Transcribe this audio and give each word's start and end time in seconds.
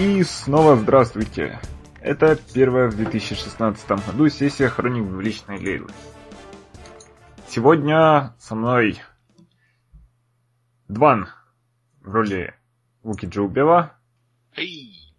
И 0.00 0.22
снова 0.22 0.76
здравствуйте. 0.76 1.60
Это 2.00 2.34
первая 2.54 2.88
в 2.88 2.96
2016 2.96 3.86
году 4.06 4.30
сессия 4.30 4.70
Хроник 4.70 5.06
Двуличной 5.06 5.58
Лейлы. 5.58 5.90
Сегодня 7.48 8.34
со 8.38 8.54
мной 8.54 8.98
Дван 10.88 11.28
в 12.00 12.08
роли 12.08 12.54
Вуки 13.02 13.26
Джоубева, 13.26 13.92
Эй! 14.56 15.14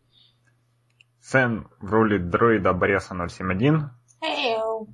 Сен 1.22 1.68
в 1.80 1.94
роли 1.94 2.18
дроида 2.18 2.74
Бориса 2.74 3.14
071, 3.14 3.92
Эйу. 4.24 4.88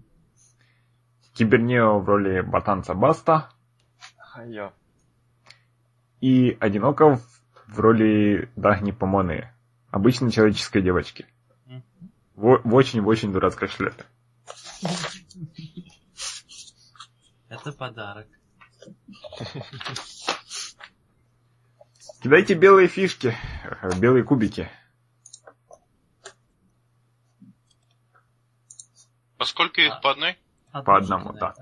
Кибернео 1.34 2.00
в 2.00 2.10
роли 2.10 2.42
Батанца 2.42 2.94
Баста 2.94 3.52
Хайо. 4.18 4.74
и 6.20 6.58
Одиноков 6.60 7.22
в 7.68 7.80
роли 7.80 8.52
Дагни 8.58 8.92
Помоны, 8.92 9.50
обычной 9.92 10.32
человеческой 10.32 10.82
девочки. 10.82 11.26
В, 12.36 12.62
в 12.64 12.76
очень-очень 12.76 13.32
дурацкой 13.32 13.68
шляпе. 13.68 14.06
Это 17.50 17.72
подарок. 17.72 18.28
Кидайте 22.22 22.54
белые 22.54 22.88
фишки, 22.88 23.36
белые 24.00 24.24
кубики. 24.24 24.70
Поскольку 29.38 29.82
их 29.82 30.02
по 30.02 30.12
одной? 30.12 30.38
По 30.72 30.98
одному, 30.98 31.34
да. 31.34 31.56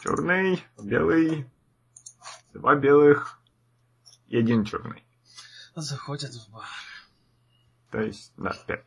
Черный, 0.00 0.62
белый, 0.78 1.50
два 2.52 2.74
белых 2.76 3.35
и 4.28 4.38
один 4.38 4.64
черный. 4.64 5.04
Заходят 5.74 6.32
в 6.32 6.50
бар. 6.50 6.64
То 7.90 8.00
есть, 8.00 8.32
да, 8.36 8.54
пять. 8.66 8.84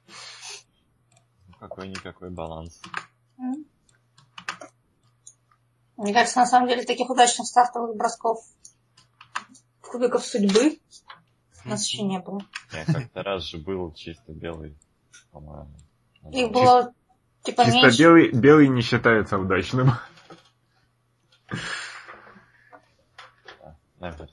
Какой-никакой 1.59 2.29
баланс. 2.29 2.81
Мне 5.97 6.13
кажется, 6.13 6.39
на 6.39 6.45
самом 6.45 6.69
деле 6.69 6.83
таких 6.83 7.09
удачных 7.09 7.47
стартовых 7.47 7.95
бросков 7.95 8.39
кубиков 9.81 10.25
судьбы 10.25 10.79
у 11.65 11.69
нас 11.69 11.85
еще 11.85 12.03
не 12.03 12.19
было. 12.19 12.41
Я 12.71 12.85
как-то 12.85 13.23
раз 13.23 13.43
же 13.43 13.57
был 13.57 13.91
чисто 13.93 14.31
белый, 14.31 14.77
по-моему. 15.31 15.69
Их 16.31 16.51
было 16.51 16.93
типа 17.43 17.65
Чисто 17.65 17.81
меньше. 17.81 17.99
белый, 17.99 18.31
белый 18.31 18.67
не 18.69 18.81
считается 18.81 19.37
удачным. 19.37 19.91
Наверное. 23.99 24.29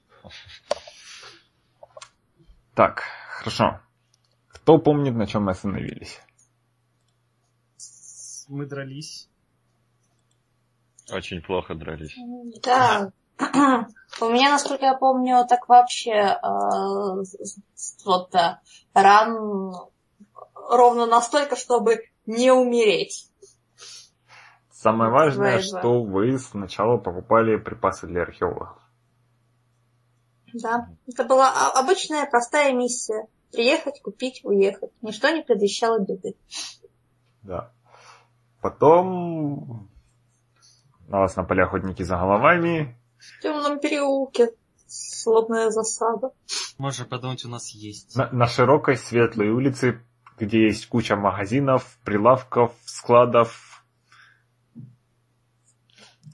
Так, 2.77 3.05
хорошо. 3.38 3.80
Кто 4.48 4.77
помнит, 4.77 5.14
на 5.14 5.27
чем 5.27 5.44
мы 5.44 5.52
остановились? 5.52 6.20
Мы 8.48 8.66
дрались. 8.66 9.30
Очень 11.10 11.41
плохо 11.41 11.74
дрались. 11.74 12.14
Да. 12.62 13.12
У 14.20 14.28
меня, 14.28 14.50
насколько 14.50 14.84
я 14.84 14.94
помню, 14.94 15.47
так 15.48 15.69
вообще 15.70 16.10
э, 16.10 16.38
вот 18.04 18.30
да, 18.30 18.60
ран 18.92 19.72
ровно 20.54 21.06
настолько, 21.06 21.56
чтобы 21.56 22.04
не 22.27 22.50
умереть. 22.50 23.30
Самое 24.70 25.10
важное, 25.10 25.62
что 25.62 26.03
вы 26.03 26.38
сначала 26.38 26.98
покупали 26.98 27.56
припасы 27.56 28.06
для 28.06 28.22
археологов. 28.22 28.85
Да. 30.62 30.89
Это 31.06 31.25
была 31.25 31.71
обычная 31.72 32.27
простая 32.27 32.72
миссия. 32.72 33.27
Приехать, 33.53 34.00
купить, 34.03 34.41
уехать. 34.44 34.91
Ничто 35.03 35.31
не 35.31 35.43
предвещало 35.43 35.99
беды. 36.00 36.34
Да. 37.43 37.72
Потом 38.61 39.89
на 41.09 41.21
вас 41.21 41.37
напали 41.37 41.61
охотники 41.61 42.03
за 42.03 42.16
головами. 42.16 42.97
В 43.19 43.43
темном 43.43 43.78
переулке. 43.78 44.50
Слобная 44.89 45.71
засада. 45.71 46.31
Можно 46.78 47.05
подумать, 47.06 47.45
у 47.45 47.49
нас 47.49 47.71
есть. 47.71 48.15
На, 48.16 48.31
на 48.31 48.47
широкой 48.47 48.97
светлой 48.97 49.49
улице, 49.50 50.00
где 50.39 50.66
есть 50.66 50.87
куча 50.89 51.16
магазинов, 51.16 51.99
прилавков, 52.05 52.72
складов 52.84 53.84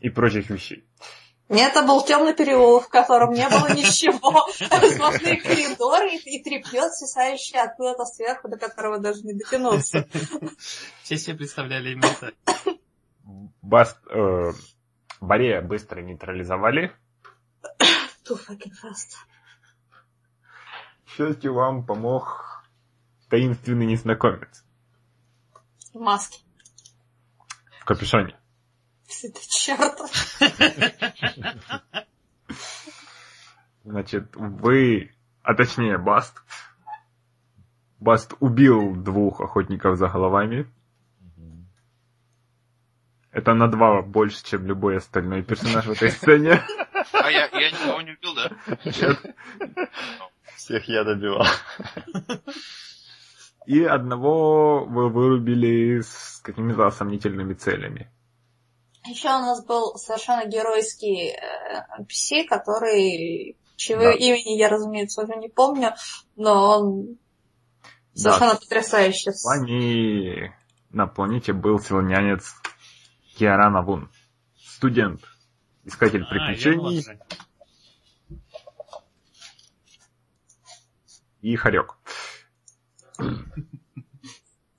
и 0.01 0.11
прочих 0.11 0.51
вещей. 0.51 0.87
Это 1.53 1.83
был 1.83 2.03
темный 2.03 2.35
переулок, 2.35 2.87
в 2.87 2.89
котором 2.89 3.33
не 3.33 3.47
было 3.49 3.69
ничего. 3.75 4.49
Сплошные 4.51 5.41
коридоры 5.41 6.15
и, 6.15 6.39
и 6.39 6.43
тряпьет, 6.43 6.95
свисающий 6.95 7.61
откуда-то 7.61 8.05
сверху, 8.07 8.49
до 8.49 8.57
которого 8.57 8.99
даже 8.99 9.23
не 9.23 9.35
дотянуться. 9.35 10.09
Все 11.03 11.17
себе 11.19 11.37
представляли 11.37 11.93
именно 11.93 12.09
так. 12.19 12.35
Баст, 13.61 13.99
э, 14.09 14.53
Борея 15.21 15.61
быстро 15.63 16.01
нейтрализовали. 16.01 16.93
Too 18.27 18.39
fucking 18.49 18.73
fast. 18.83 19.15
К 21.07 21.11
счастью, 21.11 21.55
вам 21.55 21.85
помог 21.85 22.65
таинственный 23.29 23.87
незнакомец 23.87 24.65
В 25.93 25.99
маске. 25.99 26.39
в 27.81 27.85
капюшоне. 27.85 28.39
Это 29.23 29.41
черт. 29.49 29.99
Значит, 33.85 34.37
вы, 34.37 35.13
а 35.43 35.55
точнее 35.55 35.99
Баст, 35.99 36.43
Баст 37.99 38.35
убил 38.41 38.95
двух 38.95 39.41
охотников 39.41 39.97
за 39.97 40.09
головами. 40.09 40.67
Это 43.31 43.55
на 43.55 43.69
два 43.69 44.03
больше, 44.03 44.45
чем 44.45 44.67
любой 44.67 44.99
остальной 44.99 45.43
персонаж 45.43 45.87
в 45.87 45.93
этой 45.93 46.11
сцене. 46.11 46.63
А 47.13 47.31
я, 47.31 47.47
я 47.47 47.71
никого 47.71 48.03
не 48.03 48.13
убил, 48.13 48.35
да? 48.35 48.51
Всех 50.57 50.89
я 50.89 51.05
добивал. 51.05 51.47
И 53.67 53.83
одного 53.85 54.85
вы 54.85 55.09
вырубили 55.09 56.01
с 56.01 56.41
какими-то 56.43 56.91
сомнительными 56.91 57.55
целями. 57.55 58.11
Еще 59.07 59.29
у 59.29 59.41
нас 59.41 59.65
был 59.65 59.97
совершенно 59.97 60.47
геройский 60.47 61.31
э, 61.31 61.87
NPC, 62.01 62.47
который... 62.47 63.57
Чего 63.77 64.03
Да. 64.03 64.13
имени 64.13 64.57
я, 64.59 64.69
разумеется, 64.69 65.23
уже 65.23 65.35
не 65.37 65.49
помню, 65.49 65.95
но 66.37 66.79
он 66.79 67.19
совершенно 68.15 68.55
потрясающий. 68.55 69.33
С 69.33 69.45
вами 69.45 70.55
на 70.91 71.07
планете 71.07 71.53
был 71.53 71.81
силонянец 71.81 72.55
Киарана 73.37 73.83
Вун. 73.83 74.13
Студент, 74.57 75.23
искатель 75.85 76.23
А, 76.23 76.29
приключений 76.29 77.05
и 81.41 81.57
хорек. 81.57 81.97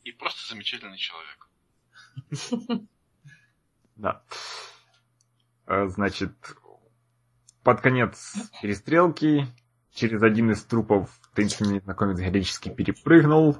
И 0.03 0.11
просто 0.13 0.47
замечательный 0.49 0.97
человек. 0.97 1.49
Да. 3.95 4.23
Э, 5.67 5.87
Значит, 5.87 6.33
под 7.63 7.81
конец 7.81 8.35
перестрелки 8.61 9.47
через 9.91 10.21
один 10.21 10.51
из 10.51 10.63
трупов 10.63 11.09
таинственный 11.33 11.75
незнакомец 11.75 12.19
героически 12.19 12.69
перепрыгнул. 12.69 13.57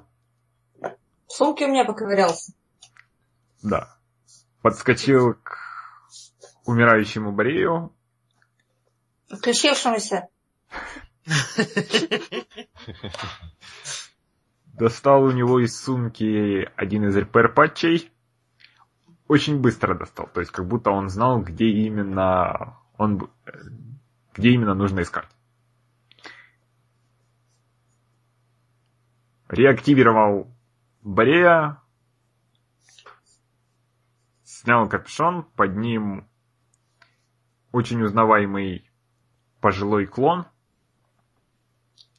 В 0.81 1.31
сумке 1.31 1.66
у 1.66 1.69
меня 1.69 1.86
поковырялся. 1.86 2.54
Да. 3.62 3.98
Подскочил 4.62 5.36
к 5.36 5.57
умирающему 6.66 7.31
Борею. 7.31 7.94
Включившемуся. 9.30 10.28
Достал 14.74 15.24
у 15.24 15.31
него 15.31 15.60
из 15.60 15.80
сумки 15.80 16.69
один 16.75 17.07
из 17.07 17.18
РПР-патчей. 17.18 18.12
Очень 19.33 19.59
быстро 19.62 19.95
достал. 19.95 20.27
То 20.27 20.41
есть, 20.41 20.51
как 20.51 20.68
будто 20.68 20.91
он 20.91 21.09
знал, 21.09 21.41
где 21.41 21.65
именно 21.65 22.77
он, 23.00 23.31
где 24.35 24.51
именно 24.51 24.75
нужно 24.75 25.01
искать. 25.01 25.27
Реактивировал 29.50 30.56
Борея. 31.01 31.81
Снял 34.44 34.88
капюшон. 34.88 35.45
Под 35.56 35.77
ним 35.77 36.30
очень 37.71 38.03
узнаваемый 38.03 38.88
пожилой 39.62 40.06
клон. 40.06 40.45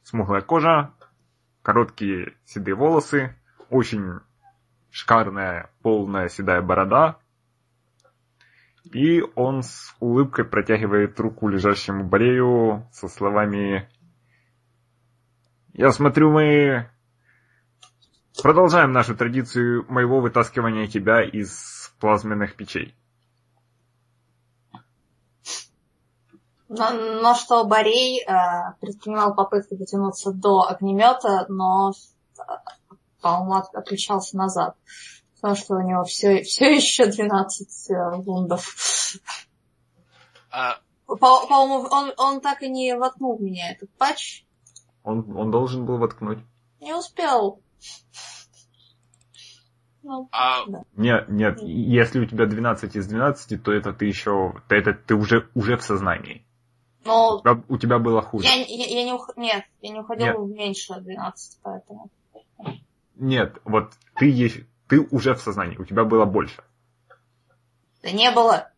Смуглая 0.03 0.41
кожа, 0.41 0.93
короткие 1.61 2.35
седые 2.43 2.75
волосы, 2.75 3.37
очень 3.69 4.19
шикарная 4.95 5.69
полная 5.81 6.29
седая 6.29 6.61
борода. 6.61 7.17
И 8.93 9.21
он 9.35 9.61
с 9.61 9.93
улыбкой 9.99 10.45
протягивает 10.45 11.19
руку 11.19 11.49
лежащему 11.49 12.05
Борею 12.05 12.87
со 12.93 13.09
словами 13.09 13.89
Я 15.73 15.91
смотрю, 15.91 16.31
мы 16.31 16.89
продолжаем 18.41 18.93
нашу 18.93 19.17
традицию 19.17 19.85
моего 19.89 20.21
вытаскивания 20.21 20.87
тебя 20.87 21.21
из 21.21 21.93
плазменных 21.99 22.55
печей. 22.55 22.95
На, 26.69 26.93
на 26.93 27.35
что 27.35 27.65
Борей 27.65 28.23
э, 28.23 28.73
предпринимал 28.79 29.35
попытки 29.35 29.75
дотянуться 29.75 30.31
до 30.31 30.69
огнемета, 30.69 31.45
но, 31.49 31.91
по-моему, 33.25 33.55
от- 33.55 33.73
отключался 33.73 34.37
назад. 34.37 34.75
Потому 35.35 35.55
что 35.55 35.75
у 35.77 35.81
него 35.81 36.03
все, 36.03 36.43
все 36.43 36.75
еще 36.75 37.07
12 37.07 37.89
э, 37.89 38.17
вундов. 38.17 38.75
А, 40.51 40.77
По- 41.07 41.17
По-моему, 41.17 41.87
он, 41.89 42.13
он 42.17 42.39
так 42.41 42.61
и 42.61 42.69
не 42.69 42.95
воткнул 42.95 43.35
в 43.37 43.41
меня 43.41 43.71
этот 43.71 43.89
патч. 43.97 44.43
Он, 45.03 45.35
он 45.35 45.49
должен 45.49 45.87
был 45.87 45.97
воткнуть. 45.97 46.37
Не 46.79 46.93
успел. 46.93 47.61
Ну, 50.03 50.29
а 50.31 50.59
Нет, 50.95 51.27
нет, 51.29 51.59
если 51.63 52.19
у 52.19 52.25
тебя 52.27 52.45
12 52.45 52.95
из 52.95 53.07
12, 53.07 53.63
то 53.63 53.71
это 53.71 53.91
ты 53.91 54.05
еще, 54.05 54.53
то 54.69 54.75
это 54.75 54.93
ты 54.93 55.15
уже, 55.15 55.49
уже 55.55 55.77
в 55.77 55.81
сознании. 55.81 56.45
но 57.03 57.37
У 57.37 57.39
тебя, 57.39 57.63
у 57.69 57.77
тебя 57.79 57.97
было 57.97 58.21
хуже. 58.21 58.45
я, 58.45 58.53
я, 58.53 58.85
я 58.99 59.03
не 59.03 59.13
ух... 59.13 59.31
Нет, 59.35 59.63
я 59.81 59.89
не 59.91 59.99
уходил 60.01 60.27
Нет. 60.27 60.37
в 60.37 60.47
меньше 60.49 60.93
12, 60.93 61.59
поэтому. 61.63 62.11
Нет, 63.15 63.57
вот 63.63 63.93
ты 64.15 64.29
есть, 64.29 64.57
ты 64.87 64.99
уже 64.99 65.33
в 65.33 65.41
сознании, 65.41 65.77
у 65.77 65.85
тебя 65.85 66.03
было 66.03 66.25
больше. 66.25 66.63
Да 68.01 68.11
не 68.11 68.31
было. 68.31 68.71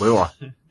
Было. 0.00 0.32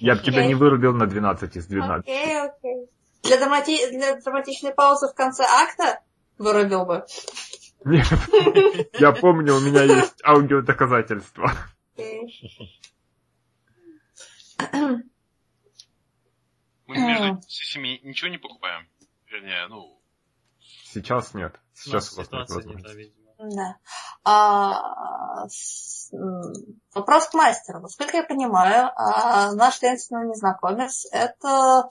Я 0.00 0.16
бы 0.16 0.22
тебя 0.22 0.46
не 0.46 0.54
вырубил 0.54 0.92
на 0.92 1.06
12 1.06 1.56
из 1.56 1.66
12. 1.66 2.04
Окей, 2.04 2.40
окей. 2.40 2.90
Для, 3.22 3.38
драмати... 3.38 3.90
для 3.90 4.20
драматичной 4.20 4.74
паузы 4.74 5.08
в 5.08 5.14
конце 5.14 5.44
акта 5.44 6.00
вырубил 6.38 6.84
бы. 6.84 7.04
Нет, 7.84 8.06
я 9.00 9.12
помню, 9.12 9.54
у 9.56 9.60
меня 9.60 9.82
есть 9.82 10.22
аудиодоказательства. 10.24 11.52
Окей. 11.96 12.80
мы 16.86 16.96
между 16.96 17.40
сессиями 17.48 18.00
ничего 18.04 18.30
не 18.30 18.38
покупаем. 18.38 18.86
Вернее, 19.26 19.66
ну, 19.68 20.02
Сейчас 20.92 21.32
нет. 21.32 21.58
Сейчас 21.74 22.12
у 22.12 22.16
вас 22.16 22.30
нет 22.30 22.48
возможности. 22.48 23.14
Да. 23.38 23.76
А, 24.24 25.48
с- 25.48 26.10
вопрос 26.94 27.28
к 27.28 27.34
мастеру. 27.34 27.80
Насколько 27.80 28.18
я 28.18 28.22
понимаю, 28.24 28.90
а, 28.94 29.52
наш 29.54 29.78
таинственный 29.78 30.28
незнакомец— 30.28 31.06
это 31.12 31.88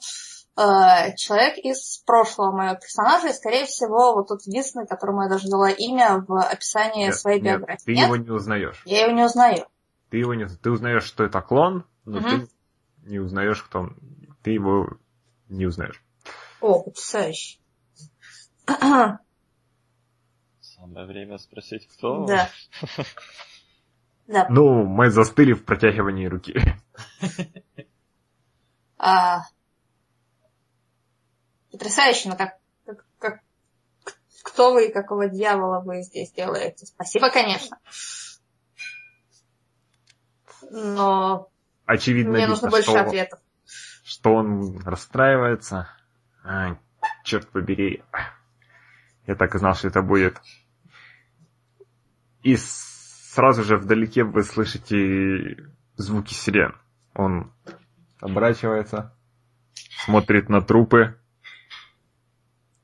э, 0.57 1.15
человек 1.15 1.57
из 1.57 1.97
прошлого 2.05 2.51
моего 2.51 2.75
персонажа, 2.75 3.29
и, 3.29 3.33
скорее 3.33 3.65
всего, 3.65 4.13
вот 4.13 4.27
тот 4.27 4.41
единственный, 4.45 4.85
которому 4.87 5.23
я 5.23 5.29
даже 5.29 5.49
дала 5.49 5.69
имя 5.71 6.23
в 6.27 6.37
описании 6.39 7.05
Нет, 7.07 7.15
своей 7.15 7.41
нет, 7.41 7.59
биографии. 7.59 7.85
ты 7.85 7.95
Нет? 7.95 8.05
его 8.05 8.15
не 8.17 8.29
узнаешь. 8.29 8.81
Я 8.85 9.03
его 9.05 9.11
не 9.13 9.23
узнаю. 9.23 9.65
Ты 10.09 10.17
его 10.17 10.33
не 10.33 10.45
Ты 10.47 10.69
узнаешь, 10.71 11.03
что 11.03 11.23
это 11.23 11.41
клон, 11.41 11.85
но 12.05 12.19
Мгм. 12.19 12.29
ты 12.47 12.49
не 13.09 13.19
узнаешь, 13.19 13.61
кто 13.63 13.79
он. 13.79 13.97
Ты 14.43 14.51
его 14.51 14.87
не 15.49 15.65
узнаешь. 15.65 16.03
О, 16.59 16.83
потрясающе. 16.83 17.59
Самое 20.81 21.05
время 21.05 21.37
спросить, 21.37 21.87
кто? 21.87 22.25
Да. 22.25 22.49
Да. 24.27 24.47
Ну, 24.49 24.83
мы 24.85 25.11
застыли 25.11 25.53
в 25.53 25.63
протягивании 25.63 26.25
руки. 26.25 26.55
А, 28.97 29.41
Потрясающе, 31.71 32.29
но 32.29 32.35
как, 32.35 32.57
как, 32.85 33.05
как- 33.19 33.39
кто 34.43 34.73
вы 34.73 34.87
и 34.87 34.91
какого 34.91 35.27
дьявола 35.27 35.81
вы 35.81 36.01
здесь 36.01 36.31
делаете? 36.31 36.85
Спасибо, 36.87 37.29
конечно. 37.29 37.77
Но 40.71 41.49
Очевидно, 41.85 42.31
мне 42.31 42.39
видно, 42.41 42.53
нужно 42.55 42.69
больше 42.69 42.89
что, 42.89 43.01
ответов. 43.01 43.39
что 44.03 44.33
он 44.33 44.79
расстраивается. 44.83 45.89
Ай, 46.43 46.77
черт 47.23 47.49
побери. 47.49 48.03
Я 49.27 49.35
так 49.35 49.53
и 49.55 49.59
знал, 49.59 49.75
что 49.75 49.89
это 49.89 50.01
будет. 50.01 50.39
И 52.43 52.55
сразу 52.57 53.63
же 53.63 53.77
вдалеке 53.77 54.23
вы 54.23 54.43
слышите 54.43 55.57
звуки 55.95 56.33
сирен. 56.33 56.75
Он 57.15 57.53
оборачивается, 58.19 59.15
смотрит 60.05 60.49
на 60.49 60.61
трупы. 60.61 61.19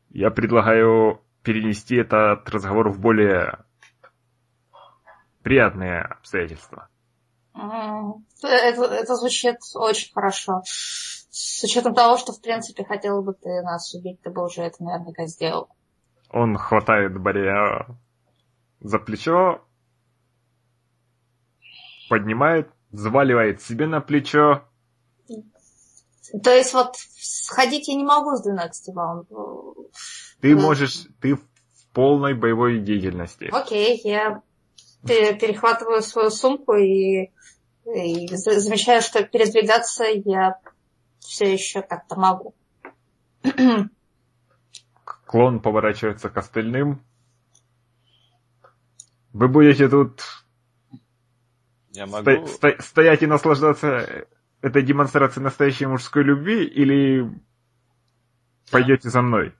Я 0.09 0.31
предлагаю 0.31 1.21
перенести 1.43 1.95
этот 1.95 2.49
разговор 2.49 2.89
в 2.89 2.99
более 2.99 3.65
приятные 5.43 6.01
обстоятельства. 6.01 6.89
Это, 7.53 8.83
это 8.83 9.15
звучит 9.15 9.57
очень 9.75 10.11
хорошо. 10.13 10.61
С 10.65 11.63
учетом 11.63 11.93
того, 11.93 12.17
что, 12.17 12.33
в 12.33 12.41
принципе, 12.41 12.83
хотел 12.83 13.23
бы 13.23 13.33
ты 13.33 13.61
нас 13.61 13.93
убить, 13.95 14.21
ты 14.21 14.29
бы 14.29 14.45
уже 14.45 14.61
это 14.61 14.83
наверняка 14.83 15.25
сделал. 15.25 15.69
Он 16.29 16.57
хватает 16.57 17.19
Бария 17.19 17.87
за 18.79 18.99
плечо, 18.99 19.61
поднимает, 22.09 22.69
взваливает 22.91 23.61
себе 23.61 23.87
на 23.87 24.01
плечо. 24.01 24.63
То 26.43 26.51
есть 26.53 26.73
вот 26.73 26.95
сходить 26.97 27.87
я 27.87 27.95
не 27.95 28.03
могу 28.03 28.35
с 28.35 28.41
12 28.43 28.93
ваунд. 28.93 29.29
Ты 30.41 30.55
Да. 30.55 30.61
можешь, 30.61 31.07
ты 31.21 31.35
в 31.35 31.41
полной 31.93 32.33
боевой 32.33 32.79
деятельности. 32.79 33.49
Окей, 33.51 33.99
я 34.03 34.41
пе- 35.05 35.35
перехватываю 35.35 36.01
свою 36.01 36.29
сумку 36.29 36.75
и, 36.75 37.31
и 37.85 38.27
за- 38.35 38.59
замечаю, 38.59 39.01
что 39.01 39.23
передвигаться 39.23 40.03
я 40.03 40.59
все 41.19 41.51
еще 41.51 41.81
как-то 41.81 42.19
могу. 42.19 42.53
Клон 45.25 45.59
поворачивается 45.61 46.29
к 46.29 46.37
остальным. 46.37 47.01
Вы 49.37 49.47
будете 49.49 49.87
тут 49.87 50.23
Я 51.91 52.07
сто- 52.07 52.23
могу... 52.23 52.47
сто- 52.47 52.81
стоять 52.81 53.21
и 53.21 53.27
наслаждаться 53.27 54.25
этой 54.61 54.81
демонстрацией 54.81 55.43
настоящей 55.43 55.85
мужской 55.85 56.23
любви 56.23 56.65
или 56.65 57.29
пойдете 58.71 59.09
за 59.09 59.21
мной? 59.21 59.53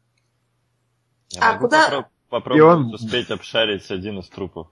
Я 1.29 1.41
А 1.41 1.53
могу 1.53 1.65
куда- 1.67 1.89
попро- 1.91 2.05
попробовать 2.29 2.75
он- 2.87 2.93
успеть 2.95 3.29
обшарить 3.29 3.91
один 3.91 4.17
из 4.17 4.27
трупов. 4.29 4.67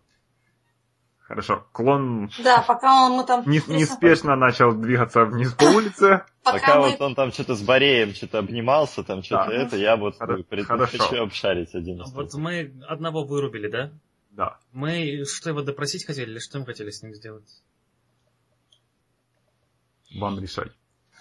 Хорошо. 1.20 1.68
Клон 1.72 2.32
Да, 2.44 2.64
пока 2.68 3.06
он, 3.06 3.14
мы 3.18 3.26
там... 3.26 3.44
не- 3.48 3.62
неспешно 3.68 4.36
начал 4.36 4.72
двигаться 4.74 5.26
вниз 5.26 5.54
по 5.54 5.66
улице. 5.66 6.24
Пока, 6.44 6.60
Пока 6.60 6.76
мы... 6.82 6.90
вот 6.92 7.02
он 7.02 7.16
там 7.16 7.32
что-то 7.32 7.54
с 7.56 7.62
Бореем 7.62 8.14
что-то 8.16 8.40
обнимался, 8.40 9.04
там 9.04 9.22
что-то 9.22 9.50
Да. 9.50 9.54
это, 9.56 9.76
я 9.78 9.98
вот 9.98 10.20
Хоро- 10.20 10.44
хочу 10.86 11.24
обшарить 11.24 11.74
один 11.76 12.02
из 12.02 12.12
Вот 12.14 12.30
трупов. 12.32 12.40
мы 12.42 12.74
одного 12.88 13.24
вырубили, 13.24 13.68
да? 13.68 13.92
Да. 14.36 14.60
Мы 14.74 15.24
что 15.26 15.50
его 15.50 15.62
допросить 15.62 16.06
хотели 16.06 16.32
или 16.32 16.40
что 16.40 16.60
мы 16.60 16.66
хотели 16.66 16.90
с 16.90 17.02
ним 17.02 17.14
сделать? 17.14 17.64
Вам 20.14 20.40
решать. 20.40 20.72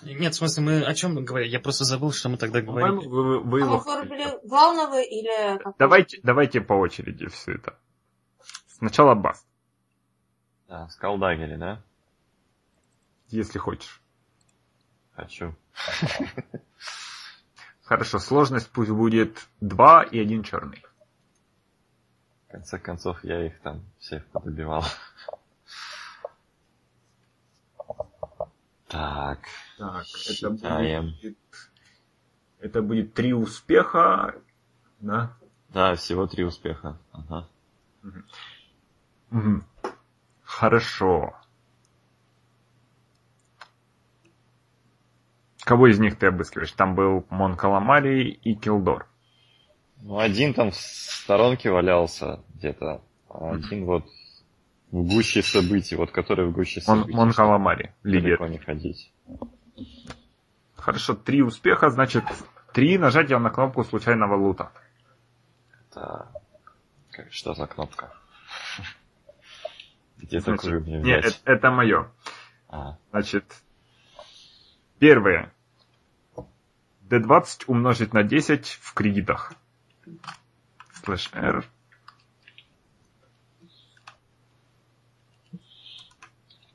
Нет, 0.02 0.34
в 0.34 0.36
смысле, 0.36 0.62
мы 0.64 0.82
о 0.82 0.94
чем 0.94 1.24
говорили? 1.24 1.50
Я 1.50 1.60
просто 1.60 1.84
забыл, 1.84 2.12
что 2.12 2.28
мы 2.28 2.36
тогда 2.36 2.60
говорили. 2.60 3.06
вы, 3.06 3.40
вы 3.40 3.62
А 3.62 3.66
мы 3.66 3.78
вырубили 3.78 4.46
главного 4.46 5.00
или... 5.00 5.60
Давайте, 5.78 6.18
давайте 6.24 6.60
по 6.60 6.74
очереди 6.74 7.28
все 7.28 7.52
это. 7.52 7.78
Сначала 8.66 9.14
Бас, 9.14 9.46
Да, 10.68 10.88
скалдагери, 10.88 11.56
да? 11.56 11.82
если 13.28 13.58
хочешь. 13.58 14.02
Хочу. 15.14 15.54
Хорошо, 17.84 18.18
сложность 18.18 18.70
пусть 18.70 18.90
будет 18.90 19.46
2 19.60 20.02
и 20.02 20.18
один 20.18 20.42
черный. 20.42 20.82
В 22.54 22.56
конце 22.56 22.78
концов, 22.78 23.24
я 23.24 23.44
их 23.44 23.58
там 23.62 23.82
всех 23.98 24.24
подобивал. 24.26 24.84
Так, 28.86 29.40
Так, 29.76 30.04
Считаем. 30.06 31.14
будет... 31.20 31.36
Это 32.60 32.80
будет 32.80 33.12
три 33.12 33.34
успеха, 33.34 34.36
да? 35.00 35.36
да, 35.70 35.96
всего 35.96 36.28
три 36.28 36.44
успеха. 36.44 36.96
Ага. 37.10 37.48
Мгм. 39.30 39.66
Хорошо. 40.44 41.34
Кого 45.64 45.88
из 45.88 45.98
них 45.98 46.16
ты 46.20 46.28
обыскиваешь? 46.28 46.70
Там 46.70 46.94
был 46.94 47.26
Мон 47.30 47.56
Каламари 47.56 48.28
и 48.30 48.54
Килдор. 48.54 49.08
Ну, 50.02 50.18
один 50.18 50.54
там 50.54 50.70
в 50.70 50.76
сторонке 50.76 51.70
валялся 51.70 52.40
где-то, 52.54 53.00
а 53.28 53.52
один 53.52 53.86
вот 53.86 54.04
в 54.90 55.02
гуще 55.02 55.42
событий, 55.42 55.96
вот 55.96 56.10
который 56.10 56.46
в 56.46 56.52
гуще 56.52 56.80
событий. 56.80 57.12
Мон 57.12 57.32
чтобы 57.32 57.48
Каламари, 57.48 57.94
лидер. 58.02 58.38
Далеко 58.38 58.46
не 58.46 58.58
ходить. 58.58 59.12
Хорошо, 60.76 61.14
три 61.14 61.42
успеха, 61.42 61.88
значит, 61.88 62.24
Три 62.74 62.98
нажатия 62.98 63.38
на 63.38 63.50
кнопку 63.50 63.84
случайного 63.84 64.34
лута. 64.34 64.72
Это... 65.90 66.28
Что 67.30 67.54
за 67.54 67.68
кнопка? 67.68 68.12
Где 70.18 70.40
Значит, 70.40 70.62
такую 70.62 70.80
мне 70.80 70.96
Не, 70.98 71.18
взять? 71.20 71.40
это, 71.44 71.52
это 71.52 71.70
мое. 71.70 72.10
А, 72.68 72.98
Значит, 73.12 73.44
первое. 74.98 75.52
D20 77.08 77.64
умножить 77.68 78.12
на 78.12 78.24
10 78.24 78.66
в 78.66 78.92
кредитах. 78.92 79.52
Слэш 80.92 81.30
R. 81.32 81.64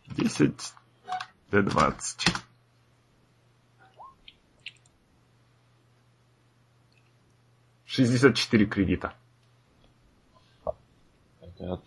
Десять 0.08 0.74
D20. 1.52 2.36
Шестьдесят 7.86 8.36
четыре 8.36 8.66
кредита. 8.66 9.14
это 11.60 11.82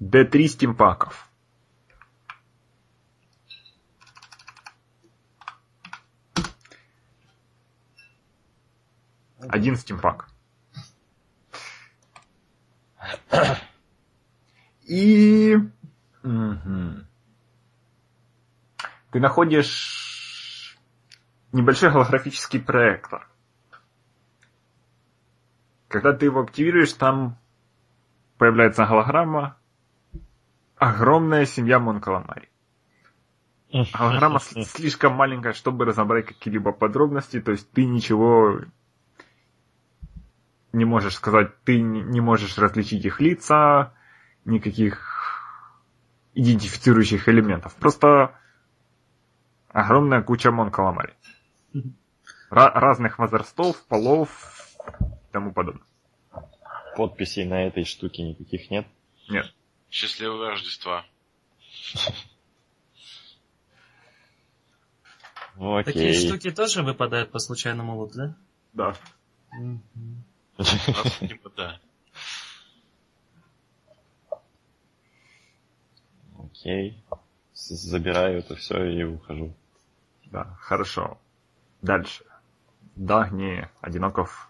D3 0.00 0.46
стимпаков. 0.48 1.27
Один 9.40 9.76
стимпак. 9.76 10.28
И... 14.82 15.56
мгм. 16.22 17.06
Ты 19.10 19.20
находишь 19.20 20.78
небольшой 21.52 21.90
голографический 21.90 22.60
проектор. 22.60 23.28
Когда 25.88 26.12
ты 26.12 26.26
его 26.26 26.40
активируешь, 26.40 26.92
там 26.92 27.38
появляется 28.36 28.86
голограмма 28.86 29.56
«Огромная 30.76 31.46
семья 31.46 31.78
Монкаламари». 31.78 32.48
Голограмма 33.70 34.40
слишком 34.64 35.14
маленькая, 35.14 35.52
чтобы 35.52 35.84
разобрать 35.84 36.26
какие-либо 36.26 36.72
подробности, 36.72 37.40
то 37.40 37.52
есть 37.52 37.70
ты 37.72 37.84
ничего 37.84 38.60
не 40.72 40.84
можешь 40.84 41.14
сказать, 41.14 41.62
ты 41.64 41.80
не 41.80 42.20
можешь 42.20 42.56
различить 42.58 43.04
их 43.04 43.20
лица, 43.20 43.94
никаких 44.44 45.04
идентифицирующих 46.34 47.28
элементов. 47.28 47.74
Просто 47.76 48.38
огромная 49.68 50.22
куча 50.22 50.50
Монкаламари. 50.50 51.14
Ра- 52.50 52.72
разных 52.72 53.18
возрастов, 53.18 53.84
полов 53.86 54.66
и 55.00 55.32
тому 55.32 55.52
подобное. 55.52 55.84
Подписей 56.96 57.44
на 57.44 57.66
этой 57.66 57.84
штуке 57.84 58.22
никаких 58.22 58.70
нет. 58.70 58.86
Нет. 59.28 59.52
Счастливого 59.90 60.50
Рождества. 60.50 61.04
Ну, 65.56 65.82
Такие 65.82 66.10
окей. 66.10 66.28
штуки 66.28 66.50
тоже 66.50 66.82
выпадают 66.82 67.32
по 67.32 67.38
случайному 67.38 67.96
луту, 67.96 68.14
да? 68.16 68.36
Да. 68.72 68.94
Мгм. 69.52 69.82
Типа, 71.20 71.50
да. 71.56 71.80
Окей. 76.38 77.02
Забираю 77.52 78.38
это 78.38 78.56
все 78.56 78.84
и 78.84 79.02
ухожу. 79.04 79.54
Да, 80.26 80.56
хорошо. 80.60 81.18
Дальше. 81.82 82.24
Дагни, 82.96 83.68
Одиноков. 83.80 84.48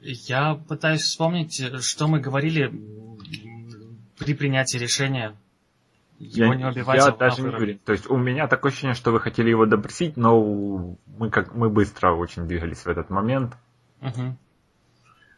Я 0.00 0.54
пытаюсь 0.54 1.02
вспомнить, 1.02 1.82
что 1.82 2.08
мы 2.08 2.20
говорили 2.20 2.68
при 4.18 4.34
принятии 4.34 4.76
решения. 4.76 5.34
Его 6.18 6.52
Я, 6.52 6.58
не 6.58 6.64
убивать, 6.66 6.96
я 6.96 7.10
даже 7.10 7.42
не 7.42 7.48
уверен. 7.48 7.78
То 7.84 7.92
есть 7.92 8.08
у 8.08 8.16
меня 8.16 8.46
такое 8.46 8.70
ощущение, 8.70 8.94
что 8.94 9.10
вы 9.12 9.20
хотели 9.20 9.50
его 9.50 9.66
допросить, 9.66 10.16
но 10.16 10.96
мы 11.18 11.30
как 11.30 11.54
мы 11.54 11.70
быстро 11.70 12.12
очень 12.12 12.46
двигались 12.46 12.84
в 12.84 12.88
этот 12.88 13.10
момент. 13.10 13.56
Мгм. 14.00 14.38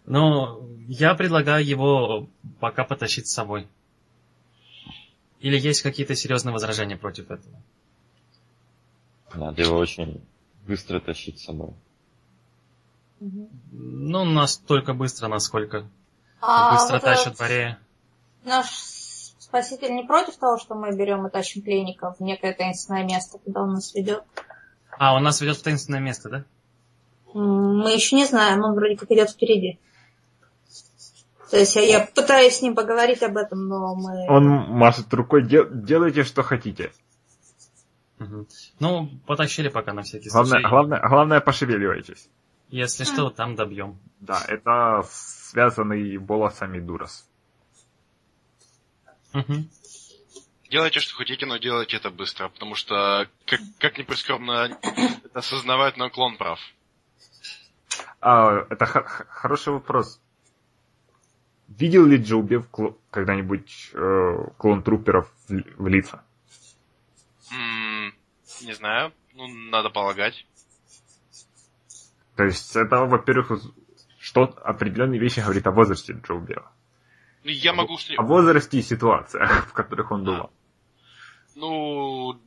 Ну, 0.06 0.68
я 0.88 1.14
предлагаю 1.14 1.64
его 1.64 2.28
пока 2.60 2.84
потащить 2.84 3.26
с 3.28 3.34
собой. 3.34 3.68
Или 5.40 5.58
есть 5.58 5.82
какие-то 5.82 6.14
серьезные 6.14 6.52
возражения 6.52 6.96
против 6.96 7.30
этого? 7.30 7.56
Надо 9.34 9.62
его 9.62 9.76
очень 9.76 10.24
быстро 10.66 11.00
тащить 11.00 11.40
с 11.40 11.44
собой. 11.44 11.74
Ну, 13.20 14.24
настолько 14.24 14.94
быстро, 14.94 15.28
насколько 15.28 15.88
А 16.40 16.72
быстро 16.72 16.94
вот 16.94 17.02
тащат 17.02 17.26
этот 17.28 17.38
в 17.38 17.42
арея. 17.42 17.78
Наш 18.44 18.66
спаситель 19.38 19.94
не 19.94 20.04
против 20.04 20.36
того, 20.36 20.58
что 20.58 20.74
мы 20.74 20.94
берем 20.96 21.26
и 21.26 21.30
тащим 21.30 21.62
пленников 21.62 22.18
в 22.18 22.22
некое 22.22 22.52
таинственное 22.52 23.04
место, 23.04 23.38
куда 23.38 23.62
он 23.62 23.74
нас 23.74 23.94
ведет? 23.94 24.22
А, 24.98 25.14
он 25.14 25.22
нас 25.24 25.40
ведет 25.40 25.56
в 25.56 25.62
таинственное 25.62 26.00
место, 26.00 26.28
да? 26.28 26.44
Мы 27.34 27.92
еще 27.92 28.16
не 28.16 28.24
знаем, 28.24 28.62
он 28.62 28.74
вроде 28.74 28.96
как 28.96 29.10
идет 29.10 29.30
впереди. 29.30 29.78
То 31.50 31.58
есть 31.58 31.76
я, 31.76 31.82
я 31.82 32.00
пытаюсь 32.06 32.56
с 32.56 32.62
ним 32.62 32.74
поговорить 32.74 33.22
об 33.22 33.36
этом, 33.36 33.68
но 33.68 33.94
мы... 33.94 34.26
Он 34.28 34.44
машет 34.46 35.12
рукой, 35.14 35.42
«Дел- 35.46 35.68
делайте, 35.70 36.24
что 36.24 36.42
хотите. 36.42 36.92
Мгм. 38.18 38.46
Ну, 38.80 39.10
потащили 39.26 39.68
пока 39.68 39.92
на 39.92 40.02
всякий 40.02 40.28
Главное, 40.30 40.50
случай. 40.60 40.68
главное, 40.68 41.00
главное 41.08 41.40
пошевеливайтесь. 41.40 42.28
Если 42.70 43.04
что, 43.04 43.30
там 43.30 43.54
добьем. 43.54 43.98
Да, 44.20 44.42
это 44.48 45.04
связанный 45.08 46.16
волосами 46.18 46.80
Дурас. 46.80 47.28
Мгм. 49.32 49.68
Делайте, 50.70 50.98
что 50.98 51.14
хотите, 51.14 51.46
но 51.46 51.58
делайте 51.58 51.96
это 51.96 52.10
быстро, 52.10 52.48
потому 52.48 52.74
что, 52.74 53.28
как, 53.44 53.60
как 53.78 53.98
ни 53.98 54.02
прискорбно 54.02 54.76
это 55.24 55.38
осознавать, 55.38 55.96
но 55.96 56.10
клон 56.10 56.36
прав. 56.38 56.58
А, 58.20 58.66
это 58.70 58.84
х- 58.86 59.02
х- 59.04 59.26
хороший 59.28 59.74
вопрос. 59.74 60.20
Видел 61.68 62.06
ли 62.06 62.16
Джоубев 62.16 62.68
кло- 62.70 62.96
когда-нибудь 63.10 63.90
э, 63.92 64.36
клон 64.56 64.82
труперов 64.82 65.30
в, 65.48 65.82
в 65.82 65.88
лица? 65.88 66.22
М, 67.52 68.14
не 68.62 68.72
знаю, 68.72 69.12
ну, 69.34 69.46
надо 69.48 69.90
полагать. 69.90 70.46
То 72.36 72.44
есть 72.44 72.76
это, 72.76 73.04
во-первых, 73.04 73.60
что 74.20 74.42
определенные 74.62 75.18
вещи 75.20 75.40
говорит 75.40 75.66
о 75.66 75.70
возрасте 75.72 76.12
Джоубева. 76.12 76.70
Ну, 77.44 77.50
я 77.50 77.72
могу... 77.72 77.96
О 78.16 78.22
возрасте 78.22 78.78
и 78.78 78.82
ситуациях, 78.82 79.66
в 79.68 79.72
которых 79.72 80.10
он 80.10 80.24
бывал. 80.24 80.52
Ну, 81.54 82.38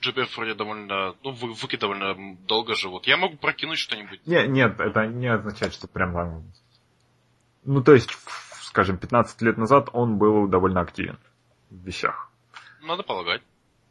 Джебеф 0.00 0.36
вроде 0.36 0.54
довольно... 0.54 1.14
Ну, 1.22 1.30
вы- 1.32 1.52
Вуки 1.52 1.76
довольно 1.76 2.36
долго 2.46 2.74
живут. 2.74 3.06
Я 3.06 3.16
могу 3.16 3.36
прокинуть 3.36 3.78
что-нибудь. 3.78 4.26
Не, 4.26 4.46
нет, 4.48 4.80
это 4.80 5.06
не 5.06 5.28
означает, 5.28 5.74
что 5.74 5.88
прям. 5.88 6.42
Ну, 7.64 7.82
то 7.82 7.92
есть, 7.92 8.10
скажем, 8.70 8.98
15 8.98 9.42
лет 9.42 9.58
назад 9.58 9.88
он 9.92 10.16
был 10.16 10.46
довольно 10.46 10.80
активен 10.80 11.18
в 11.70 11.84
вещах. 11.84 12.30
Надо 12.80 13.02
полагать. 13.02 13.42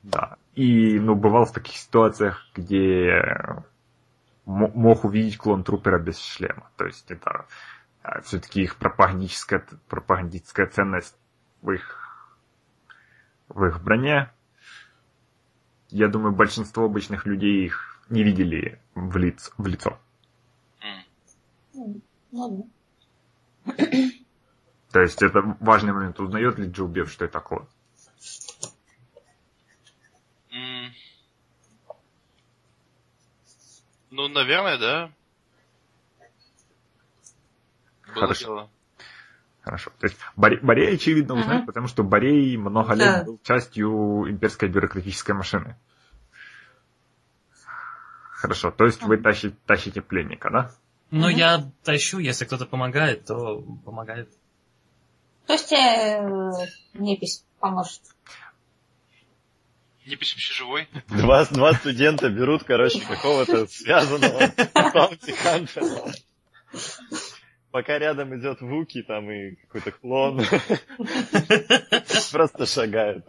Да. 0.03 0.37
И, 0.55 0.97
ну, 0.97 1.15
бывал 1.15 1.43
в 1.43 1.51
таких 1.51 1.75
ситуациях, 1.75 2.47
где 2.55 3.61
мог 4.45 5.03
увидеть 5.03 5.37
клон 5.37 5.65
трупера 5.65 5.99
без 5.99 6.17
шлема. 6.17 6.71
То 6.77 6.85
есть 6.85 7.11
это 7.11 7.45
все-таки 8.23 8.61
их 8.61 8.77
пропагандическая, 8.77 9.65
пропагандическая 9.89 10.67
ценность 10.67 11.17
в 11.61 11.71
их, 11.71 12.39
в 13.49 13.65
их 13.65 13.83
броне. 13.83 14.31
Я 15.89 16.07
думаю, 16.07 16.33
большинство 16.33 16.85
обычных 16.85 17.25
людей 17.25 17.65
их 17.65 18.01
не 18.09 18.23
видели 18.23 18.79
в, 18.95 19.17
лиц, 19.17 19.51
в 19.57 19.67
лицо. 19.67 19.99
Ну, 22.31 22.69
То 24.91 25.01
есть 25.01 25.21
это 25.21 25.55
важный 25.59 25.93
момент. 25.93 26.19
Узнает 26.19 26.57
ли 26.57 26.69
Джоубев, 26.69 27.11
что 27.11 27.25
это 27.25 27.39
клон? 27.39 27.67
М. 30.51 30.91
Ну, 34.09 34.27
наверное, 34.27 34.77
да. 34.77 35.11
Было 38.07 38.21
Хорошо. 38.21 38.45
дело. 38.45 38.69
Хорошо. 39.61 39.91
То 39.99 40.07
есть 40.07 40.17
Борей, 40.35 40.59
Борей, 40.59 40.95
очевидно, 40.95 41.35
узнает, 41.35 41.65
потому 41.67 41.87
что 41.87 42.03
Борей 42.03 42.57
много 42.57 42.95
Да. 42.95 43.17
лет 43.17 43.25
был 43.25 43.39
частью 43.43 44.27
имперской 44.29 44.69
бюрократической 44.69 45.33
машины. 45.33 45.75
Хорошо. 48.31 48.71
То 48.71 48.85
есть 48.85 49.03
вы 49.03 49.15
Мгм. 49.15 49.23
тащите, 49.23 49.55
тащите 49.67 50.01
пленника, 50.01 50.49
да? 50.49 50.71
Ну, 51.11 51.27
Мгм. 51.27 51.37
я 51.37 51.71
тащу, 51.83 52.19
если 52.19 52.45
кто-то 52.45 52.65
помогает, 52.65 53.25
то 53.25 53.61
помогает. 53.85 54.29
То 55.49 55.53
есть 55.53 55.71
э, 55.73 56.21
непись 56.93 57.43
поможет. 57.59 58.01
Не 60.05 60.15
пишущий 60.15 60.53
живой? 60.53 60.87
Два, 61.07 61.43
два 61.45 61.73
студента 61.73 62.29
берут, 62.29 62.63
короче, 62.65 63.01
какого-то 63.01 63.65
связанного 63.65 64.41
Bounty 64.75 65.35
Hunter. 65.43 66.13
Пока 67.71 67.97
рядом 67.97 68.39
идет 68.39 68.61
Вуки 68.61 69.01
там 69.01 69.31
и 69.31 69.55
какой-то 69.55 69.91
клон. 69.91 70.45
Просто 72.31 72.67
шагает. 72.67 73.25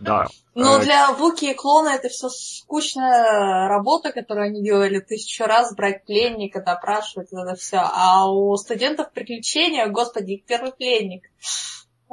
Да. 0.00 0.26
Ну, 0.54 0.78
Э, 0.78 0.82
для 0.82 1.12
Вуки 1.12 1.46
и 1.46 1.54
клона 1.54 1.90
это 1.90 2.08
все 2.08 2.28
скучная 2.28 3.68
работа, 3.68 4.12
которую 4.12 4.46
они 4.46 4.62
делали 4.62 5.00
тысячу 5.00 5.44
раз, 5.44 5.74
брать 5.74 6.04
пленника, 6.04 6.62
допрашивать 6.62 7.32
это 7.32 7.54
все. 7.54 7.78
А 7.82 8.30
у 8.30 8.56
студентов 8.56 9.12
приключения, 9.12 9.86
господи, 9.88 10.32
их 10.32 10.44
первый 10.46 10.72
пленник. 10.72 11.30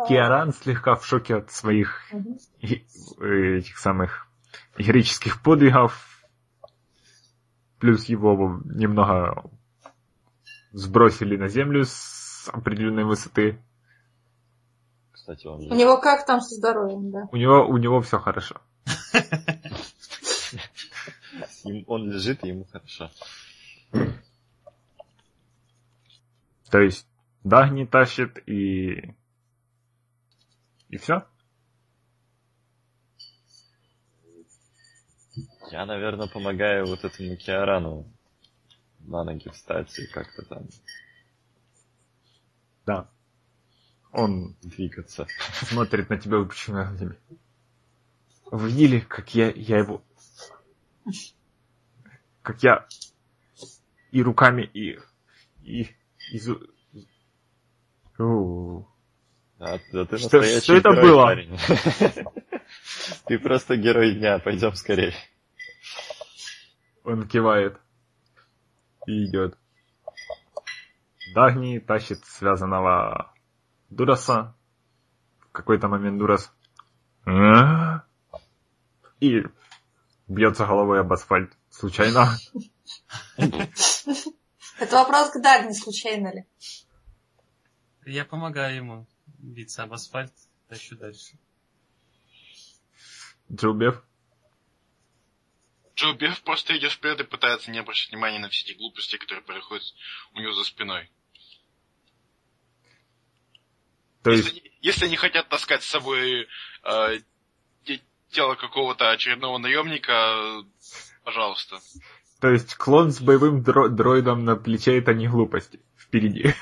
Киаран 0.08 0.54
слегка 0.54 0.96
в 0.96 1.06
шоке 1.06 1.36
от 1.36 1.52
своих 1.52 2.02
э, 2.62 3.58
этих 3.58 3.78
самых 3.78 4.28
героических 4.78 5.42
подвигов. 5.42 6.26
Плюс 7.80 8.06
его 8.06 8.62
немного 8.66 9.50
сбросили 10.72 11.38
на 11.38 11.48
землю 11.48 11.86
с 11.86 12.50
определенной 12.52 13.04
высоты. 13.04 13.60
Кстати, 15.24 15.48
он 15.48 15.72
У 15.72 15.76
него 15.76 16.02
как 16.02 16.26
там 16.26 16.42
со 16.42 16.54
здоровьем, 16.56 17.10
да? 17.10 17.30
У 17.32 17.38
него, 17.38 17.66
у 17.66 17.78
него 17.78 18.02
все 18.02 18.20
хорошо. 18.20 18.60
он 21.88 22.12
лежит, 22.12 22.44
и 22.44 22.50
ему 22.50 22.66
хорошо. 22.66 23.10
То 26.70 26.80
есть 26.80 27.08
Дагни 27.46 27.86
тащит 27.86 28.46
и... 28.50 29.16
И 30.90 30.98
все? 30.98 31.26
Я, 35.72 35.86
наверное, 35.86 36.28
помогаю 36.28 36.86
вот 36.86 37.06
этому 37.06 37.38
Киарану 37.38 38.12
на 39.00 39.24
ноги 39.24 39.48
встать 39.48 39.98
и 40.00 40.06
как-то 40.08 40.46
там 40.50 40.68
Да. 42.86 43.10
Он 44.14 44.56
двигаться. 44.62 45.28
смотрит 45.66 46.10
на 46.10 46.18
тебя 46.18 46.38
выпущенными 46.38 46.86
глазами. 46.88 47.18
Вы 48.52 48.70
видели, 48.70 49.00
как 49.00 49.34
я, 49.34 49.50
я 49.50 49.80
его... 49.80 50.04
Как 52.44 52.62
я 52.62 52.86
и 54.12 54.22
руками, 54.22 54.64
и... 54.64 55.00
И... 55.64 55.90
и 56.32 56.40
А, 59.60 59.80
да 59.92 60.06
ты 60.06 60.18
Что- 60.18 60.38
настоящий 60.38 60.62
что 60.62 60.76
это 60.76 60.90
герой, 60.92 61.02
было? 61.02 61.24
парень. 61.24 61.58
Ты 63.26 63.40
просто 63.40 63.78
герой 63.78 64.14
дня, 64.16 64.38
пойдем 64.38 64.76
скорее. 64.76 65.14
Он 67.04 67.28
кивает. 67.28 67.80
И 69.08 69.26
идет. 69.26 69.58
Дагни 71.34 71.80
тащит 71.80 72.24
связанного 72.26 73.33
Дураса. 73.96 74.56
В 75.40 75.52
какой-то 75.52 75.88
момент 75.88 76.18
Дурас... 76.20 76.52
«А?» 77.26 78.04
И 79.20 79.44
бьется 80.28 80.66
головой 80.66 81.00
об 81.00 81.14
асфальт. 81.14 81.54
Случайно. 81.70 82.36
Это 83.38 84.96
вопрос 84.98 85.32
к 85.32 85.42
Дагни, 85.42 85.72
случайно 85.72 86.34
ли? 86.34 86.46
Я 88.06 88.26
помогаю 88.26 88.76
ему 88.76 89.08
биться 89.26 89.84
об 89.84 89.94
асфальт, 89.94 90.34
тащу 90.68 90.98
дальше. 90.98 91.38
Джилбев. 93.52 94.04
Джо 95.96 96.14
Беф 96.14 96.42
просто 96.42 96.76
идет 96.78 96.92
вперед 96.92 97.22
и 97.22 97.24
пытается 97.24 97.72
не 97.72 97.80
обращать 97.80 98.12
внимания 98.12 98.40
на 98.40 98.50
все 98.50 98.66
эти 98.66 98.78
глупости, 98.78 99.18
которые 99.18 99.44
происходят 99.44 99.84
у 100.34 100.40
него 100.40 100.54
за 100.54 100.64
спиной. 100.64 101.10
То 104.24 104.32
Если, 104.32 104.52
есть, 104.52 104.62
они, 104.66 104.72
если 104.82 105.06
они 105.06 105.16
хотят 105.18 105.50
таскать 105.50 105.84
с 105.84 105.90
собой 105.90 106.48
э, 106.84 107.20
те- 107.84 108.02
тело 108.30 108.56
какого-то 108.56 109.12
очередного 109.12 109.58
наемника, 109.58 110.64
пожалуйста. 111.24 111.80
то 112.40 112.50
есть 112.50 112.76
клон 112.76 113.12
с 113.12 113.20
боевым 113.22 113.62
дро- 113.62 113.90
дроидом 113.90 114.46
на 114.46 114.56
плече 114.56 114.98
это 114.98 115.14
не 115.14 115.28
глупости. 115.28 115.80
Впереди. 115.98 116.54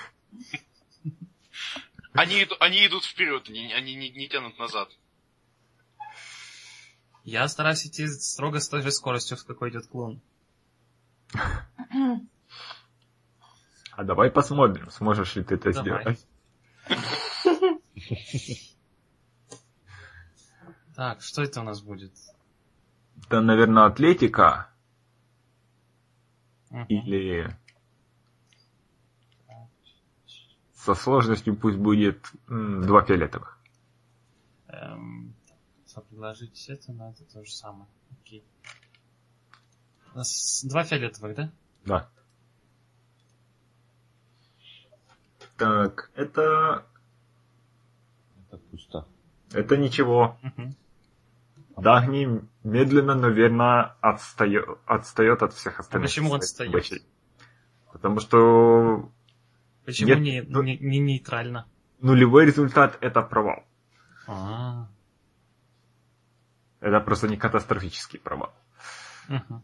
Они, 2.14 2.46
они 2.60 2.86
идут 2.88 3.06
вперед, 3.06 3.48
они, 3.48 3.72
они 3.74 3.96
не, 3.96 4.10
не 4.10 4.28
тянут 4.28 4.58
назад. 4.60 4.90
Я 7.24 7.48
стараюсь 7.48 7.86
идти 7.86 8.08
строго 8.08 8.60
с 8.60 8.68
той 8.68 8.82
же 8.82 8.92
скоростью, 8.92 9.38
с 9.38 9.44
какой 9.44 9.70
идет 9.70 9.88
клон. 9.88 10.20
А 13.92 14.04
давай 14.04 14.32
посмотрим, 14.32 14.90
сможешь 14.90 15.36
ли 15.36 15.44
ты 15.44 15.56
это 15.56 15.72
Давай. 15.72 16.02
сделать. 16.02 16.28
Так, 20.96 21.22
что 21.22 21.42
это 21.42 21.62
у 21.62 21.64
нас 21.64 21.82
будет? 21.82 22.12
Это, 23.26 23.42
наверное, 23.42 23.86
атлетика 23.86 24.70
Мгм. 26.70 26.86
или 26.88 27.58
со 30.74 30.96
сложностью 30.96 31.56
пусть 31.56 31.78
будет 31.78 32.26
два 32.48 33.04
фиолетовых. 33.04 33.58
Эм, 34.68 35.36
что 35.88 36.02
предложить 36.02 36.68
это, 36.70 36.92
но 36.92 37.12
это 37.12 37.24
то 37.26 37.46
же 37.46 37.52
самое. 37.52 37.88
Окей. 38.22 38.44
У 40.14 40.18
нас 40.18 40.64
два 40.66 40.84
фиолетовых, 40.84 41.36
да? 41.36 41.52
Да. 41.86 42.10
Так, 45.58 46.10
это... 46.16 46.86
Это 48.72 48.78
пусто. 48.78 49.08
Это 49.54 49.78
ничего. 49.78 50.38
Дагни 51.78 52.42
медленно, 52.64 53.16
но 53.16 53.30
верно 53.30 53.96
отстает, 54.02 54.66
отстает 54.86 55.42
от 55.42 55.54
всех 55.54 55.80
остальных. 55.80 56.10
почему 56.10 56.28
своих 56.30 56.42
отстает? 56.44 56.72
бочей. 56.72 57.02
Потому 57.92 58.20
что 58.20 59.10
Почему 59.86 60.10
Нет, 60.10 60.20
не, 60.20 60.42
ну- 60.44 60.62
не, 60.62 60.78
не 60.78 61.00
нейтрально? 61.00 61.66
нулевой 62.02 62.46
результат 62.46 62.98
это 63.02 63.22
провал. 63.22 63.64
А, 64.28 64.88
Это 66.80 67.00
просто 67.00 67.28
не 67.28 67.38
катастрофический 67.38 68.20
провал. 68.20 68.54
мгм. 69.28 69.64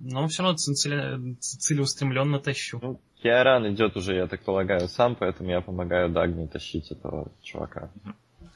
Но 0.00 0.28
все 0.28 0.42
равно 0.42 0.56
целе- 0.58 1.36
целеустремленно 1.40 2.38
тащу. 2.38 2.78
Ну, 2.82 3.00
Киаран 3.24 3.66
идет 3.72 3.96
уже, 3.96 4.14
я 4.16 4.26
так 4.26 4.42
полагаю, 4.42 4.86
сам, 4.86 5.16
поэтому 5.16 5.48
я 5.48 5.62
помогаю 5.62 6.10
Дагни 6.10 6.46
тащить 6.46 6.90
этого 6.90 7.32
чувака. 7.40 7.88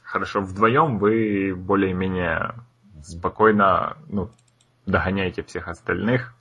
Хорошо, 0.03 0.41
вдвоем 0.41 0.99
вы 0.99 1.55
более-менее 1.55 2.53
спокойно 3.01 3.97
ну, 4.09 4.29
догоняете 4.85 5.41
всех 5.41 5.69
остальных. 5.69 6.35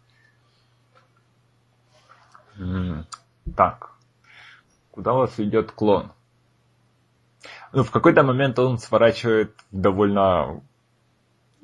Так. 3.56 3.92
Куда 4.90 5.14
у 5.14 5.18
вас 5.20 5.40
идет 5.40 5.72
клон? 5.72 6.12
Ну, 7.72 7.82
в 7.82 7.90
какой-то 7.90 8.24
момент 8.24 8.58
он 8.58 8.76
сворачивает 8.76 9.56
довольно... 9.70 10.60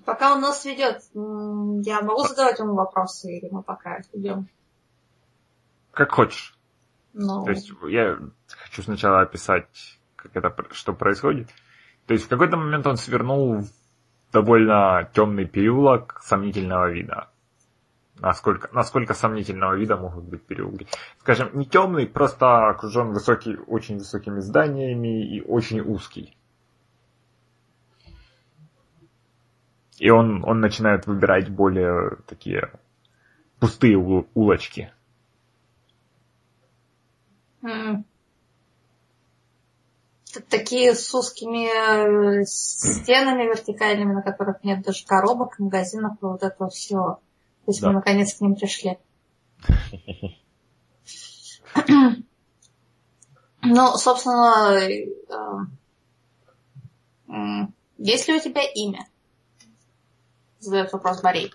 Пока 0.07 0.33
он 0.33 0.41
нас 0.41 0.65
ведет, 0.65 1.03
я 1.13 2.01
могу 2.01 2.25
задавать 2.25 2.59
ему 2.59 2.73
вопросы, 2.73 3.37
или 3.37 3.51
мы 3.51 3.63
пока 3.63 4.01
идем? 4.15 4.49
Как 5.93 6.11
хочешь. 6.11 6.54
Ну, 7.15 7.45
То 7.45 7.53
есть 7.53 7.71
я 7.89 8.19
хочу 8.49 8.83
сначала 8.83 9.21
описать, 9.21 9.99
как 10.17 10.37
это, 10.37 10.55
что 10.73 10.93
происходит. 10.93 11.49
То 12.07 12.15
есть 12.15 12.27
в 12.27 12.29
какой-то 12.29 12.57
момент 12.57 12.87
он 12.87 12.97
свернул 12.97 13.61
в 13.61 13.69
довольно 14.33 15.09
темный 15.15 15.47
переулок 15.47 16.21
сомнительного 16.23 16.91
вида. 16.91 17.29
Насколько, 18.19 18.69
насколько 18.73 19.15
сомнительного 19.15 19.75
вида 19.75 19.97
могут 19.97 20.25
быть 20.25 20.45
переулки. 20.45 20.87
Скажем, 21.21 21.51
не 21.55 21.67
темный, 21.67 22.07
просто 22.07 22.69
окружен 22.69 23.13
высокий, 23.13 23.57
очень 23.57 23.99
высокими 23.99 24.41
зданиями 24.41 25.37
и 25.37 25.41
очень 25.41 25.81
узкий. 25.81 26.37
И 29.99 30.11
он, 30.11 30.45
он 30.45 30.61
начинает 30.61 31.07
выбирать 31.07 31.49
более 31.49 32.17
такие 32.27 32.73
пустые 33.61 33.97
улочки. 33.97 34.93
Такие 40.49 40.95
с 40.95 41.15
узкими 41.15 42.41
э, 42.41 42.45
стенами 42.45 43.45
вертикальными, 43.45 44.15
на 44.15 44.23
которых 44.23 44.63
нет 44.65 44.83
даже 44.83 45.07
коробок, 45.07 45.59
магазинов 45.59 46.15
и 46.21 46.25
вот 46.25 46.43
этого 46.43 46.71
всего. 46.71 47.21
То 47.65 47.71
есть 47.71 47.81
Да. 47.81 47.89
мы 47.89 47.95
наконец 47.95 48.35
к 48.35 48.41
ним 48.41 48.55
пришли. 48.55 48.99
Ну, 53.67 53.97
собственно, 53.97 54.79
э, 54.79 55.07
есть 57.97 58.29
ли 58.29 58.35
у 58.35 58.41
тебя 58.41 58.61
имя? 58.63 59.09
Задает 60.59 60.93
вопрос 60.93 61.23
Борей. 61.23 61.51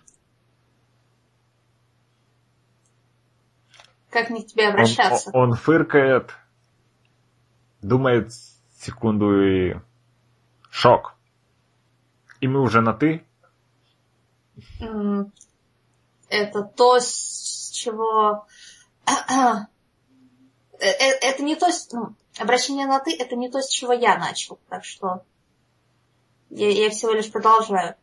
Как 4.09 4.29
мне 4.29 4.43
к 4.43 4.47
тебе 4.47 4.67
обращаться? 4.67 5.29
Он, 5.33 5.51
он 5.51 5.55
фыркает, 5.55 6.31
думает 7.81 8.31
секунду 8.79 9.41
и 9.45 9.75
шок. 10.71 11.15
И 12.41 12.47
мы 12.47 12.61
уже 12.61 12.81
на 12.81 12.93
ты. 12.93 13.23
Это 16.29 16.63
то, 16.63 16.99
с 16.99 17.71
чего... 17.73 18.45
Э, 20.81 20.85
э, 20.87 21.09
Это 21.23 21.43
не 21.43 21.57
то, 21.57 21.67
ну, 21.91 22.15
обращение 22.39 22.87
на 22.87 22.99
ты, 22.99 23.13
это 23.13 23.35
не 23.35 23.51
то, 23.51 23.61
с 23.61 23.67
чего 23.67 23.91
я 23.91 24.17
начал. 24.17 24.57
Так 24.69 24.85
что 24.85 25.25
я, 26.49 26.69
я 26.69 26.89
всего 26.89 27.11
лишь 27.11 27.29
продолжаю. 27.29 27.95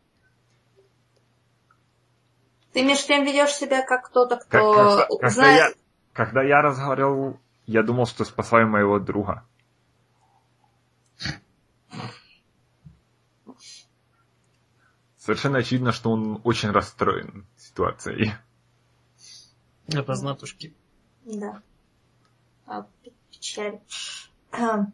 Ты 2.73 2.83
между 2.83 3.07
тем 3.07 3.25
ведешь 3.25 3.55
себя 3.55 3.81
как 3.81 4.05
кто-то, 4.05 4.35
Как- 4.37 4.47
кто 4.47 4.73
когда, 4.73 5.07
когда 5.07 5.29
знает... 5.29 5.77
когда 6.17 6.41
я 6.41 6.63
разговаривал, 6.63 7.39
я 7.67 7.83
думал, 7.83 8.07
что 8.07 8.25
спасаю 8.25 8.67
моего 8.67 8.97
друга. 8.97 9.45
Совершенно 15.19 15.59
очевидно, 15.59 15.91
что 15.91 16.09
он 16.09 16.41
очень 16.43 16.71
расстроен 16.71 17.45
ситуацией. 17.55 18.33
Это 19.87 20.15
знатушки. 20.15 20.73
Да. 21.23 21.61
А, 22.65 22.87
печаль. 23.29 23.79
Эм. 24.53 24.93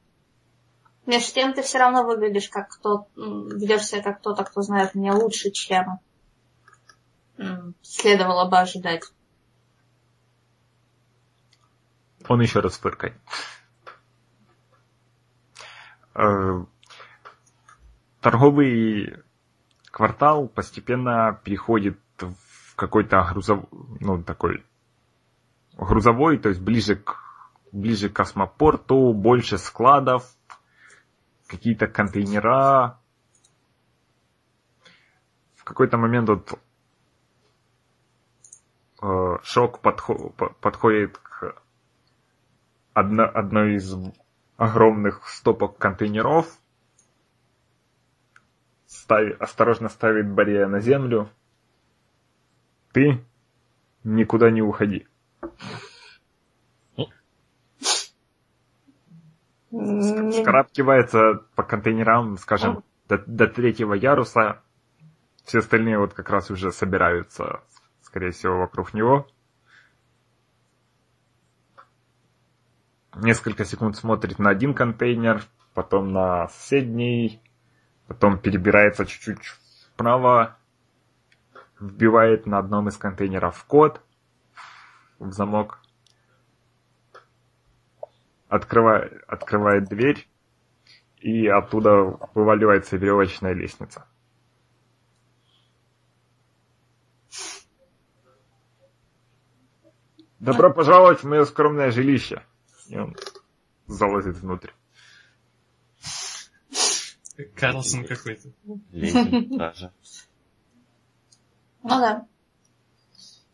Между 1.05 1.33
тем 1.33 1.53
ты 1.53 1.61
все 1.61 1.77
равно 1.77 2.03
выглядишь 2.03 2.49
как 2.49 2.67
кто, 2.69 3.07
ведешь 3.15 3.85
себя 3.85 4.03
как 4.03 4.19
кто-то, 4.19 4.43
кто 4.43 4.61
знает 4.61 4.93
меня 4.93 5.13
лучше, 5.13 5.51
чем 5.51 5.99
следовало 7.81 8.49
бы 8.49 8.59
ожидать. 8.59 9.03
Он 12.27 12.41
еще 12.41 12.59
раз 12.59 12.77
фыркает. 12.77 13.15
Э, 16.15 16.65
Торговый 18.21 19.17
квартал 19.91 20.47
постепенно 20.47 21.39
переходит 21.43 21.99
в 22.19 22.75
какой-то 22.75 23.27
грузов... 23.31 23.65
ну, 23.99 24.23
такой 24.23 24.65
грузовой, 25.77 26.37
то 26.37 26.49
есть 26.49 26.61
ближе 26.61 26.95
к, 26.95 27.17
ближе 27.71 28.09
к 28.09 28.15
космопорту, 28.15 29.13
больше 29.13 29.57
складов, 29.57 30.25
какие-то 31.47 31.87
контейнера. 31.87 32.99
В 35.55 35.63
какой-то 35.63 35.97
момент 35.97 36.29
вот 36.29 36.59
э, 39.01 39.37
Шок 39.43 39.79
подхо- 39.81 40.31
по- 40.31 40.49
подходит 40.49 41.17
к 41.17 41.32
одно- 42.93 43.29
одной 43.33 43.75
из 43.75 43.93
огромных 44.57 45.27
стопок 45.27 45.77
контейнеров, 45.77 46.47
стави- 48.87 49.35
осторожно 49.39 49.89
ставит 49.89 50.29
барьер 50.31 50.67
на 50.67 50.79
землю. 50.79 51.29
Ты 52.91 53.23
никуда 54.03 54.51
не 54.51 54.61
уходи. 54.61 55.07
Скарабкивается 59.71 61.41
по 61.55 61.63
контейнерам, 61.63 62.37
скажем, 62.37 62.83
до, 63.09 63.17
до 63.25 63.47
третьего 63.47 63.95
яруса. 63.95 64.61
Все 65.45 65.59
остальные 65.59 65.97
вот 65.97 66.13
как 66.13 66.29
раз 66.29 66.51
уже 66.51 66.71
собираются, 66.71 67.61
скорее 68.01 68.31
всего, 68.31 68.59
вокруг 68.59 68.93
него. 68.93 69.27
Несколько 73.15 73.63
секунд 73.63 73.95
смотрит 73.95 74.39
на 74.39 74.49
один 74.49 74.73
контейнер, 74.73 75.43
потом 75.75 76.11
на 76.11 76.47
соседний, 76.47 77.41
потом 78.07 78.39
перебирается 78.39 79.05
чуть-чуть 79.05 79.45
вправо, 79.93 80.57
вбивает 81.79 82.47
на 82.47 82.57
одном 82.57 82.87
из 82.87 82.97
контейнеров 82.97 83.63
код 83.65 84.01
в 85.19 85.31
замок, 85.31 85.79
открывает, 88.47 89.23
открывает 89.27 89.85
дверь, 89.89 90.27
и 91.19 91.47
оттуда 91.47 92.17
вываливается 92.33 92.97
веревочная 92.97 93.53
лестница. 93.53 94.07
Добро 100.39 100.73
пожаловать 100.73 101.19
в 101.19 101.27
мое 101.27 101.45
скромное 101.45 101.91
жилище. 101.91 102.43
И 102.87 102.97
он 102.97 103.15
залазит 103.87 104.37
внутрь. 104.37 104.71
Карлсон 107.55 108.05
какой-то. 108.05 108.49
Ленин 108.91 109.57
даже. 109.57 109.91
Ну 111.85 111.99
да. 111.99 112.25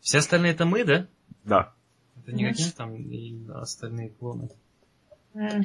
Все 0.00 0.18
остальные 0.18 0.52
это 0.52 0.64
мы, 0.64 0.84
да? 0.84 1.08
Да. 1.42 1.74
Это 2.16 2.30
не 2.30 2.48
какие 2.48 2.70
там 2.70 2.94
и 2.94 3.36
остальные 3.52 4.10
клоны. 4.10 4.48
М. 5.34 5.64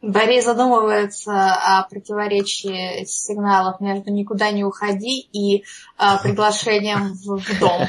Борис 0.00 0.44
задумывается 0.44 1.32
о 1.32 1.82
противоречии 1.88 3.04
сигналов 3.04 3.80
между 3.80 4.12
«никуда 4.12 4.52
не 4.52 4.62
уходи» 4.62 5.28
и 5.32 5.64
а, 5.96 6.18
приглашением 6.18 7.14
в, 7.14 7.40
в 7.40 7.58
дом. 7.58 7.88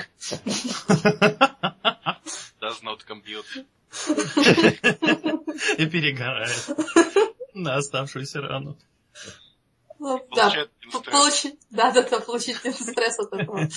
Does 1.62 2.82
not 2.84 3.00
compute. 3.08 3.65
И 5.78 5.86
перегорает 5.88 6.70
на 7.54 7.78
оставшуюся 7.78 8.41
рану. 8.41 8.78
Ну, 10.00 10.24
да, 10.36 10.67
получить, 11.12 11.60
да, 11.72 11.91
да, 11.91 12.04
да, 12.04 12.20
получить 12.20 12.58
стресс 12.58 13.20
от 13.20 13.34
этого. 13.34 13.67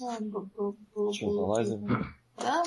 Бу- 0.00 1.12
залазим? 1.12 2.06
Да? 2.36 2.64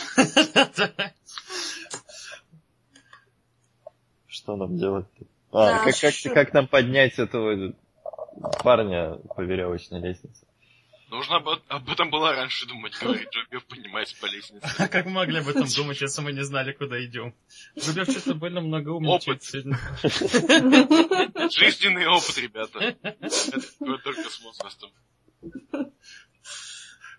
Что 4.28 4.56
нам 4.56 4.78
делать? 4.78 5.08
А, 5.52 5.66
Да, 5.66 5.84
как, 5.84 5.96
как, 6.00 6.34
как 6.34 6.54
нам 6.54 6.68
поднять 6.68 7.20
этого 7.20 7.74
парня 8.64 9.16
по 9.36 9.42
веревочной 9.42 10.00
лестнице? 10.00 10.45
Нужно 11.16 11.38
об, 11.38 11.48
об 11.68 11.90
этом 11.90 12.10
было 12.10 12.34
раньше 12.34 12.66
думать, 12.68 12.94
говорит 13.00 13.30
Джобев, 13.32 13.66
поднимаясь 13.68 14.12
по 14.14 14.26
лестнице. 14.26 14.68
А 14.78 14.88
как 14.90 15.06
могли 15.06 15.40
об 15.40 15.48
этом 15.48 15.66
думать, 15.68 16.02
если 16.02 16.22
мы 16.22 16.34
не 16.34 16.44
знали, 16.44 16.74
куда 16.74 17.04
идем? 17.04 17.34
Губев 17.76 18.10
что-то 18.10 18.36
больно 18.36 18.60
много 18.62 18.90
умничает 18.90 19.42
Опыт. 19.42 19.44
сегодня. 19.44 19.78
Жизненный 21.52 22.06
опыт, 22.08 22.38
ребята. 22.38 22.80
Это 22.80 23.98
только 24.04 24.30
с 24.30 24.42
возрастом. 24.42 24.92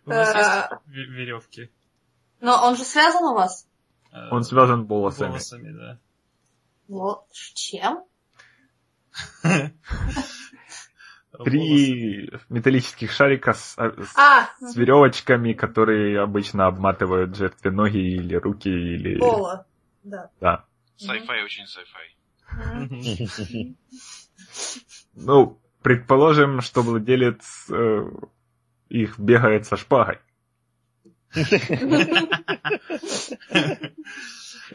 У 0.05 0.11
нас 0.11 0.35
Э, 0.35 0.39
есть 0.39 0.71
ве- 0.89 1.11
веревки. 1.15 1.71
Но 2.41 2.65
он 2.67 2.77
же 2.77 2.85
связан 2.85 3.25
у 3.25 3.35
вас? 3.35 3.67
Э, 4.13 4.29
Он 4.31 4.45
связан 4.45 4.85
волосами. 4.87 5.31
волосами, 5.31 5.71
да. 5.73 5.99
Вот. 6.87 7.25
Чем? 7.33 8.05
Волосы. 11.39 11.51
Три 11.51 12.31
металлических 12.49 13.13
шарика 13.13 13.53
с, 13.55 13.75
а, 13.79 13.91
с- 13.91 14.17
А, 14.17 14.49
с 14.61 14.75
веревочками, 14.77 15.53
которые 15.53 16.21
обычно 16.21 16.67
обматывают 16.67 17.37
жертве 17.37 17.71
ноги 17.71 17.99
или 18.17 18.35
руки, 18.35 18.69
или... 18.69 19.19
Пола. 19.19 19.67
Да. 20.03 20.31
Да. 20.41 20.65
Sci-fi 20.99 21.45
очень 21.45 21.65
sci-fi. 21.65 23.75
Ну, 25.15 25.61
предположим, 25.83 26.61
что 26.61 26.83
владелец 26.83 27.67
э, 27.71 28.11
их 28.89 29.19
бегает 29.19 29.67
со 29.67 29.77
шпагой. 29.77 30.19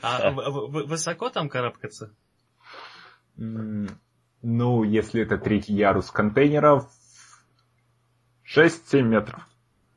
А 0.02 0.32
высоко 0.32 1.30
там 1.30 1.50
карабкаться? 1.50 2.14
Ну, 4.42 4.84
если 4.84 5.22
это 5.22 5.38
третий 5.38 5.74
ярус 5.74 6.10
контейнеров, 6.10 6.90
6-7 8.44 9.02
метров. 9.04 9.48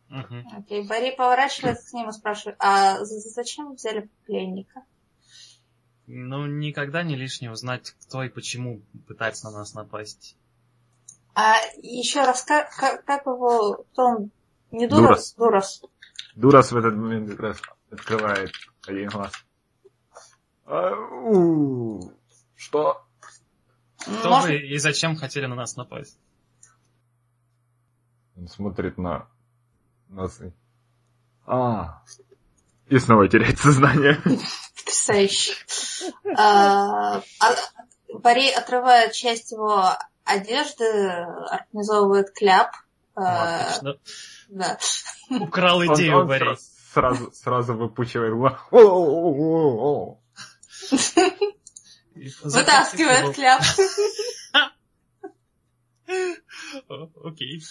Мгм. 0.09 0.47
Окей, 0.59 0.87
Бори 0.87 1.15
поворачивается 1.17 1.91
к 1.91 1.93
нему 1.95 2.11
и 2.11 2.13
спрашивает, 2.13 2.57
а 2.61 3.05
за- 3.05 3.19
зачем 3.21 3.75
взяли 3.75 4.09
пленника? 4.27 4.83
Ну, 6.07 6.47
никогда 6.47 7.03
не 7.03 7.17
лишнее 7.17 7.51
узнать, 7.51 7.95
кто 8.03 8.23
и 8.23 8.29
почему 8.29 8.83
пытается 9.09 9.47
на 9.51 9.59
нас 9.59 9.75
напасть. 9.75 10.37
А 11.35 11.57
еще 11.83 12.21
раз, 12.25 12.45
как, 12.45 12.71
как, 12.77 13.05
как 13.05 13.27
его, 13.27 13.85
кто 13.93 14.03
он? 14.03 14.31
Не 14.71 14.87
Дурас? 14.87 15.35
Дурас. 15.35 15.83
Дурас 16.37 16.71
в 16.71 16.77
этот 16.77 16.95
момент 16.95 17.31
как 17.31 17.41
раз 17.41 17.63
открывает 17.91 18.53
один 18.87 19.09
глаз. 19.09 19.33
А, 20.67 20.93
у, 20.93 22.13
Что? 22.55 23.05
Кто 24.05 24.29
Может, 24.31 24.49
вы 24.51 24.57
и 24.59 24.79
зачем 24.79 25.17
хотели 25.17 25.47
на 25.47 25.55
нас 25.55 25.77
напасть? 25.77 26.19
Он 28.37 28.49
смотрит 28.49 28.99
на 28.99 29.27
носы. 30.09 30.53
А. 31.47 32.03
И 32.89 32.99
снова 32.99 33.29
теряет 33.29 33.59
сознание. 33.59 34.21
потрясающе. 34.77 35.55
А, 36.37 37.23
Борей 38.13 38.53
отрывает 38.55 39.13
часть 39.13 39.53
его 39.53 39.89
одежды, 40.25 40.85
организовывает 41.51 42.31
кляп. 42.33 42.75
А, 43.15 43.61
Отлично. 43.77 43.97
Да. 44.49 44.79
Украл 45.41 45.83
идею, 45.87 46.27
Борей. 46.27 46.53
сра- 46.55 46.59
Сразу, 46.95 47.33
сразу 47.33 47.75
выпучивает. 47.75 48.35
И 50.93 51.55
Вытаскивает 52.15 53.35
кляп. 53.35 53.63
Окей. 57.25 57.63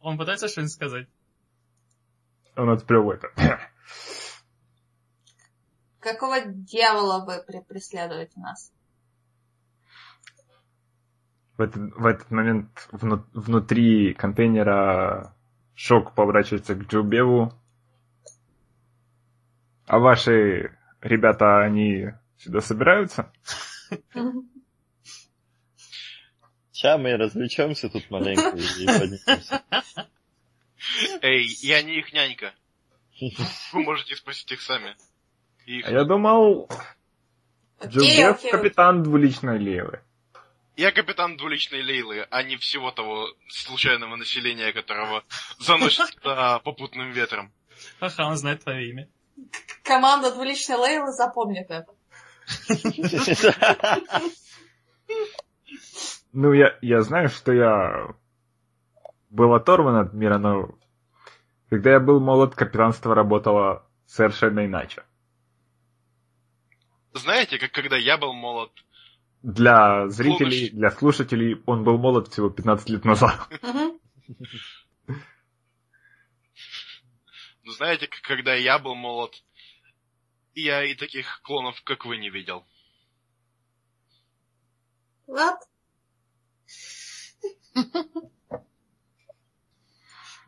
Он 0.00 0.18
пытается 0.18 0.48
что-нибудь 0.48 0.72
сказать? 0.72 1.08
Он 2.56 2.70
отплевывает. 2.70 3.22
Какого 6.00 6.40
дьявола 6.40 7.24
вы 7.24 7.44
пре- 7.46 7.64
преследуете 7.64 8.38
нас? 8.38 8.72
В 11.56 11.62
этот, 11.62 11.94
в 11.96 12.06
этот 12.06 12.30
момент 12.30 12.88
вну- 12.92 13.26
внутри 13.32 14.14
контейнера 14.14 15.34
Шок 15.74 16.14
поворачивается 16.14 16.74
к 16.74 16.86
Джубеву. 16.86 17.52
А 19.86 19.98
ваши 19.98 20.76
ребята, 21.00 21.60
они 21.60 22.12
сюда 22.38 22.60
собираются? 22.60 23.32
Сейчас 26.72 27.00
мы 27.00 27.16
развлечемся 27.16 27.88
тут 27.88 28.10
маленько 28.10 28.56
и 28.56 28.86
поднимемся. 28.86 29.64
Эй, 31.22 31.46
я 31.62 31.82
не 31.82 31.98
их 31.98 32.12
нянька. 32.12 32.54
Вы 33.72 33.82
можете 33.82 34.14
спросить 34.14 34.50
их 34.52 34.60
сами. 34.60 34.94
Их. 35.64 35.86
А 35.86 35.90
я 35.90 36.04
думал, 36.04 36.68
окей. 37.80 38.50
капитан 38.50 39.02
двуличной 39.02 39.58
Левы. 39.58 40.02
Я 40.76 40.92
капитан 40.92 41.38
двуличной 41.38 41.82
Лейлы, 41.82 42.26
а 42.30 42.42
не 42.42 42.58
всего 42.58 42.90
того 42.90 43.32
случайного 43.48 44.16
населения, 44.16 44.74
которого 44.74 45.24
заносит 45.58 46.20
попутным 46.20 47.12
ветром. 47.12 47.50
Ага, 47.98 48.26
он 48.26 48.36
знает 48.36 48.62
твое 48.62 48.90
имя. 48.90 49.08
Команда 49.82 50.32
двуличной 50.34 50.76
Лейлы 50.76 51.12
запомнит 51.12 51.70
это. 51.70 51.95
Ну, 56.32 56.52
я, 56.52 56.76
я 56.82 57.00
знаю, 57.00 57.28
что 57.30 57.52
я 57.52 58.14
был 59.30 59.54
оторван 59.54 59.96
от 59.96 60.12
мира, 60.12 60.38
но 60.38 60.74
когда 61.70 61.92
я 61.92 62.00
был 62.00 62.20
молод, 62.20 62.54
капитанство 62.54 63.14
работало 63.14 63.86
совершенно 64.06 64.66
иначе. 64.66 65.02
Знаете, 67.14 67.58
как 67.58 67.72
когда 67.72 67.96
я 67.96 68.18
был 68.18 68.34
молод, 68.34 68.70
Для 69.42 70.08
зрителей, 70.08 70.68
Помощь. 70.68 70.70
для 70.72 70.90
слушателей 70.90 71.62
он 71.66 71.84
был 71.84 71.98
молод 71.98 72.28
всего 72.28 72.50
15 72.50 72.88
лет 72.90 73.04
назад. 73.04 73.48
Ну 77.64 77.72
знаете, 77.72 78.06
как 78.06 78.20
когда 78.20 78.54
я 78.54 78.78
был 78.78 78.94
молод, 78.94 79.42
я 80.56 80.82
и 80.84 80.94
таких 80.94 81.40
клонов, 81.42 81.80
как 81.84 82.04
вы, 82.06 82.16
не 82.16 82.30
видел. 82.30 82.64
Вот. 85.26 85.58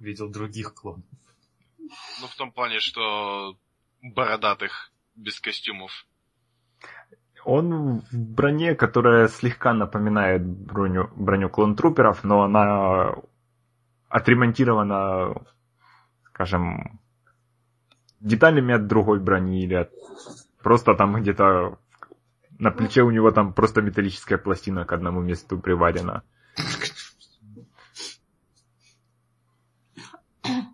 Видел 0.01 0.31
других 0.31 0.75
клонов. 0.75 1.05
Ну, 1.79 2.27
в 2.27 2.37
том 2.37 2.53
плане, 2.53 2.81
что 2.81 3.59
бородатых, 4.03 4.93
без 5.15 5.41
костюмов. 5.41 6.07
Он 7.45 8.01
в 8.01 8.19
броне, 8.19 8.75
которая 8.75 9.29
слегка 9.29 9.73
напоминает 9.73 10.45
броню, 10.45 11.09
броню 11.17 11.49
клон-труперов, 11.49 12.25
но 12.25 12.43
она 12.43 13.15
отремонтирована, 14.09 15.35
скажем, 16.27 17.01
деталями 18.21 18.75
от 18.75 18.87
другой 18.87 19.21
брони 19.21 19.65
или 19.65 19.75
от... 19.75 19.91
просто 20.63 20.95
там 20.95 21.21
где-то 21.21 21.79
на 22.59 22.71
плече 22.71 23.03
у 23.03 23.11
него 23.11 23.31
там 23.31 23.53
просто 23.53 23.83
металлическая 23.83 24.39
пластина 24.39 24.85
к 24.85 24.93
одному 24.93 25.21
месту 25.21 25.59
приварена. 25.59 26.23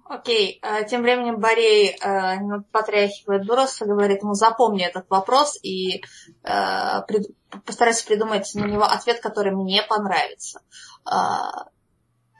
Окей, 0.04 0.60
а, 0.62 0.84
тем 0.84 1.02
временем 1.02 1.40
Борей 1.40 1.96
немного 2.02 2.64
потряхивает 2.70 3.44
Дуроса, 3.46 3.84
говорит 3.84 4.22
ему, 4.22 4.34
запомни 4.34 4.84
этот 4.84 5.10
вопрос 5.10 5.58
и 5.62 6.04
а, 6.44 7.04
прид- 7.08 7.34
постарайся 7.66 8.06
придумать 8.06 8.50
на 8.54 8.64
него 8.64 8.84
ответ, 8.84 9.20
который 9.20 9.52
мне 9.52 9.82
понравится. 9.82 10.60
А, 11.04 11.66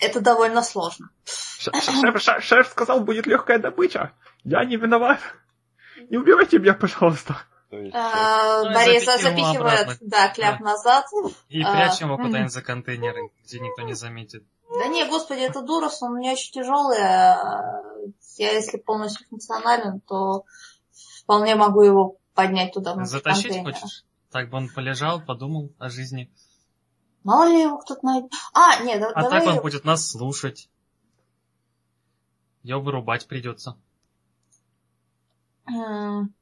это 0.01 0.21
довольно 0.21 0.63
сложно. 0.63 1.11
Ш- 1.25 1.73
Шеф, 1.73 2.23
шеф, 2.23 2.43
шеф 2.43 2.69
сказал, 2.69 3.01
будет 3.01 3.27
легкая 3.27 3.59
добыча. 3.59 4.13
Я 4.45 4.65
не 4.65 4.77
виноват. 4.77 5.21
Не 6.11 6.19
убивайте 6.19 6.59
меня, 6.59 6.75
пожалуйста. 6.75 7.37
А, 7.93 8.63
Ну, 8.63 8.73
запихни 8.73 8.99
за- 9.05 9.13
его 9.13 9.21
запихивает, 9.23 9.99
да, 10.01 10.29
кляп 10.29 10.61
назад. 10.61 11.07
И 11.49 11.63
А, 11.63 11.73
прячем 11.73 12.07
его 12.07 12.17
куда-нибудь 12.19 12.53
за 12.53 12.63
контейнеры, 12.63 13.31
где 13.45 13.59
никто 13.61 13.83
не 13.83 13.95
заметит. 13.95 14.45
Да 14.79 14.87
не, 14.87 15.05
господи, 15.09 15.41
это 15.41 15.63
Дурос, 15.63 16.01
он 16.03 16.13
у 16.13 16.17
меня 16.19 16.33
очень 16.33 16.53
тяжелый. 16.53 16.99
а 17.01 17.83
Я, 18.37 18.53
если 18.53 18.77
полностью 18.79 19.27
функционален, 19.29 20.01
то 20.01 20.45
вполне 21.23 21.55
могу 21.57 21.83
его 21.83 22.17
поднять 22.35 22.73
туда 22.73 22.95
Затащить 23.05 23.45
контейнера. 23.55 23.73
хочешь? 23.73 24.05
Так 24.31 24.51
бы 24.51 24.59
он 24.59 24.69
полежал, 24.69 25.21
подумал 25.21 25.73
о 25.79 25.89
жизни. 25.89 26.31
Мало 27.23 27.49
ли 27.49 27.63
его 27.63 27.79
кто-то 27.79 28.05
найдет. 28.05 28.31
А, 28.53 28.83
нет, 28.83 29.01
да- 29.01 29.11
А 29.15 29.23
давай... 29.23 29.41
так 29.41 29.49
он 29.57 29.63
будет 29.63 29.85
нас 29.85 30.11
слушать. 30.11 30.69
Ее 32.63 32.81
вырубать 32.81 33.27
придется. 33.27 33.77
М. 35.67 36.35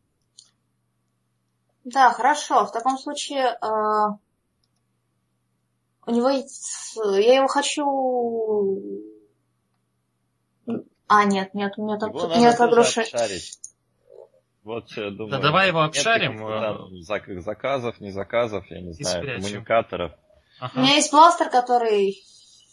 Да, 1.85 2.11
хорошо. 2.11 2.66
В 2.66 2.72
таком 2.72 2.98
случае 2.98 3.56
а, 3.61 4.18
у 6.06 6.11
него 6.11 6.28
есть... 6.30 6.96
Я 6.96 7.37
его 7.37 7.48
хочу... 7.48 8.80
А, 11.08 11.24
нет, 11.24 11.54
нет, 11.54 11.74
у 11.76 11.85
меня 11.85 11.98
там 11.98 12.11
его 12.11 12.20
тут 12.20 12.30
надо 12.30 12.40
нет 12.40 12.56
тоже 12.56 13.00
обшарить. 13.02 13.58
Вот 14.64 14.88
что 14.90 15.02
я 15.02 15.11
думаю. 15.11 15.30
Да 15.30 15.38
давай 15.38 15.68
его 15.68 15.80
Нет 15.82 15.88
обшарим, 15.90 16.38
там 16.38 16.48
э, 16.48 17.00
зак- 17.02 17.40
заказов, 17.40 18.00
не 18.00 18.11
заказов, 18.12 18.64
я 18.70 18.80
не 18.80 18.90
и 18.90 19.02
знаю, 19.02 19.22
спрячем. 19.22 19.42
коммуникаторов. 19.42 20.12
У 20.61 20.64
Ага. 20.64 20.80
меня 20.80 20.94
есть 20.94 21.11
бластер, 21.11 21.50
который 21.50 22.22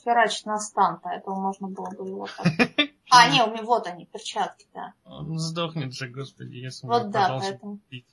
херачит 0.03 0.45
на 0.45 0.59
стан, 0.59 0.99
поэтому 1.03 1.41
можно 1.41 1.67
было 1.67 1.89
бы 1.89 2.07
его 2.07 2.27
так... 2.27 2.45
А, 3.09 3.29
не, 3.31 3.43
у 3.43 3.51
меня 3.51 3.63
вот 3.63 3.87
они, 3.87 4.05
перчатки, 4.05 4.67
да. 4.73 4.93
Он 5.03 5.37
сдохнет 5.39 5.93
же, 5.93 6.07
господи, 6.09 6.57
если 6.57 6.85
он 6.85 6.93
Вот 6.93 7.01
будет 7.03 7.13
да, 7.13 7.39
поэтому... 7.39 7.79
пить. 7.89 8.05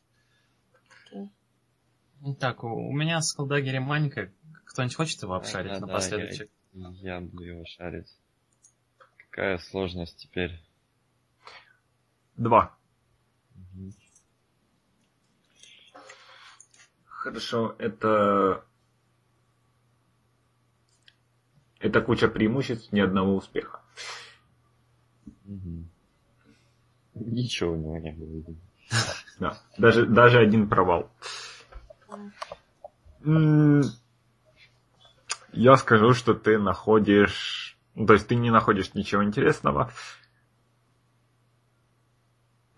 Окей. 1.07 1.31
Так, 2.41 2.65
у, 2.65 2.69
у 2.69 2.93
меня 2.93 3.21
с 3.21 3.33
колдагерем 3.33 3.83
маленькая. 3.83 4.33
Кто-нибудь 4.65 4.97
хочет 4.97 5.23
его 5.23 5.35
обшарить 5.35 5.73
Да, 5.73 5.81
да, 5.81 5.87
напоследок? 5.87 6.49
Я 6.73 7.21
буду 7.21 7.45
его 7.45 7.65
шарить. 7.67 8.15
Какая 9.31 9.59
сложность 9.59 10.17
теперь? 10.17 10.63
Два. 12.37 12.75
Хорошо, 17.05 17.75
это... 17.79 18.65
Это 21.81 22.01
куча 22.01 22.29
преимуществ, 22.29 22.93
ни 22.93 23.01
одного 23.01 23.37
успеха. 23.37 23.83
Ничего 27.15 27.73
у 27.73 27.77
него 27.77 27.99
не 27.99 28.13
было. 28.13 28.57
Да. 29.39 29.59
Даже, 29.79 30.07
даже 30.07 30.39
один 30.39 30.69
провал. 30.69 31.11
Я 35.53 35.77
скажу, 35.77 36.13
что 36.13 36.35
ты 36.35 36.59
находишь... 36.59 37.79
ну, 37.95 38.07
То 38.07 38.15
есть 38.15 38.29
ты 38.29 38.35
не 38.35 38.51
находишь 38.51 38.95
ничего 38.95 39.25
интересного. 39.25 39.91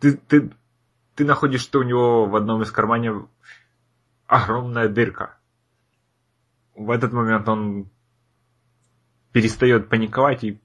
Ты, 0.01 0.17
ты, 0.17 0.51
ты 1.17 1.25
находишь, 1.25 1.63
что 1.63 1.81
у 1.81 1.83
него 1.83 2.27
в 2.27 2.37
одном 2.37 2.63
из 2.63 2.71
карманов 2.71 3.29
огромная 4.27 4.89
дырка. 4.89 5.39
В 6.75 6.91
этот 6.91 7.13
момент 7.13 7.49
он 7.49 7.91
перестает 9.33 9.89
паниковать 9.89 10.45
и 10.45 10.61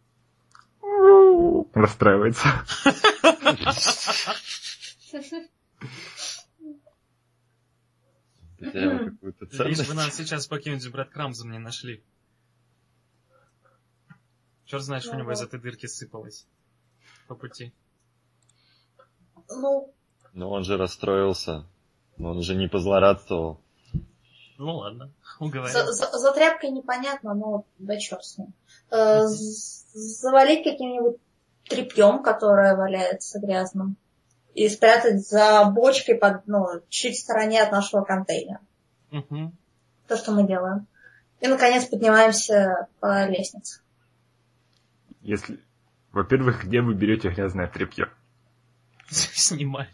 расстраивается. 1.74 2.48
Лишь 8.60 9.88
бы 9.88 9.94
нас 9.94 10.16
сейчас 10.16 10.48
по 10.48 10.58
каким-нибудь 10.58 10.90
брэдкрамзам 10.92 11.52
не 11.52 11.60
нашли. 11.60 12.04
Черт 14.66 14.84
знает, 14.84 15.04
что 15.04 15.16
у 15.16 15.20
него 15.20 15.32
из 15.32 15.40
Ага. 15.42 15.48
этой 15.50 15.60
дырки 15.60 15.86
сыпалось 15.86 16.48
по 17.28 17.36
пути. 17.36 17.74
Ну, 19.50 19.94
Но 20.34 20.50
он 20.50 20.64
же 20.64 20.78
расстроился. 20.78 21.66
Но 22.18 22.32
он 22.32 22.42
же 22.44 22.56
не 22.56 22.68
позлорадствовал. 22.68 23.60
Ну 24.60 24.78
ладно, 24.78 25.12
уговорил. 25.40 25.74
за, 25.74 25.92
за- 25.92 26.18
за 26.18 26.32
тряпкой 26.32 26.70
непонятно, 26.70 27.34
но 27.34 27.66
да 27.80 27.98
черт 27.98 28.24
с 28.24 28.38
ним. 28.38 28.54
Э, 28.92 29.26
завалить 29.26 30.64
каким-нибудь 30.64 31.18
тряпьем, 31.68 32.24
которое 32.24 32.76
валяется 32.76 33.40
грязным, 33.40 33.98
и 34.54 34.70
спрятать 34.70 35.28
за 35.28 35.66
бочкой 35.66 36.16
под, 36.16 36.46
ну, 36.48 36.66
чуть 36.90 37.16
в 37.16 37.20
стороне 37.20 37.62
от 37.62 37.72
нашего 37.72 38.04
контейнера. 38.04 38.62
Мгм. 39.12 39.58
То, 40.08 40.18
что 40.18 40.32
мы 40.32 40.46
делаем. 40.46 40.88
И, 41.40 41.48
наконец, 41.48 41.86
поднимаемся 41.86 42.88
по 43.00 43.28
лестнице. 43.28 43.82
Если... 45.22 45.60
Во-первых, 46.12 46.66
где 46.66 46.82
вы 46.82 46.94
берете 46.94 47.30
грязное 47.30 47.68
тряпье? 47.68 48.10
Снимаем. 49.10 49.90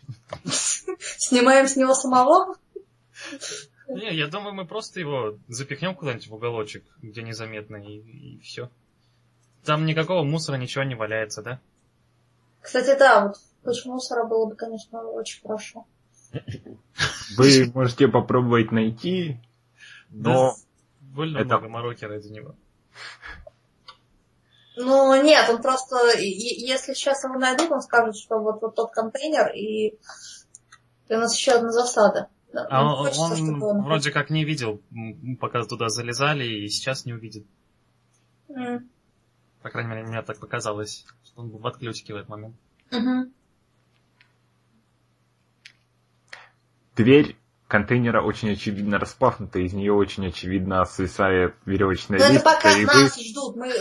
Снимаем 0.46 1.68
с 1.68 1.76
него 1.76 1.94
самого. 1.94 2.56
Не, 3.88 4.16
я 4.16 4.28
думаю, 4.28 4.54
мы 4.54 4.68
просто 4.68 5.00
его 5.00 5.38
запихнем 5.48 5.96
куда-нибудь 5.96 6.28
в 6.28 6.34
уголочек, 6.34 6.84
где 7.02 7.24
незаметно, 7.24 7.78
и, 7.78 8.40
все. 8.42 8.70
Там 9.66 9.86
никакого 9.86 10.24
мусора, 10.24 10.56
ничего 10.58 10.84
не 10.84 10.96
валяется, 10.96 11.42
да? 11.42 11.60
Кстати, 12.62 12.98
да, 12.98 13.28
вот 13.28 13.38
куча 13.64 13.88
мусора 13.88 14.26
было 14.26 14.46
бы, 14.48 14.56
конечно, 14.56 15.02
очень 15.04 15.42
хорошо. 15.42 15.86
Вы 17.38 17.72
можете 17.74 18.08
попробовать 18.08 18.72
найти, 18.72 19.40
но 20.10 20.56
Больно 21.02 21.38
это- 21.40 21.48
много 21.48 21.70
мороки 21.70 22.06
ради 22.06 22.28
него. 22.28 22.56
Ну, 24.78 25.22
нет, 25.22 25.50
он 25.50 25.62
просто, 25.62 26.18
если 26.18 26.94
сейчас 26.94 27.24
его 27.26 27.38
найдут, 27.38 27.70
он 27.72 27.82
скажет, 27.82 28.16
что 28.16 28.40
вот, 28.40 28.62
вот 28.62 28.76
тот 28.76 28.92
контейнер, 28.92 29.52
и, 29.54 29.88
и 31.10 31.14
у 31.14 31.18
нас 31.18 31.36
еще 31.36 31.54
одна 31.54 31.72
засада. 31.72 32.30
Да, 32.54 32.66
А 32.70 32.84
он, 32.86 32.98
хочется, 33.06 33.22
он 33.24 33.36
чтобы 33.36 33.68
он- 33.68 33.82
вроде 33.84 34.12
как 34.12 34.30
не 34.30 34.46
видел, 34.46 34.82
пока 35.40 35.64
туда 35.66 35.90
залезали, 35.90 36.46
и 36.46 36.70
сейчас 36.70 37.06
не 37.06 37.14
увидит. 37.14 37.46
М, 38.48 38.90
По 39.62 39.70
крайней 39.70 39.90
мере, 39.90 40.04
мне 40.04 40.22
так 40.22 40.40
показалось, 40.40 41.06
что 41.24 41.42
он 41.42 41.50
был 41.50 41.60
в 41.60 41.68
отключке 41.68 42.14
в 42.14 42.18
этот 42.18 42.30
момент. 42.30 42.56
мгм. 42.92 43.34
дверь 46.96 47.38
контейнера 47.70 48.22
очень 48.22 48.52
очевидно 48.52 48.98
распахнута, 48.98 49.60
из 49.60 49.74
нее 49.74 49.94
очень 49.94 50.28
очевидно 50.28 50.84
свисает 50.86 51.56
веревочная 51.66 52.18
Но 52.18 52.26
это 52.26 52.34
лестница, 52.34 52.56
пока 52.56 52.72
и 52.72 52.86
вы, 52.86 52.94
нас 52.94 53.22
ждут. 53.22 53.56
Мы... 53.56 53.74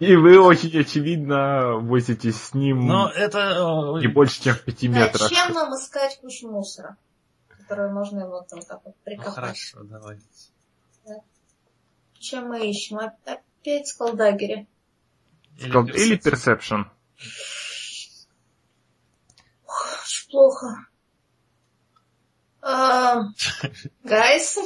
и 0.00 0.16
вы 0.16 0.40
очень 0.40 0.80
очевидно 0.80 1.76
возитесь 1.78 2.42
с 2.42 2.54
ним 2.54 2.86
Но 2.86 3.08
это... 3.10 3.98
не 4.00 4.06
э, 4.06 4.12
больше, 4.12 4.42
чем 4.42 4.54
в 4.54 4.62
пяти 4.62 4.88
метрах. 4.88 5.28
Зачем 5.28 5.52
нам 5.52 5.74
искать 5.74 6.18
кучу 6.20 6.48
мусора, 6.48 6.96
которую 7.48 7.92
можно 7.92 8.26
вот 8.26 8.48
там 8.48 8.60
так 8.62 8.80
вот 8.82 8.94
ну, 8.96 9.02
прикопать? 9.04 9.34
хорошо, 9.34 9.82
давай. 9.84 10.18
Чем 12.18 12.48
мы 12.48 12.66
ищем? 12.68 12.98
Опять 12.98 13.94
скалдагери. 15.58 15.96
Скал- 15.96 16.06
Или 16.06 16.16
персепшн. 16.16 16.74
perception. 16.74 16.84
Очень 19.66 20.30
плохо. 20.30 20.66
А, 22.60 23.22
Гайс, 24.04 24.56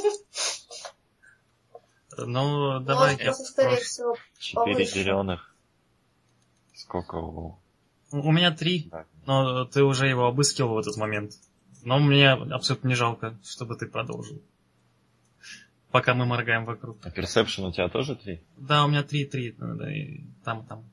Ну, 2.17 2.77
у 2.77 2.79
давай 2.81 3.11
вас 3.13 3.19
я... 3.19 3.25
просто, 3.25 3.43
скорее 3.45 3.77
прош- 3.77 3.81
всего, 3.81 4.17
Четыре 4.39 4.85
зеленых. 4.85 5.55
Сколько 6.75 7.15
у... 7.15 7.59
У 8.11 8.31
меня 8.31 8.51
три, 8.55 8.89
но 9.25 9.65
ты 9.65 9.83
уже 9.83 10.07
его 10.07 10.27
обыскивал 10.27 10.75
в 10.75 10.77
этот 10.79 10.95
момент. 10.97 11.33
Но 11.83 11.99
мне 11.99 12.31
абсолютно 12.31 12.87
не 12.87 12.95
жалко, 12.95 13.37
чтобы 13.43 13.75
ты 13.75 13.87
продолжил. 13.87 14.41
Пока 15.91 16.13
мы 16.13 16.25
моргаем 16.25 16.65
вокруг. 16.65 16.97
А 17.03 17.11
персепшн 17.11 17.65
у 17.65 17.71
тебя 17.71 17.87
тоже 17.87 18.15
три? 18.15 18.41
Да, 18.57 18.83
у 18.85 18.89
меня 18.89 19.03
три-три. 19.03 19.55
да, 19.57 19.91
и 19.93 20.21
там, 20.43 20.65
там. 20.65 20.83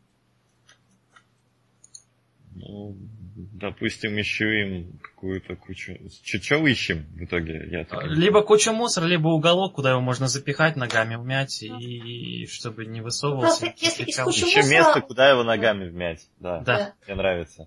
Ну, 2.55 2.97
допустим, 3.35 4.19
ищу 4.21 4.45
им 4.47 4.99
какую-то 5.03 5.57
кучу... 5.57 5.95
Че 6.23 6.65
ищем 6.69 7.05
в 7.17 7.25
итоге? 7.25 7.67
Я 7.69 7.85
так 7.85 8.05
Либо 8.05 8.43
куча 8.43 8.73
мусора, 8.73 9.07
либо 9.07 9.27
уголок, 9.29 9.75
куда 9.75 9.91
его 9.91 10.01
можно 10.01 10.29
запихать, 10.29 10.77
ногами 10.77 11.17
умять, 11.17 11.61
и, 11.65 12.43
и 12.43 12.47
чтобы 12.47 12.87
не 12.87 13.01
высовывался. 13.01 13.67
Просто 13.67 13.85
если 13.85 14.05
из 14.05 14.17
кучи 14.21 14.45
Еще 14.45 14.59
мусора- 14.61 14.71
место, 14.71 15.01
куда 15.01 15.29
его 15.31 15.43
ногами 15.43 15.89
вмять. 15.89 16.29
Да, 16.39 16.61
Да. 16.61 16.95
мне 17.07 17.17
нравится. 17.17 17.67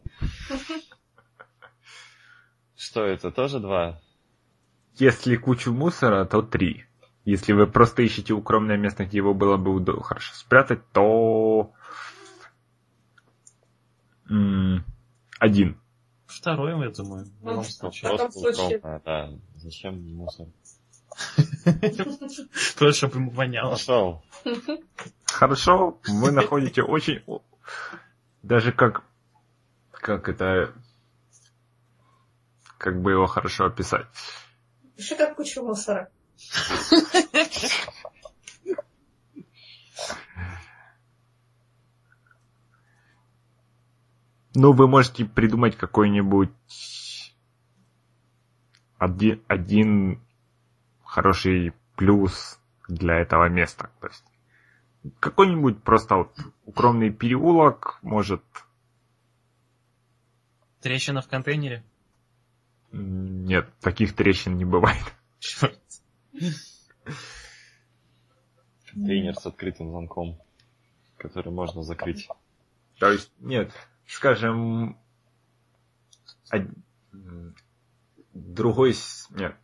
Что 2.77 3.03
это, 3.03 3.31
тоже 3.31 3.59
два? 3.59 3.99
Если 4.95 5.35
кучу 5.35 5.73
мусора, 5.73 6.23
то 6.25 6.41
три. 6.41 6.85
Если 7.27 7.51
вы 7.51 7.67
просто 7.67 8.03
ищете 8.03 8.33
укромное 8.33 8.77
место, 8.77 9.03
где 9.03 9.17
его 9.17 9.33
было 9.33 9.57
бы 9.57 10.01
хорошо 10.01 10.33
спрятать, 10.33 10.79
то... 10.93 11.73
Один. 15.37 15.77
Второй, 16.25 16.81
я 16.85 16.89
думаю, 16.89 17.25
в 17.25 17.45
любом 17.45 17.63
в 17.65 17.69
случае. 17.69 18.15
Просто 18.15 18.31
случае- 18.31 18.77
укромное, 18.77 19.01
да. 19.03 19.29
Зачем 19.57 20.15
мусор? 20.15 20.47
Просто 22.77 22.93
чтобы 22.93 23.15
ему 23.15 23.31
воняло. 23.31 23.71
Нашел. 23.71 24.23
Хорошо, 25.25 25.99
вы 26.07 26.31
находите 26.31 26.81
очень... 26.81 27.21
Даже 28.41 28.71
как... 28.71 29.03
Как 29.91 30.29
это... 30.29 30.73
Как 32.77 33.01
бы 33.01 33.11
его 33.11 33.27
хорошо 33.27 33.65
описать? 33.65 34.05
Пиши 34.95 35.17
как 35.17 35.35
кучу 35.35 35.61
мусора. 35.61 36.09
Ну, 44.60 44.71
вы 44.71 44.88
можете 44.88 45.23
придумать 45.26 45.78
какой-нибудь 45.78 46.50
один, 48.97 49.43
один 49.47 50.19
хороший 51.04 51.73
плюс 51.95 52.60
для 52.88 53.19
этого 53.19 53.50
места. 53.50 53.91
То 54.02 54.08
есть 54.08 54.26
какой-нибудь 55.19 55.84
просто 55.84 56.15
вот 56.15 56.36
укромный 56.65 57.12
переулок, 57.12 58.00
может, 58.02 58.41
Трещина 60.82 61.21
в 61.21 61.28
контейнере? 61.28 61.84
нет, 62.91 63.71
таких 63.80 64.15
трещин 64.15 64.58
не 64.58 64.65
бывает. 64.65 65.04
Черт. 65.39 65.80
Контейнер 68.91 69.36
с 69.36 69.45
открытым 69.45 69.91
замком, 69.91 70.39
который 71.17 71.52
можно 71.52 71.84
закрыть. 71.84 72.28
То 73.00 73.12
есть, 73.12 73.32
нет, 73.39 73.71
скажем, 74.08 74.97
од- 76.52 76.71
другой, 78.34 78.95
нет, 79.32 79.55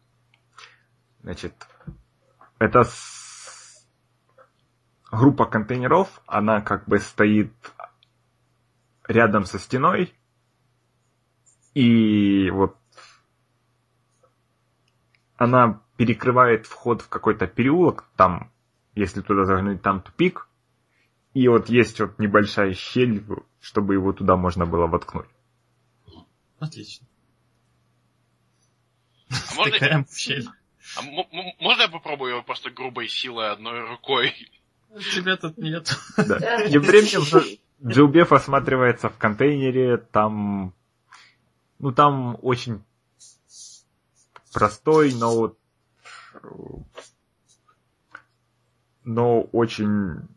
значит, 1.21 1.53
это 2.59 2.83
с- 2.83 3.87
группа 5.11 5.45
контейнеров, 5.45 6.21
она 6.25 6.61
как 6.61 6.87
бы 6.87 6.99
стоит 6.99 7.53
рядом 9.07 9.45
со 9.45 9.59
стеной, 9.59 10.13
и 11.73 12.49
вот 12.51 12.77
она 15.37 15.82
перекрывает 15.97 16.65
вход 16.65 17.01
в 17.01 17.09
какой-то 17.09 17.47
переулок, 17.47 18.05
там, 18.15 18.51
если 18.95 19.21
туда 19.21 19.45
заглянуть, 19.45 19.81
там 19.81 20.01
тупик, 20.01 20.47
и 21.33 21.47
вот 21.47 21.69
есть 21.69 21.99
вот 21.99 22.19
небольшая 22.19 22.73
щель, 22.73 23.23
чтобы 23.59 23.93
его 23.95 24.13
туда 24.13 24.35
можно 24.35 24.65
было 24.65 24.87
воткнуть. 24.87 25.27
Отлично. 26.59 27.07
А 29.29 29.55
можно, 29.55 29.77
Втыкаем 29.77 30.05
в 30.05 30.15
щель. 30.15 30.47
а 30.97 31.01
можно 31.59 31.81
я 31.81 31.89
попробую 31.89 32.31
его 32.33 32.43
просто 32.43 32.69
грубой 32.69 33.07
силой 33.07 33.51
одной 33.51 33.81
рукой? 33.87 34.33
Тебя 35.15 35.37
тут 35.37 35.57
нет. 35.57 35.91
Да. 36.17 36.67
Тем 36.69 36.81
временем 36.83 37.21
Дж- 37.21 37.59
Джилбеф 37.85 38.31
осматривается 38.31 39.09
в 39.09 39.17
контейнере, 39.17 39.97
там, 39.97 40.73
ну 41.79 41.91
там 41.91 42.37
очень 42.41 42.83
простой, 44.53 45.13
но 45.15 45.35
вот, 45.35 45.57
но 49.03 49.41
очень 49.41 50.27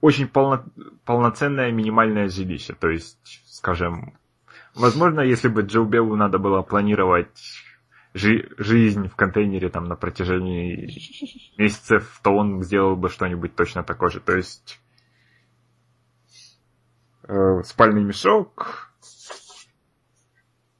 очень 0.00 0.28
полно, 0.28 0.64
полноценное 1.04 1.72
минимальное 1.72 2.28
жилище. 2.28 2.74
То 2.74 2.88
есть, 2.88 3.42
скажем, 3.46 4.18
возможно, 4.74 5.20
если 5.20 5.48
бы 5.48 5.62
Джилбеву 5.62 6.16
надо 6.16 6.38
было 6.38 6.62
планировать 6.62 7.62
жи- 8.14 8.48
жизнь 8.58 9.08
в 9.08 9.16
контейнере 9.16 9.68
там 9.68 9.84
на 9.84 9.96
протяжении 9.96 10.86
месяцев, 11.58 12.20
то 12.22 12.30
он 12.30 12.62
сделал 12.62 12.96
бы 12.96 13.08
что-нибудь 13.08 13.56
точно 13.56 13.82
такое 13.82 14.10
же. 14.10 14.20
То 14.20 14.36
есть 14.36 14.80
э, 17.24 17.62
спальный 17.64 18.04
мешок, 18.04 18.92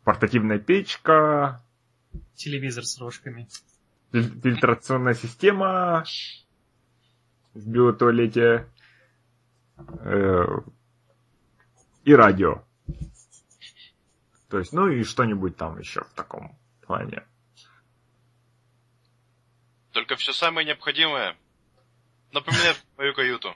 портативная 0.04 0.58
печка, 0.58 1.62
Телевизор 2.36 2.84
с 2.84 2.98
рожками. 2.98 3.48
филь- 4.12 4.40
фильтрационная 4.40 5.14
система 5.14 6.04
в 7.54 7.66
биотуалете 7.66 8.68
э, 10.00 10.44
и 12.04 12.14
радио. 12.14 12.62
То 14.48 14.58
есть, 14.58 14.72
ну 14.72 14.88
и 14.88 15.02
что-нибудь 15.02 15.56
там 15.56 15.78
еще 15.78 16.02
в 16.04 16.12
таком 16.14 16.56
плане. 16.82 17.24
Только 19.92 20.14
все 20.16 20.32
самое 20.32 20.66
необходимое. 20.66 21.36
Напоминает 22.32 22.76
мою 22.98 23.14
каюту. 23.14 23.54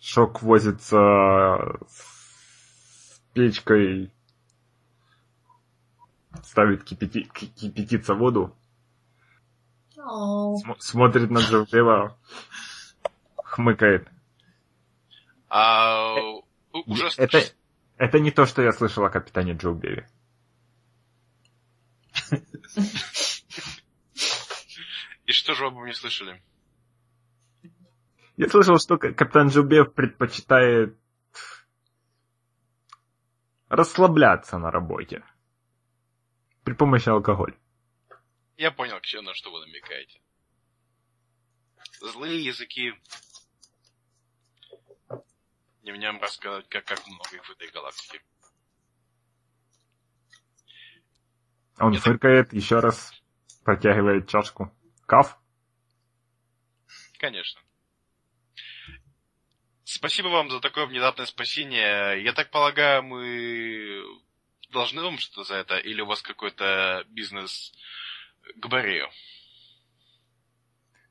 Шок 0.00 0.42
возится 0.42 1.78
с 1.88 3.20
печкой, 3.34 4.10
ставит 6.42 6.84
кипяти- 6.84 7.28
ки- 7.32 7.46
кипятиться 7.46 8.14
воду, 8.14 8.56
см- 9.94 10.80
смотрит 10.80 11.30
на 11.30 11.38
Джоуэва, 11.38 12.18
хмыкает. 13.44 14.08
А 15.48 16.14
у- 16.14 16.44
уже... 16.86 17.08
Это, 17.16 17.42
это 17.96 18.18
не 18.18 18.30
то, 18.30 18.46
что 18.46 18.62
я 18.62 18.72
слышал 18.72 19.04
о 19.04 19.10
капитане 19.10 19.52
Джоубеве. 19.52 20.08
И 25.26 25.32
что 25.32 25.54
же 25.54 25.64
вы 25.64 25.68
обо 25.68 25.80
мне 25.80 25.94
слышали? 25.94 26.42
Я 28.36 28.48
слышал, 28.48 28.78
что 28.78 28.98
капитан 28.98 29.48
Джоубев 29.48 29.94
предпочитает 29.94 30.98
расслабляться 33.68 34.58
на 34.58 34.70
работе 34.70 35.22
при 36.64 36.74
помощи 36.74 37.08
алкоголя. 37.08 37.54
Я 38.56 38.70
понял, 38.70 39.00
Ксения, 39.00 39.24
на 39.26 39.34
что 39.34 39.50
вы 39.50 39.60
намекаете. 39.66 40.20
Злые 42.00 42.44
языки. 42.44 42.92
Не 45.82 45.92
мне 45.92 46.06
вам 46.12 46.20
рассказать, 46.20 46.68
как, 46.68 46.84
как 46.84 47.04
много 47.06 47.36
их 47.36 47.44
в 47.44 47.50
этой 47.50 47.68
галактике. 47.70 48.20
Он 51.78 51.92
Я 51.92 51.98
так- 51.98 52.04
фыркает, 52.04 52.52
еще 52.52 52.78
раз 52.78 53.12
протягивает 53.64 54.28
чашку. 54.28 54.70
Каф? 55.06 55.38
Конечно. 57.18 57.60
Спасибо 59.84 60.28
вам 60.28 60.50
за 60.50 60.60
такое 60.60 60.86
внезапное 60.86 61.26
спасение. 61.26 62.22
Я 62.22 62.32
так 62.32 62.50
полагаю, 62.50 63.02
мы 63.02 64.02
должны 64.72 65.02
вам 65.02 65.18
что-то 65.18 65.44
за 65.44 65.54
это, 65.56 65.76
или 65.76 66.00
у 66.00 66.06
вас 66.06 66.22
какой-то 66.22 67.04
бизнес 67.08 67.72
к 68.56 68.66
Борею? 68.66 69.08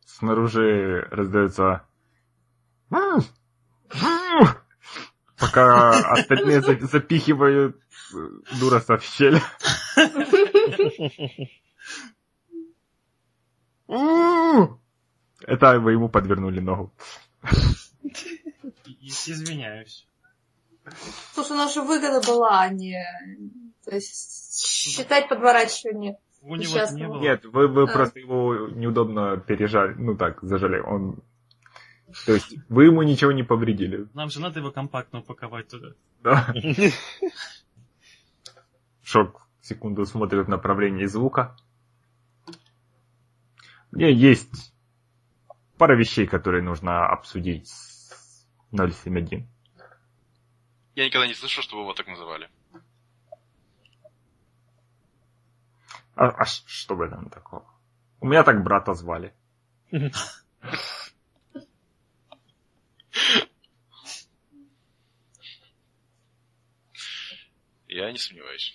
Снаружи 0.06 1.08
раздается... 1.12 1.88
Пока 5.38 5.90
остальные 6.12 6.62
за- 6.62 6.86
запихивают 6.86 7.82
Дураса 8.60 8.98
в 8.98 9.04
щель. 9.04 9.40
Это 15.48 15.80
вы 15.80 15.94
ему 15.94 16.10
подвернули 16.10 16.60
ногу. 16.60 16.94
Извиняюсь. 19.02 20.08
Слушай, 21.34 21.52
у 21.54 21.56
нас 21.56 21.74
же 21.74 21.82
выгода 21.82 22.22
была, 22.26 22.62
а 22.62 22.70
не... 22.70 23.04
То 23.86 23.96
есть 23.96 24.60
считать 24.66 25.30
подворачивание. 25.30 26.18
У 26.42 26.56
него 26.56 26.78
не 26.92 27.08
было. 27.08 27.22
Нет, 27.22 27.46
вы, 27.46 27.68
вы 27.68 27.84
А. 27.84 27.88
просто 27.88 28.20
его 28.20 28.68
неудобно 28.70 29.38
пережали. 29.38 29.94
Ну 29.94 30.16
так, 30.16 30.42
зажали. 30.42 30.80
Он... 30.80 31.22
То 32.26 32.34
есть 32.34 32.56
вы 32.68 32.86
ему 32.86 33.04
ничего 33.04 33.32
не 33.32 33.44
повредили. 33.44 34.08
Нам 34.14 34.30
же 34.30 34.42
надо 34.42 34.60
его 34.60 34.72
компактно 34.72 35.20
упаковать 35.20 35.68
туда. 35.68 35.94
Да. 36.24 36.54
Шок 39.04 39.48
секунду 39.62 40.06
смотрит 40.06 40.46
в 40.46 40.50
направлении 40.50 41.06
звука. 41.06 41.56
Мне 43.92 44.12
есть 44.12 44.74
пара 45.78 45.96
вещей, 45.96 46.26
которые 46.28 46.64
нужно 46.64 47.08
обсудить 47.08 47.68
с 47.68 48.46
071. 48.72 49.48
Я 50.96 51.06
никогда 51.06 51.28
не 51.28 51.34
слышал, 51.34 51.64
чтобы 51.64 51.84
его 51.84 51.94
так 51.94 52.08
называли. 52.08 52.50
А, 56.16 56.28
а 56.28 56.46
что 56.46 56.96
в 56.96 57.02
этом 57.02 57.30
такого? 57.30 57.66
У 58.20 58.28
меня 58.28 58.44
так 58.44 58.62
брата 58.64 58.94
звали. 58.94 59.34
Я 67.88 68.12
не 68.12 68.18
сомневаюсь. 68.18 68.74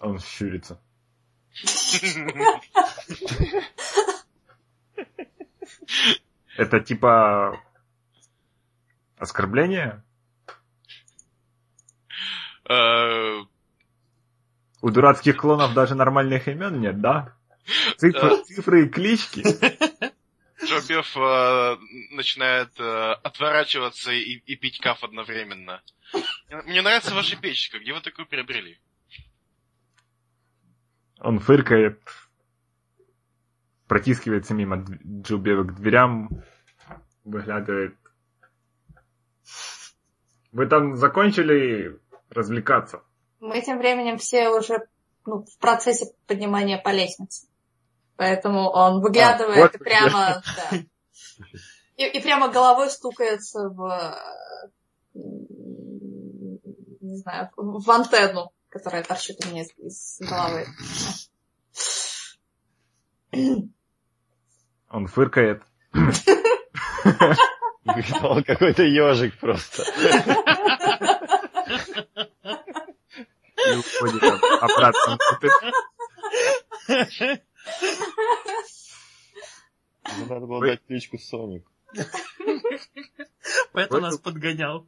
Он 0.00 0.18
щурится. 0.18 0.80
Это 6.56 6.80
типа 6.80 7.60
оскорбление? 9.24 10.02
Э, 12.68 13.40
У 14.80 14.90
дурацких 14.90 15.36
клонов 15.36 15.74
даже 15.74 15.94
нормальных 15.94 16.48
имен 16.48 16.80
нет, 16.80 17.00
да? 17.00 17.34
Цифры, 17.96 18.44
цифры 18.44 18.86
и 18.86 18.88
клички. 18.88 19.42
Джо 20.64 20.80
Беф 20.88 21.16
э, 21.16 21.76
начинает 22.12 22.70
э, 22.78 23.12
отворачиваться 23.22 24.12
и, 24.12 24.36
и 24.46 24.56
пить 24.56 24.80
каф 24.80 25.02
одновременно. 25.04 25.82
Мне- 26.64 26.80
нравится 26.82 27.14
ваша 27.14 27.36
печка. 27.36 27.78
Где 27.78 27.92
вы 27.92 28.00
такую 28.00 28.26
приобрели? 28.26 28.78
Он 31.18 31.38
фыркает, 31.38 32.00
протискивается 33.88 34.54
мимо 34.54 34.84
Джубева 35.04 35.64
к 35.64 35.74
дверям, 35.74 36.28
выглядывает. 37.24 37.96
Вы 40.54 40.66
там 40.66 40.96
закончили 40.96 42.00
развлекаться? 42.30 43.02
Мы 43.40 43.60
тем 43.60 43.78
временем 43.78 44.18
все 44.18 44.50
уже 44.50 44.86
ну, 45.26 45.44
в 45.44 45.58
процессе 45.58 46.14
поднимания 46.28 46.78
по 46.78 46.90
лестнице. 46.90 47.48
Поэтому 48.16 48.70
он 48.70 49.00
выглядывает 49.00 49.58
А, 49.58 49.62
вот 49.62 49.74
и 49.74 49.78
прямо, 49.78 50.42
да. 50.70 50.78
И, 51.96 52.06
и 52.06 52.22
прямо 52.22 52.50
головой 52.50 52.88
стукается 52.88 53.68
в, 53.68 54.16
не 55.12 57.16
знаю, 57.16 57.50
в 57.56 57.90
антенну, 57.90 58.52
которая 58.68 59.02
торчит 59.02 59.44
у 59.44 59.48
меня 59.48 59.62
из, 59.62 59.76
из 59.78 60.20
головы. 60.20 60.68
Он 64.88 65.08
фыркает. 65.08 65.64
Он 68.22 68.42
какой-то 68.44 68.82
ежик 68.82 69.38
просто. 69.38 69.82
и 73.66 73.76
уходит 73.76 74.22
об- 74.22 74.62
обратно 74.62 75.18
надо 80.28 80.46
было 80.46 80.60
дать 80.66 80.84
кличку 80.86 81.18
Соник. 81.18 81.66
Поэтому 83.72 84.00
нас 84.00 84.18
подгонял. 84.18 84.86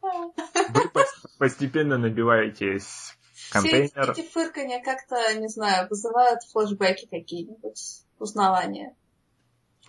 Вы 0.00 0.84
пос- 0.94 1.28
постепенно 1.38 1.98
набиваетесь 1.98 2.84
в 2.84 3.16
Все 3.34 3.52
контейнер. 3.52 4.10
эти 4.12 4.22
фырканья 4.28 4.82
как-то, 4.82 5.34
не 5.34 5.48
знаю, 5.48 5.88
вызывают 5.88 6.40
флешбеки 6.44 7.06
какие-нибудь, 7.06 8.02
узнавания. 8.18 8.94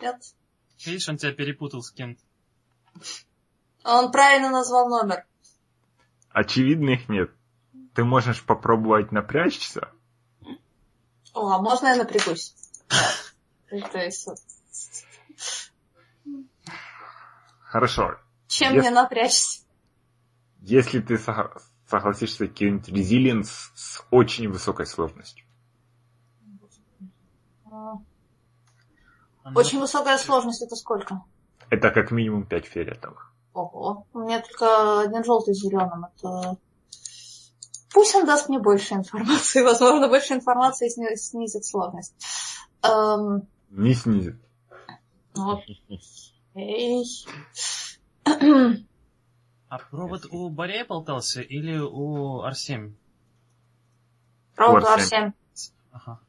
Нет? 0.01 0.15
Видишь, 0.85 1.07
он 1.09 1.17
тебя 1.17 1.31
перепутал 1.33 1.81
с 1.81 1.91
кем-то. 1.91 2.21
Он 3.83 4.11
правильно 4.11 4.49
назвал 4.49 4.89
номер. 4.89 5.25
Очевидных 6.31 7.09
нет. 7.09 7.31
Ты 7.95 8.03
можешь 8.03 8.43
попробовать 8.43 9.11
напрячься. 9.11 9.89
О, 11.33 11.49
а 11.51 11.61
можно 11.61 11.87
я 11.87 11.95
напрягусь? 11.95 12.55
Хорошо. 17.61 18.17
чем 18.47 18.73
мне 18.75 18.89
напрячься? 18.89 19.61
Если 20.61 20.99
ты 20.99 21.15
сог- 21.17 21.61
согласишься 21.87 22.47
кинуть 22.47 22.87
резилиенс 22.89 23.71
с 23.75 24.03
очень 24.11 24.49
высокой 24.49 24.85
сложностью. 24.85 25.45
А, 27.71 27.93
Очень 29.55 29.79
высокая 29.79 30.17
сложность, 30.17 30.61
это 30.61 30.75
сколько? 30.75 31.21
Это 31.69 31.91
как 31.91 32.11
минимум 32.11 32.45
5 32.45 32.65
фиолетовых. 32.65 33.33
Ого. 33.53 34.05
У 34.13 34.19
меня 34.19 34.41
только 34.41 35.01
один 35.01 35.23
желтый 35.23 35.53
с 35.53 35.59
зеленым. 35.59 36.05
Это... 36.05 36.57
Пусть 37.91 38.15
он 38.15 38.25
даст 38.25 38.49
мне 38.49 38.59
больше 38.59 38.93
информации. 38.95 39.61
Возможно, 39.63 40.07
больше 40.07 40.33
информации 40.33 40.89
сни- 40.89 41.15
снизит 41.15 41.65
сложность. 41.65 42.13
Эм, 42.83 43.47
Не 43.69 43.93
снизит. 43.93 44.35
окей. 45.35 47.05
А 49.69 49.77
провод 49.91 50.25
у 50.31 50.49
Борея 50.49 50.85
болтался 50.85 51.41
или 51.41 51.77
у 51.77 52.41
Арсем? 52.41 52.97
Провод 54.55 54.83
Вот 54.83 54.99
R7. 54.99 55.31
Ага. 55.91 56.19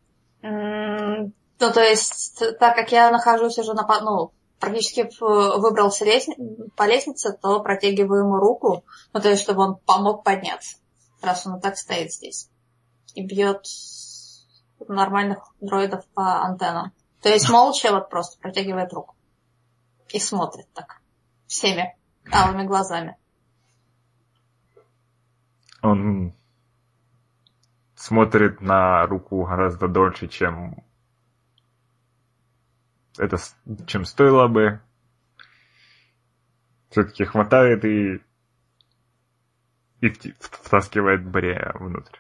Ну, 0.43 1.73
то 1.73 1.83
есть, 1.83 2.43
так 2.59 2.75
как 2.77 2.93
я 2.93 3.11
нахожусь 3.11 3.59
уже 3.59 3.75
на... 3.75 3.87
Ну, 4.01 4.33
практически 4.61 5.11
в- 5.19 5.59
выбрался 5.59 6.05
лестни- 6.05 6.37
по 6.77 6.87
лестнице, 6.87 7.33
то 7.33 7.61
протягиваю 7.61 8.25
ему 8.25 8.37
руку, 8.37 8.85
ну, 9.13 9.21
то 9.21 9.31
есть, 9.31 9.43
чтобы 9.43 9.63
он 9.63 9.77
помог 9.77 10.23
подняться, 10.23 10.77
раз 11.23 11.47
он 11.47 11.57
и 11.59 11.61
так 11.61 11.77
стоит 11.77 12.13
здесь. 12.13 12.49
И 13.15 13.25
бьет 13.25 13.65
нормальных 14.87 15.53
дроидов 15.61 16.07
по 16.15 16.43
антеннам. 16.43 16.93
То 17.23 17.31
есть, 17.31 17.49
молча 17.51 17.91
вот 17.91 18.11
просто 18.11 18.39
протягивает 18.39 18.93
руку. 18.93 19.17
И 20.11 20.19
смотрит 20.19 20.67
так. 20.75 21.01
Всеми 21.47 21.97
алыми 22.31 22.65
глазами. 22.65 23.17
Он 25.83 26.35
смотрит 27.95 28.61
на 28.61 29.07
руку 29.07 29.45
гораздо 29.45 29.89
дольше, 29.89 30.29
чем 30.29 30.85
это, 33.19 33.37
чем 33.87 34.05
стоило 34.05 34.49
бы. 34.49 34.81
Все-таки 36.91 37.25
хватает 37.25 37.85
и, 37.85 38.21
и 40.01 40.09
втаскивает 40.39 41.25
Брея 41.25 41.73
внутрь. 41.75 42.17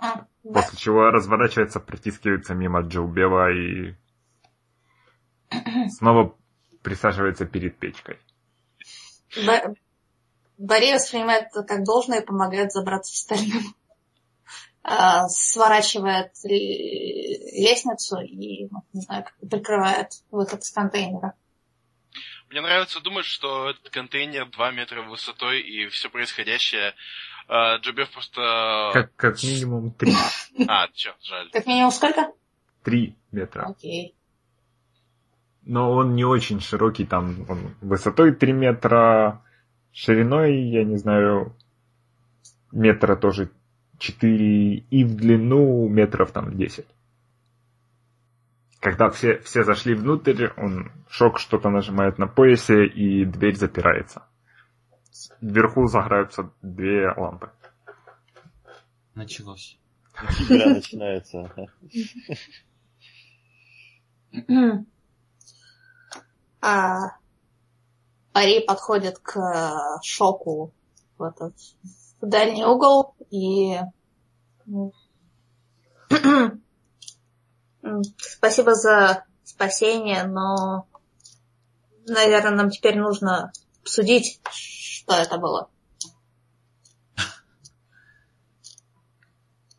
М, 0.00 0.26
да. 0.44 0.60
После 0.60 0.78
чего 0.78 1.10
разворачивается, 1.10 1.80
протискивается 1.80 2.54
мимо 2.54 2.82
Джоубева 2.82 3.50
и 3.52 3.94
снова 5.88 6.36
присаживается 6.82 7.46
перед 7.46 7.76
печкой. 7.78 8.18
Б- 9.36 9.74
Борей 10.58 10.94
воспринимает 10.94 11.48
это 11.48 11.64
как 11.64 11.84
должное 11.84 12.20
и 12.20 12.24
помогает 12.24 12.72
забраться 12.72 13.12
в 13.12 13.16
остальным. 13.16 13.74
А, 14.86 15.28
Сворачивает 15.28 16.32
лестницу 16.44 18.20
и, 18.20 18.68
ну, 18.70 18.84
не 18.92 19.00
знаю, 19.00 19.24
как 19.24 19.34
прикрывает 19.48 20.10
выход 20.30 20.60
из 20.60 20.70
контейнера. 20.70 21.34
Мне 22.50 22.60
нравится 22.60 23.00
думать, 23.00 23.24
что 23.24 23.70
этот 23.70 23.88
контейнер 23.88 24.46
2 24.50 24.70
метра 24.72 25.02
высотой 25.02 25.62
и 25.62 25.88
все 25.88 26.10
происходящее 26.10 26.94
э, 27.48 27.78
Джобев 27.80 28.10
просто... 28.10 28.90
Как, 28.92 29.16
как 29.16 29.42
минимум 29.42 29.90
три, 29.92 30.12
А, 30.68 30.88
черт, 30.92 31.16
жаль. 31.22 31.50
Как 31.50 31.66
минимум 31.66 31.90
сколько? 31.90 32.30
три 32.84 33.16
метра. 33.32 33.66
Окей. 33.66 34.14
Но 35.62 35.90
он 35.92 36.14
не 36.14 36.24
очень 36.24 36.60
широкий, 36.60 37.06
там 37.06 37.46
он 37.48 37.74
высотой 37.80 38.34
3 38.34 38.52
метра, 38.52 39.42
шириной, 39.92 40.60
я 40.68 40.84
не 40.84 40.98
знаю, 40.98 41.56
метра 42.70 43.16
тоже 43.16 43.50
4, 43.98 44.74
и 44.76 45.04
в 45.04 45.16
длину 45.16 45.88
метров 45.88 46.32
там 46.32 46.56
10. 46.56 46.86
Когда 48.80 49.08
все, 49.08 49.38
все 49.38 49.64
зашли 49.64 49.94
внутрь, 49.94 50.48
он 50.56 50.92
шок 51.08 51.38
что-то 51.38 51.70
нажимает 51.70 52.18
на 52.18 52.26
поясе, 52.26 52.86
и 52.86 53.24
дверь 53.24 53.56
запирается. 53.56 54.26
Вверху 55.40 55.86
загораются 55.86 56.50
две 56.60 57.10
лампы. 57.16 57.50
Началось. 59.14 59.78
Игра 60.48 60.66
начинается. 60.66 61.50
А, 66.60 67.18
Пари 68.32 68.60
подходит 68.66 69.18
к 69.18 70.00
шоку 70.02 70.74
в 71.18 71.22
этот 71.22 71.54
дальний 72.28 72.64
угол 72.64 73.14
и 73.30 73.78
спасибо 78.18 78.74
за 78.74 79.24
спасение, 79.44 80.24
но 80.24 80.86
наверное 82.06 82.56
нам 82.56 82.70
теперь 82.70 82.98
нужно 82.98 83.52
обсудить, 83.82 84.40
что 84.50 85.14
это 85.14 85.38
было. 85.38 85.68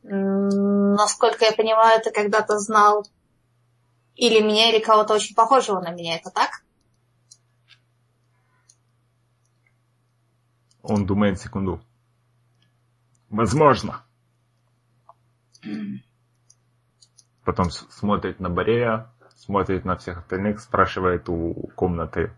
Насколько 0.03 1.45
я 1.45 1.51
понимаю, 1.51 2.01
ты 2.01 2.11
когда-то 2.11 2.59
знал 2.59 3.07
или 4.15 4.39
меня, 4.39 4.69
или 4.69 4.79
кого-то 4.79 5.13
очень 5.15 5.35
похожего 5.35 5.81
на 5.81 5.91
меня, 5.91 6.15
это 6.15 6.29
так? 6.29 6.63
Он 10.83 11.05
думает 11.05 11.39
секунду. 11.39 11.81
Возможно. 13.29 14.03
Потом 17.43 17.69
смотрит 17.69 18.39
на 18.39 18.49
Борея, 18.49 19.11
смотрит 19.35 19.85
на 19.85 19.95
всех 19.95 20.17
остальных, 20.19 20.59
спрашивает 20.59 21.29
у 21.29 21.53
комнаты. 21.75 22.33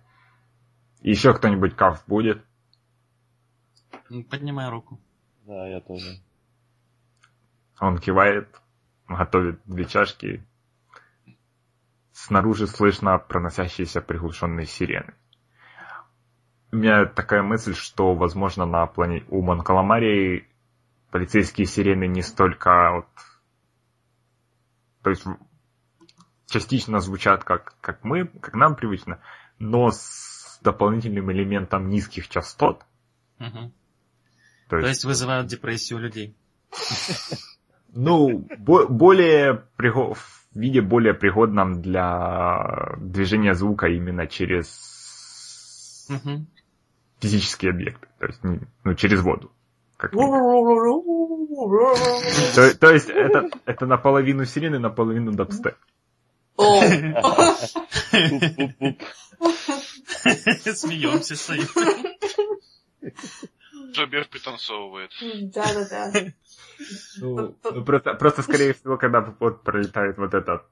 Еще 1.02 1.34
кто-нибудь 1.34 1.76
каф 1.76 2.04
будет? 2.08 2.44
М, 4.10 4.24
Поднимай 4.24 4.70
руку. 4.70 5.00
Да, 5.46 5.68
я 5.68 5.80
тоже. 5.80 6.22
Он 7.80 7.98
кивает, 8.00 8.50
готовит 9.08 9.62
две 9.66 9.86
чашки. 9.86 10.44
Снаружи 12.12 12.68
слышно 12.68 13.18
проносящиеся 13.20 14.02
приглушенные 14.02 14.66
сирены. 14.66 15.14
У 16.72 16.78
меня 16.78 17.06
такая 17.06 17.44
мысль, 17.44 17.74
что, 17.74 18.14
возможно, 18.14 18.66
на 18.66 18.86
плане 18.88 19.24
у 19.30 19.42
Монкаламарии 19.42 20.48
полицейские 21.18 21.65
сирены 21.65 22.05
не 22.07 22.22
столько 22.22 22.91
вот... 22.91 23.05
То 25.01 25.09
есть 25.09 25.24
частично 26.45 26.99
звучат 26.99 27.43
как, 27.43 27.76
как 27.82 28.03
мы, 28.03 28.28
как 28.28 28.53
нам 28.53 28.76
привычно, 28.76 29.20
но 29.57 29.89
с 29.89 30.59
дополнительным 30.61 31.32
элементом 31.32 31.89
низких 31.89 32.30
частот. 32.30 32.84
Мгм. 33.39 33.74
То 34.70 34.70
То 34.70 34.78
есть, 34.78 34.89
есть 34.89 35.05
вызывают 35.05 35.47
депрессию 35.47 35.97
у 35.97 36.01
людей. 36.03 36.36
ну, 37.93 38.47
бо- 38.59 38.88
более 38.88 39.63
в 39.76 40.15
виде 40.53 40.82
более 40.82 41.15
пригодном 41.15 41.82
для 41.82 42.93
движения 42.99 43.55
звука 43.55 43.88
именно 43.88 44.28
через 44.28 46.05
Мгм. 46.09 46.47
физические 47.20 47.72
объекты, 47.72 48.07
то 48.20 48.26
есть 48.28 48.39
ну, 48.43 48.93
через 48.93 49.22
воду. 49.22 49.51
как. 49.97 50.13
То, 52.55 52.78
то 52.78 52.91
есть 52.91 53.09
это, 53.09 53.49
это 53.65 53.86
наполовину 53.86 54.45
сирены, 54.45 54.80
наполовину 54.80 55.34
дабстеп. 55.34 55.76
Смеемся, 60.76 61.36
стоим. 61.36 61.68
Джобев 63.91 64.30
пританцовывает. 64.30 65.11
да-да-да. 65.53 66.34
Ну, 67.18 67.53
просто, 67.84 68.13
просто, 68.13 68.43
скорее 68.43 68.74
всего, 68.74 68.97
когда 68.97 69.22
вот 69.39 69.63
пролетает 69.63 70.18
вот 70.18 70.34
этот 70.34 70.63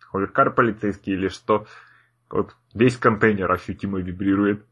ховеркар 0.00 0.54
полицейский 0.54 1.12
или 1.12 1.28
что, 1.28 1.66
вот 2.30 2.54
весь 2.74 2.96
контейнер 2.96 3.50
ощутимо 3.50 3.98
вибрирует. 4.00 4.64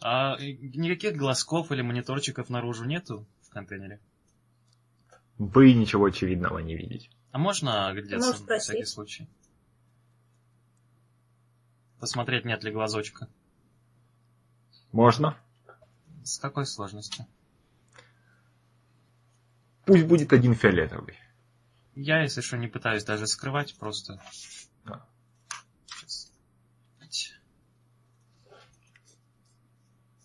А 0.00 0.36
э, 0.38 0.52
никаких 0.52 1.16
глазков 1.16 1.70
или 1.72 1.82
мониторчиков 1.82 2.48
наружу 2.48 2.84
нету 2.84 3.26
в 3.42 3.50
контейнере? 3.50 4.00
Вы 5.38 5.72
ничего 5.74 6.06
очевидного 6.06 6.58
не 6.58 6.76
видите. 6.76 7.10
А 7.32 7.38
можно 7.38 7.88
оглядеться 7.88 8.28
можешь 8.28 8.46
на 8.46 8.58
всякий 8.58 8.84
случай? 8.84 9.28
Посмотреть, 11.98 12.44
нет 12.44 12.64
ли 12.64 12.72
глазочка. 12.72 13.28
Можно? 14.92 15.36
С 16.24 16.38
какой 16.38 16.66
сложностью? 16.66 17.26
Пусть 19.84 20.06
будет 20.06 20.32
один 20.32 20.54
фиолетовый. 20.54 21.18
Я, 21.94 22.22
если 22.22 22.40
что, 22.40 22.56
не 22.56 22.68
пытаюсь 22.68 23.04
даже 23.04 23.26
скрывать, 23.26 23.76
просто... 23.76 24.20
Да. 24.84 25.04
Сейчас. 25.96 26.32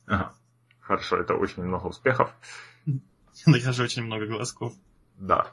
Ага. 0.08 0.34
Хорошо, 0.82 1.18
это 1.18 1.34
очень 1.34 1.64
много 1.64 1.88
успехов. 1.88 2.32
Но 2.86 3.58
я 3.58 3.72
же 3.72 3.84
очень 3.84 4.03
много 4.03 4.28
глазков. 4.28 4.74
Да. 5.18 5.47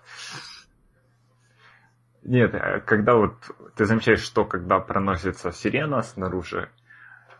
Нет, 2.22 2.55
э, 2.55 2.80
когда 2.80 3.14
вот 3.14 3.34
ты 3.74 3.86
замечаешь, 3.86 4.20
что 4.20 4.44
когда 4.44 4.78
проносится 4.78 5.50
сирена 5.53 6.03
снаружи, 6.03 6.70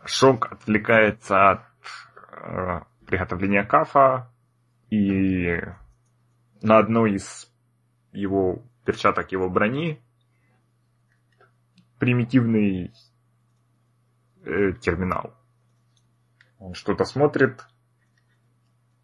шок 0.05 0.51
отвлекается 0.51 1.51
от 1.51 1.61
э, 2.31 2.81
приготовления 3.05 3.63
кафа, 3.63 4.29
и 4.89 5.61
на 6.61 6.77
одной 6.77 7.13
из 7.13 7.51
его 8.11 8.63
перчаток 8.85 9.31
его 9.31 9.49
брони 9.49 10.01
примитивный 11.99 12.93
э, 14.43 14.73
терминал. 14.81 15.33
Он 16.63 16.73
что-то 16.75 17.03
смотрит, 17.03 17.65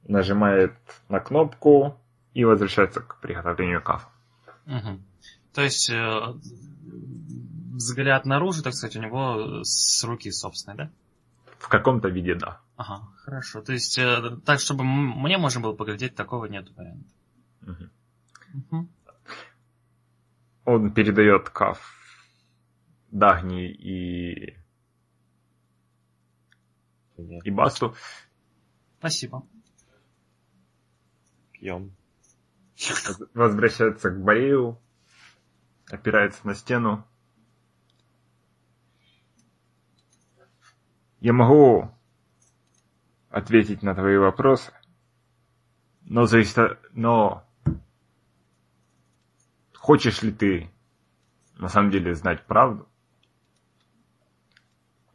нажимает 0.07 0.73
на 1.09 1.19
кнопку 1.19 1.99
и 2.33 2.45
возвращается 2.45 3.01
к 3.01 3.19
приготовлению 3.19 3.83
кафа. 3.83 4.07
Угу. 4.65 4.99
То 5.53 5.61
есть 5.63 5.89
э, 5.89 6.21
взгляд 7.73 8.25
наружу, 8.25 8.63
так 8.63 8.73
сказать, 8.73 8.95
у 8.95 9.01
него 9.01 9.63
с 9.63 10.01
руки 10.05 10.31
собственной, 10.31 10.77
да? 10.77 10.91
В 11.57 11.67
каком-то 11.67 12.07
виде, 12.07 12.33
да. 12.33 12.61
Ага, 12.77 13.09
хорошо. 13.17 13.61
То 13.61 13.73
есть 13.73 13.97
э, 13.97 14.37
так, 14.45 14.61
чтобы 14.61 14.85
мне 14.85 15.37
можно 15.37 15.59
было 15.59 15.73
поглядеть, 15.73 16.15
такого 16.15 16.45
нет 16.45 16.69
варианта. 16.77 17.09
Мгм. 17.59 17.91
Мгм. 18.53 18.89
Он 20.63 20.93
передает 20.93 21.49
каф 21.49 21.93
Дагни 23.11 23.69
и, 23.69 24.57
и 27.43 27.51
Басту. 27.51 27.95
Спасибо. 28.99 29.45
Пьем. 31.51 31.95
Возвращается 33.33 34.09
к 34.09 34.21
Борею, 34.21 34.79
опирается 35.89 36.45
на 36.47 36.55
стену. 36.55 37.05
Я 41.19 41.33
могу 41.33 41.91
ответить 43.29 43.83
на 43.83 43.93
твои 43.93 44.17
вопросы, 44.17 44.71
но 46.01 46.25
зависит 46.25 46.79
но 46.93 47.45
хочешь 49.75 50.21
ли 50.21 50.31
ты 50.31 50.71
на 51.57 51.67
самом 51.67 51.91
деле 51.91 52.15
знать 52.15 52.45
правду? 52.45 52.88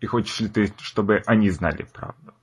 И 0.05 0.07
хочешь 0.07 0.39
ли 0.41 0.51
ты, 0.51 0.75
чтобы 0.81 1.23
они 1.25 1.49
знали 1.49 1.85
правду? 1.85 2.35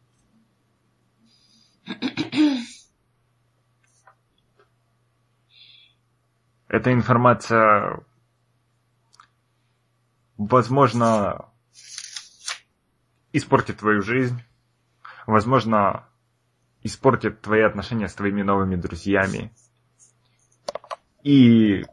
Эта 6.67 6.91
информация, 6.91 8.03
возможно, 10.37 11.51
испортит 13.31 13.77
твою 13.77 14.01
жизнь, 14.01 14.41
возможно, 15.27 16.09
испортит 16.81 17.41
твои 17.41 17.61
отношения 17.61 18.07
с 18.07 18.15
твоими 18.15 18.41
новыми 18.41 18.75
друзьями. 18.75 19.53
И, 21.21 21.85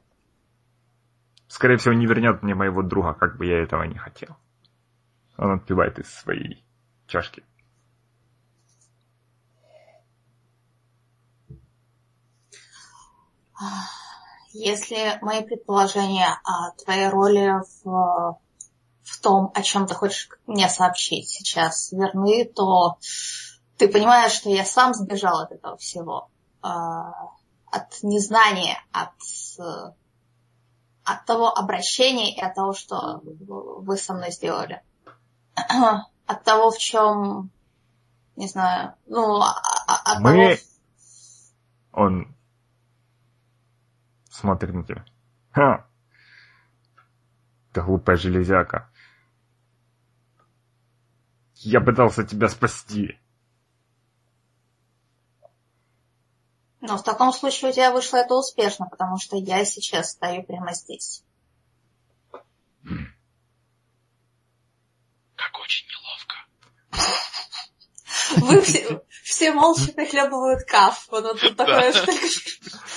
скорее 1.47 1.77
всего, 1.77 1.93
не 1.93 2.07
вернет 2.07 2.43
мне 2.43 2.55
моего 2.55 2.83
друга, 2.83 3.13
как 3.13 3.37
бы 3.37 3.45
я 3.45 3.63
этого 3.63 3.83
не 3.83 3.99
хотел. 3.99 4.39
Он 5.39 5.53
отпивает 5.53 5.99
из 6.01 6.13
своей 6.13 6.65
чашки. 7.07 7.45
Если 14.53 15.19
мои 15.23 15.45
предположения 15.45 16.41
о 16.45 16.73
твоей 16.83 17.09
роли 17.09 17.53
в, 17.85 18.41
в 19.03 19.21
том, 19.21 19.53
о 19.55 19.63
чем 19.63 19.87
ты 19.87 19.95
хочешь 19.95 20.29
мне 20.47 20.69
сообщить 20.69 21.29
сейчас, 21.29 21.93
верны, 21.93 22.45
то 22.45 22.99
ты 23.77 23.89
понимаешь, 23.89 24.33
что 24.33 24.51
я 24.51 24.65
сам 24.65 24.93
сбежал 24.95 25.39
от 25.39 25.53
этого 25.53 25.77
всего. 25.77 26.31
А, 26.63 27.13
От 27.71 28.03
незнания, 28.03 28.83
от, 28.91 29.13
от 31.05 31.27
того 31.27 31.57
обращения 31.57 32.35
и 32.35 32.41
от 32.41 32.55
того, 32.55 32.73
что 32.73 33.21
вы 33.23 33.97
со 33.97 34.15
мной 34.15 34.33
сделали. 34.33 34.83
От 36.27 36.45
того, 36.45 36.71
в 36.71 36.79
чем, 36.79 37.51
не 38.37 38.49
знаю, 38.49 38.95
ну, 39.07 39.41
а- 39.41 39.61
а- 39.87 40.13
от 40.15 40.21
Мы- 40.21 40.57
того, 40.57 40.63
Он 41.93 42.37
смотрит 44.31 44.75
на 44.75 44.85
тебя. 44.85 45.05
Ха! 45.53 45.87
Ты 47.73 47.83
глупая 47.83 48.17
железяка. 48.17 48.91
Я 51.55 51.81
пытался 51.81 52.25
тебя 52.25 52.49
спасти. 52.49 53.19
Но 56.81 56.97
в 56.97 57.03
таком 57.03 57.33
случае 57.33 57.71
у 57.71 57.75
тебя 57.75 57.91
вышло 57.91 58.19
это 58.19 58.35
успешно, 58.35 58.87
потому 58.89 59.19
что 59.19 59.37
я 59.37 59.65
сейчас 59.65 60.13
стою 60.13 60.45
прямо 60.45 60.73
здесь. 60.75 61.25
Как 65.51 65.61
очень 65.63 65.87
неловко. 65.89 66.37
Вы 68.37 68.61
все, 68.61 69.03
все 69.23 69.53
молча 69.53 69.93
прихлебывают 69.93 70.65
каф. 70.65 71.07
Вот 71.11 71.25
это 71.25 71.55
такое 71.55 71.93
Да. 71.93 72.13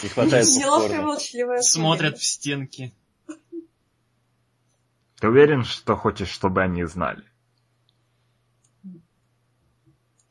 Не 0.03 0.09
хватает 0.09 0.47
неловкое 0.47 1.01
молчаливое 1.01 1.61
Смотрят 1.61 2.17
в 2.17 2.25
стенки. 2.25 2.93
Ты 5.19 5.27
уверен, 5.27 5.63
что 5.63 5.95
хочешь, 5.95 6.29
чтобы 6.29 6.61
они 6.63 6.83
знали? 6.85 7.23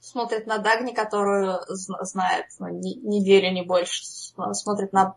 Смотрит 0.00 0.46
на 0.46 0.58
Дагни, 0.58 0.92
которую 0.92 1.60
зн- 1.70 2.02
знает 2.02 2.46
ну, 2.58 2.68
не- 2.68 2.96
неделю, 2.96 3.52
не 3.52 3.62
больше. 3.62 4.04
Смотрит 4.04 4.92
на, 4.92 5.14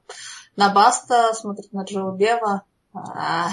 на 0.56 0.72
Баста, 0.72 1.34
смотрит 1.34 1.74
на 1.74 1.84
Джоу 1.84 2.16
Бева. 2.16 2.64
А, 2.94 3.50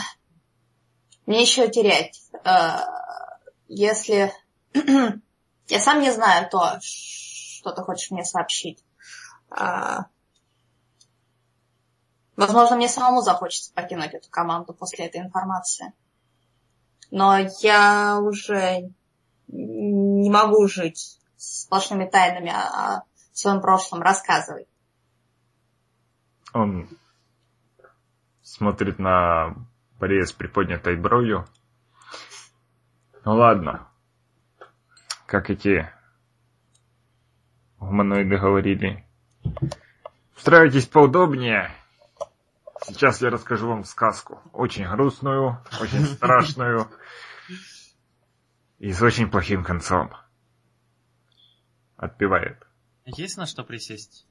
Мне 1.24 1.42
еще 1.42 1.68
терять. 1.68 2.20
А, 2.44 3.30
Если... 3.72 4.32
Я 4.74 5.78
сам 5.78 6.00
не 6.00 6.10
знаю 6.10 6.48
то, 6.50 6.78
что 6.80 7.72
ты 7.72 7.82
хочешь 7.82 8.10
мне 8.10 8.24
сообщить. 8.24 8.84
А, 9.48 10.06
Возможно, 12.40 12.76
мне 12.76 12.88
самому 12.88 13.20
захочется 13.20 13.70
покинуть 13.74 14.14
эту 14.14 14.30
команду 14.30 14.72
после 14.72 15.04
этой 15.04 15.20
информации. 15.20 15.92
Но 17.10 17.36
я 17.60 18.18
уже 18.18 18.90
не 19.48 20.30
могу 20.30 20.66
жить 20.66 21.20
сплошными 21.36 22.06
тайнами 22.06 22.50
о, 22.50 23.02
своем 23.34 23.60
прошлом. 23.60 24.00
Рассказывай. 24.00 24.66
Он 26.54 26.88
смотрит 28.42 28.98
на 28.98 29.54
Борея 29.98 30.24
с 30.24 30.32
приподнятой 30.32 30.96
бровью. 30.96 31.46
Ну 33.24 33.34
ладно. 33.34 33.88
Как 35.26 35.50
эти 35.50 35.90
гуманоиды 37.78 38.38
говорили. 38.38 39.04
Устраивайтесь 40.36 40.86
поудобнее. 40.86 41.70
Сейчас 42.82 43.20
я 43.20 43.30
расскажу 43.30 43.68
вам 43.68 43.84
сказку. 43.84 44.40
Очень 44.52 44.88
грустную, 44.88 45.62
очень 45.80 46.04
страшную. 46.06 46.88
И 48.78 48.92
с 48.92 49.02
очень 49.02 49.30
плохим 49.30 49.62
концом. 49.62 50.10
Отпевает. 51.96 52.66
Есть 53.04 53.36
на 53.36 53.46
что 53.46 53.62
присесть? 53.64 54.26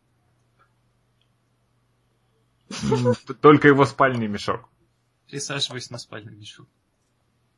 Только 3.41 3.67
его 3.67 3.85
спальный 3.85 4.27
мешок. 4.27 4.67
Присаживаюсь 5.27 5.91
на 5.91 5.99
спальный 5.99 6.35
мешок. 6.35 6.67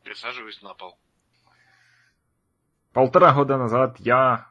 Присаживаюсь 0.03 0.61
на 0.61 0.73
пол. 0.73 0.97
Полтора 2.93 3.33
года 3.33 3.57
назад 3.57 3.99
я 3.99 4.47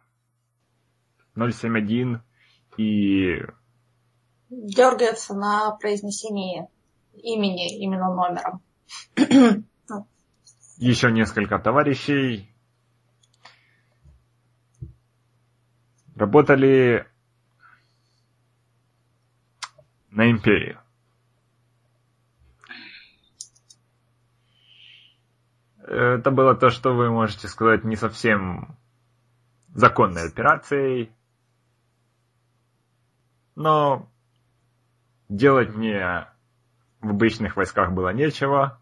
071 1.35 2.23
и 2.77 3.43
Дергается 4.51 5.35
на 5.35 5.71
произнесении 5.77 6.67
имени, 7.13 7.79
именно 7.79 8.13
номером. 8.13 8.63
еще 10.79 11.13
несколько 11.13 11.59
товарищей 11.61 12.53
работали 16.17 17.07
на 20.11 20.31
империю. 20.31 20.81
Это 25.91 26.31
было 26.31 26.55
то, 26.55 26.71
что 26.71 26.95
вы 26.95 27.11
можете 27.11 27.49
сказать 27.49 27.83
не 27.83 27.97
совсем 27.97 28.79
законной 29.75 30.29
операцией. 30.29 31.13
Но 33.57 34.09
делать 35.29 35.75
мне 35.75 36.29
в 37.01 37.11
обычных 37.11 37.57
войсках 37.57 37.91
было 37.91 38.13
нечего. 38.13 38.81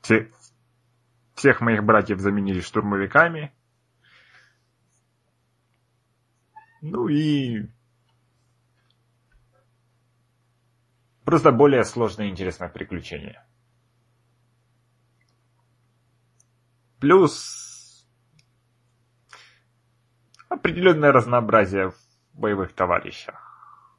Все, 0.00 0.32
всех 1.36 1.60
моих 1.60 1.84
братьев 1.84 2.18
заменили 2.18 2.58
штурмовиками. 2.58 3.54
Ну 6.80 7.06
и 7.06 7.68
просто 11.24 11.52
более 11.52 11.84
сложное 11.84 12.26
и 12.26 12.30
интересное 12.30 12.68
приключение. 12.68 13.41
Плюс 17.02 18.06
определенное 20.48 21.10
разнообразие 21.10 21.90
в 21.90 21.96
боевых 22.32 22.72
товарищах. 22.74 23.98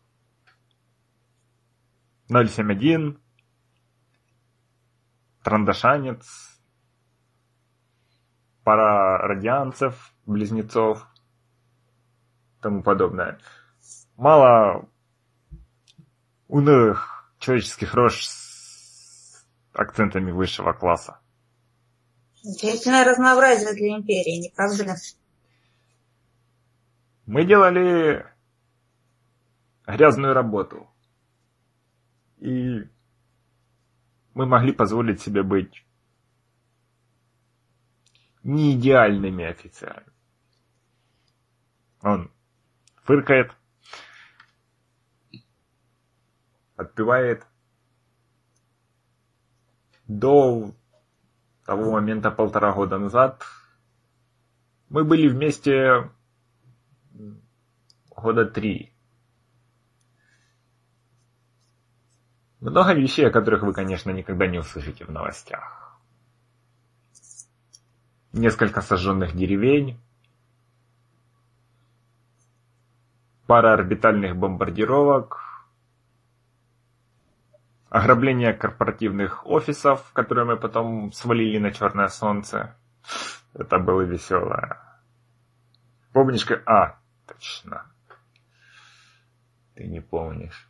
071, 2.30 3.22
Трандашанец, 5.44 6.62
пара 8.64 9.18
радианцев, 9.18 10.14
близнецов, 10.26 11.06
тому 12.62 12.84
подобное. 12.84 13.38
Мало 14.16 14.88
унылых 16.48 17.30
человеческих 17.38 17.96
рож 17.96 18.26
с 18.26 19.46
акцентами 19.74 20.32
высшего 20.32 20.72
класса. 20.72 21.20
Интересное 22.44 23.06
разнообразие 23.06 23.74
для 23.74 23.96
империи, 23.96 24.42
не 24.42 24.50
правда 24.50 24.84
ли? 24.84 24.92
Мы 27.26 27.46
делали 27.46 28.26
грязную 29.88 30.34
работу. 30.34 30.90
И 32.40 32.82
мы 34.34 34.46
могли 34.46 34.74
позволить 34.74 35.22
себе 35.22 35.42
быть 35.42 35.86
не 38.44 38.76
идеальными 38.76 39.46
офицерами. 39.46 40.12
Он 42.02 42.30
фыркает, 43.04 43.54
отпевает. 46.76 47.48
До 50.06 50.76
того 51.66 51.92
момента 51.92 52.32
полтора 52.32 52.74
года 52.74 52.98
назад 52.98 53.44
мы 54.90 55.04
были 55.04 55.28
вместе 55.28 56.10
года 58.10 58.46
три. 58.46 58.94
Много 62.60 62.94
вещей, 62.94 63.28
о 63.28 63.32
которых 63.32 63.64
вы, 63.64 63.74
конечно, 63.74 64.12
никогда 64.12 64.48
не 64.48 64.60
услышите 64.60 65.04
в 65.04 65.10
новостях. 65.10 66.00
Несколько 68.32 68.82
сожженных 68.82 69.36
деревень, 69.36 70.00
пара 73.48 73.74
орбитальных 73.74 74.36
бомбардировок, 74.36 75.53
ограбление 77.94 78.54
корпоративных 78.54 79.46
офисов, 79.46 80.12
которые 80.14 80.46
мы 80.46 80.58
потом 80.58 81.12
свалили 81.12 81.60
на 81.60 81.72
черное 81.72 82.08
солнце. 82.08 82.76
Это 83.54 83.78
было 83.78 84.02
веселое. 84.02 84.80
Помнишь, 86.12 86.44
как... 86.44 86.68
А, 86.68 87.00
точно. 87.28 87.86
Ты 89.76 89.86
не 89.86 90.02
помнишь. 90.02 90.68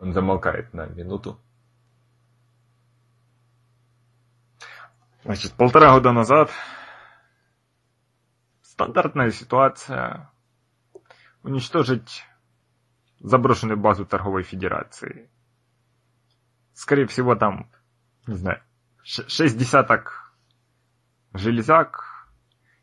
Он 0.00 0.14
замолкает 0.14 0.72
на 0.72 0.86
минуту. 0.86 1.38
Значит, 5.24 5.52
полтора 5.52 5.92
года 5.92 6.12
назад 6.12 6.50
стандартная 8.62 9.30
ситуация 9.30 10.30
уничтожить 11.42 12.24
заброшенную 13.22 13.78
базу 13.78 14.04
торговой 14.04 14.42
федерации. 14.42 15.30
Скорее 16.74 17.06
всего, 17.06 17.36
там, 17.36 17.70
не 18.26 18.34
знаю, 18.34 18.62
шесть 19.04 19.56
десяток 19.56 20.34
железак 21.32 22.28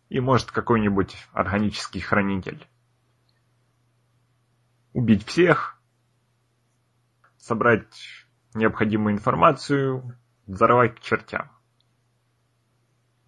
и, 0.07 0.19
может, 0.19 0.51
какой-нибудь 0.51 1.15
органический 1.33 2.01
хранитель. 2.01 2.65
Убить 4.93 5.25
всех, 5.25 5.79
собрать 7.37 8.25
необходимую 8.53 9.15
информацию, 9.15 10.17
взорвать 10.47 10.95
к 10.95 11.01
чертям. 11.01 11.51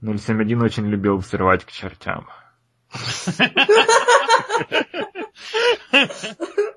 071 0.01 0.61
очень 0.61 0.87
любил 0.87 1.17
взрывать 1.17 1.65
к 1.65 1.71
чертям. 1.71 2.27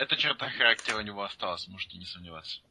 Эта 0.00 0.16
черта 0.16 0.48
характера 0.48 0.96
у 0.96 1.02
него 1.02 1.22
осталась, 1.22 1.68
можете 1.68 1.98
не 1.98 2.06
сомневаться. 2.06 2.62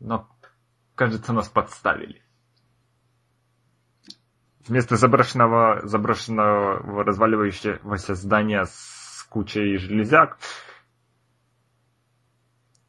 Но, 0.00 0.28
кажется, 0.96 1.32
нас 1.32 1.48
подставили. 1.48 2.20
Вместо 4.66 4.96
заброшенного, 4.96 5.86
заброшенного 5.86 7.04
разваливающегося 7.04 8.16
здания 8.16 8.64
с 8.64 9.24
кучей 9.30 9.76
железяк, 9.76 10.40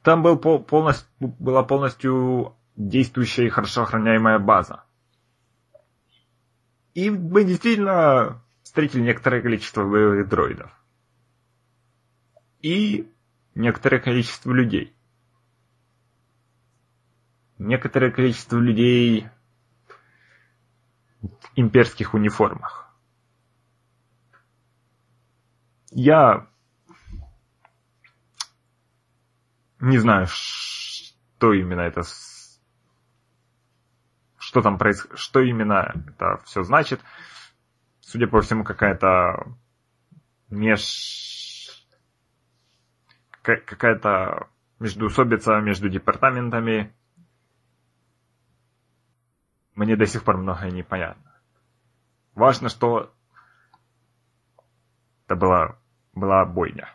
там 0.02 0.24
был 0.24 0.40
пол, 0.40 0.64
полностью, 0.64 1.08
была 1.20 1.62
полностью 1.62 2.58
действующая 2.76 3.46
и 3.46 3.50
хорошо 3.50 3.84
охраняемая 3.84 4.40
база. 4.40 4.84
И 6.96 7.12
мы 7.12 7.44
действительно 7.44 8.44
встретили 8.68 9.02
некоторое 9.02 9.42
количество 9.42 9.86
боевых 9.86 10.28
дроидов. 10.28 10.70
И 12.62 13.10
некоторое 13.56 14.00
количество 14.00 14.52
людей. 14.52 14.94
Некоторое 17.58 18.12
количество 18.12 18.58
людей 18.58 19.30
в 21.22 21.30
имперских 21.56 22.14
униформах. 22.14 22.94
Я 25.92 26.50
не 29.80 29.98
знаю, 29.98 30.28
что 30.28 31.54
именно 31.54 31.82
это, 31.82 32.02
что 34.38 34.62
там 34.62 34.78
происходит, 34.78 35.18
что 35.18 35.40
именно 35.40 36.06
это 36.10 36.44
все 36.44 36.64
значит. 36.64 37.02
Судя 38.08 38.26
по 38.26 38.40
всему, 38.40 38.64
какая-то 38.64 39.54
меж... 40.48 41.86
какая-то 43.42 44.50
междуусобица 44.80 45.60
между 45.60 45.90
департаментами, 45.90 46.96
мне 49.76 49.98
до 49.98 50.06
сих 50.06 50.24
пор 50.24 50.38
многое 50.38 50.72
непонятно. 50.72 51.38
Важно, 52.34 52.70
что 52.70 53.14
это 55.26 55.36
была, 55.36 55.78
была 56.14 56.46
бойня. 56.46 56.90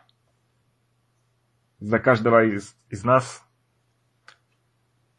За 1.77 1.99
каждого 1.99 2.43
из, 2.43 2.75
из 2.89 3.03
нас 3.03 3.47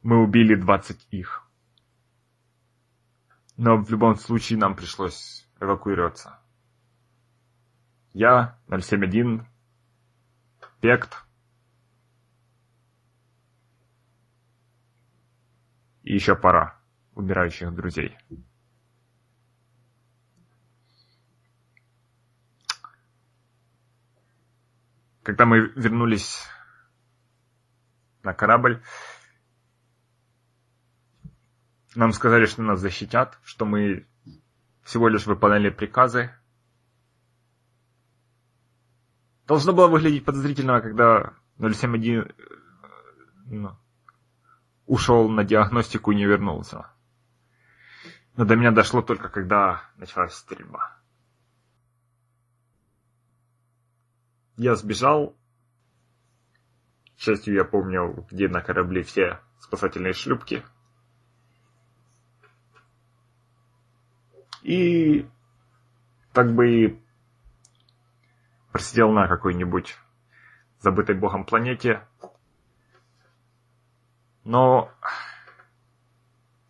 мы 0.03 0.21
убили 0.25 0.57
20 0.57 1.07
их. 1.13 1.49
Но 3.57 3.77
в 3.77 3.89
любом 3.91 4.17
случае 4.17 4.59
нам 4.59 4.75
пришлось 4.75 5.44
эвакуироваться. 5.61 6.39
Я, 8.13 8.59
071, 8.69 9.47
Пект 10.81 11.25
и 16.03 16.13
еще 16.13 16.37
пора 16.37 16.79
умирающих 17.15 17.75
друзей. 17.75 18.17
Когда 25.23 25.47
мы 25.47 25.73
вернулись 25.75 26.47
на 28.23 28.35
корабль, 28.35 28.83
нам 31.95 32.13
сказали, 32.13 32.45
что 32.45 32.63
нас 32.63 32.81
защитят, 32.81 33.39
что 33.43 33.65
мы 33.65 34.07
всего 34.85 35.09
лишь 35.09 35.27
выполняли 35.27 35.71
приказы. 35.71 36.31
Должно 39.47 39.73
было 39.73 39.89
выглядеть 39.89 40.25
подозрительно, 40.25 40.81
когда 40.81 41.35
071 41.59 42.21
э, 42.21 42.33
ну, 43.47 43.77
ушел 44.87 45.29
на 45.29 45.45
диагностику 45.45 46.13
и 46.13 46.17
не 46.17 46.25
вернулся. 46.25 46.91
Но 48.37 48.45
до 48.45 48.57
меня 48.57 48.73
дошло 48.73 49.03
только, 49.03 49.29
когда 49.29 49.83
началась 49.97 50.35
стрельба. 50.35 50.99
Я 54.57 54.77
сбежал. 54.77 55.37
К 57.17 57.21
счастью, 57.21 57.55
я 57.55 57.65
помнил, 57.65 58.27
где 58.31 58.49
на 58.49 58.61
корабле 58.61 59.03
все 59.03 59.41
спасательные 59.61 60.13
шлюпки. 60.13 60.65
И 64.65 65.29
так 66.33 66.55
бы 66.55 66.99
просидел 68.73 69.13
на 69.13 69.29
какой-нибудь 69.29 69.97
забытой 70.81 71.15
богом 71.15 71.45
планете. 71.45 72.03
Но 74.43 74.91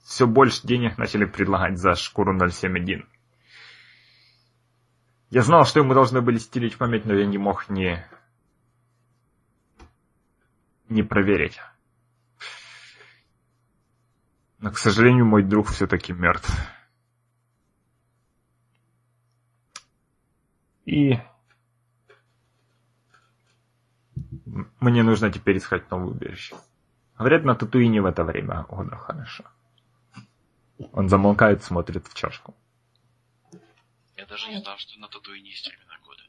все 0.03 0.27
больше 0.27 0.67
денег 0.67 0.99
начали 0.99 1.25
предлагать 1.25 1.79
за 1.79 1.95
шкуру 1.95 2.37
071. 2.37 3.09
Я 5.31 5.43
знал, 5.43 5.65
что 5.65 5.79
ему 5.79 5.95
должны 5.95 6.21
были 6.21 6.39
стереть 6.39 6.77
память, 6.77 7.05
но 7.05 7.15
я 7.15 7.27
не 7.27 7.39
мог 7.39 7.69
не... 7.69 8.05
не 10.89 11.05
проверить. 11.05 11.61
Но, 14.59 14.73
к 14.73 14.79
сожалению, 14.79 15.27
мой 15.27 15.45
друг 15.45 15.69
все-таки 15.69 16.13
мертв. 16.13 16.51
И 20.85 21.19
мне 24.81 25.03
нужно 25.03 25.33
теперь 25.33 25.59
искать 25.59 25.91
новое 25.91 26.09
убежище. 26.09 26.57
Говорят, 27.19 27.45
на 27.45 27.55
Татуине 27.55 28.03
в 28.03 28.07
это 28.07 28.25
время 28.25 28.65
года 28.65 28.97
хорошо. 28.97 29.45
Он 30.93 31.09
замолкает, 31.09 31.63
смотрит 31.63 32.07
в 32.07 32.15
чашку. 32.15 32.55
Я 34.17 34.27
даже 34.27 34.49
не 34.49 34.59
знал, 34.61 34.77
что 34.79 34.99
на 34.99 35.09
Татуине 35.09 35.51
есть 35.51 35.67
времена 35.67 35.99
года. 36.05 36.23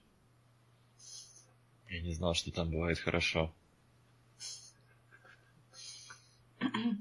Я 1.89 2.01
не 2.01 2.13
знал, 2.13 2.33
что 2.33 2.51
там 2.51 2.71
бывает 2.71 2.99
хорошо. 2.99 3.53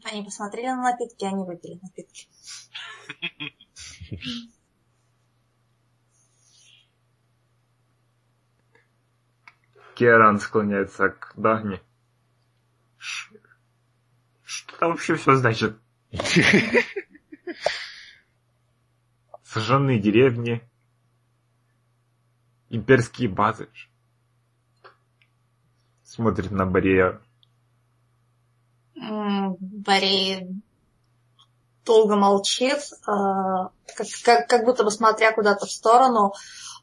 Они 0.05 0.23
посмотрели 0.25 0.67
на 0.67 0.91
напитки, 0.91 1.25
они 1.25 1.45
выпили 1.45 1.79
напитки. 1.81 2.29
Керан 9.95 10.40
склоняется 10.40 11.09
к 11.11 11.32
Дагне. 11.36 11.80
Ш- 12.99 13.34
Что 14.42 14.76
там 14.78 14.90
вообще 14.92 15.14
все 15.16 15.36
значит? 15.36 15.78
Сожженные 19.45 20.01
деревни, 20.01 20.62
имперские 22.70 23.28
базы. 23.28 23.68
Смотрит 26.03 26.51
на 26.51 26.66
Борея. 26.66 27.20
Борей 28.97 30.49
долго 31.84 32.16
молчит, 32.16 32.78
э, 32.78 33.07
как, 33.07 34.07
как- 34.24 34.49
как 34.49 34.64
будто 34.64 34.82
бы 34.84 34.90
смотря 34.90 35.32
куда-то 35.32 35.66
в 35.66 35.70
сторону, 35.70 36.32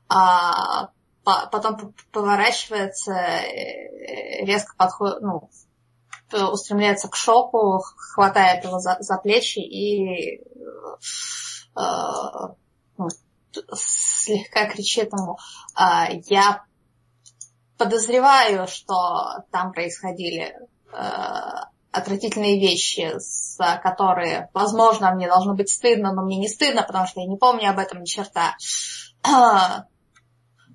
а 0.07 0.91
потом 1.24 1.94
поворачивается, 2.12 3.12
э, 3.12 4.46
резко 4.46 4.76
подходит, 4.76 5.22
ну, 5.22 5.50
устремляется 6.52 7.10
к 7.10 7.16
шоку, 7.16 7.82
хватает 8.14 8.64
его 8.64 8.80
за, 8.80 8.98
за 9.00 9.18
плечи 9.18 9.60
и 9.60 10.42
э, 10.42 11.82
ну, 12.98 13.08
слегка 13.74 14.68
кричит 14.68 15.12
ему, 15.12 15.38
«А, 15.76 16.08
я 16.10 16.64
подозреваю, 17.78 18.68
что 18.68 19.44
там 19.52 19.74
происходили 19.74 20.56
э, 20.94 20.98
отвратительные 21.92 22.60
вещи, 22.60 23.12
за 23.18 23.80
которые, 23.84 24.50
возможно, 24.54 25.14
мне 25.14 25.28
должно 25.28 25.56
быть 25.56 25.70
стыдно, 25.70 26.14
но 26.14 26.24
мне 26.24 26.38
не 26.38 26.48
стыдно, 26.48 26.84
потому 26.84 27.08
что 27.08 27.22
я 27.22 27.28
не 27.28 27.38
помню 27.38 27.70
об 27.70 27.80
этом 27.80 28.02
ни 28.02 28.06
черта. 28.06 28.56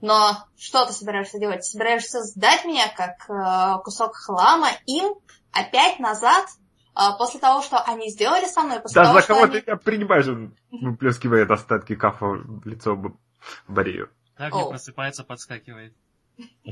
Но 0.03 0.47
что 0.59 0.87
ты 0.87 0.93
собираешься 0.93 1.39
делать? 1.39 1.59
Ты 1.59 1.65
собираешься 1.65 2.23
сдать 2.23 2.65
меня 2.65 2.89
как 2.95 3.29
э, 3.31 3.83
кусок 3.83 4.15
хлама 4.15 4.69
им 4.87 5.15
опять 5.53 5.99
назад, 5.99 6.47
э, 6.95 7.01
после 7.19 7.41
того, 7.41 7.63
что 7.63 7.81
они 7.81 8.11
сделали 8.11 8.45
со 8.45 8.63
мной, 8.63 8.81
после 8.81 9.01
Да 9.01 9.07
того, 9.07 9.21
за 9.21 9.27
кого 9.27 9.43
они... 9.45 9.53
ты 9.53 9.63
меня 9.67 9.77
принимаешь? 9.77 10.27
Выплескивает 10.71 11.51
остатки 11.51 11.95
кафа 11.95 12.27
в 12.27 12.67
лицо 12.67 12.99
Борею. 13.69 14.11
Дагни 14.39 14.61
О. 14.61 14.69
просыпается, 14.69 15.25
подскакивает. 15.25 15.95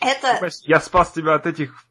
Это... 0.00 0.34
Понимаешь, 0.34 0.60
Я 0.64 0.80
спас 0.80 1.12
тебя 1.12 1.34
от 1.34 1.46
этих 1.46 1.86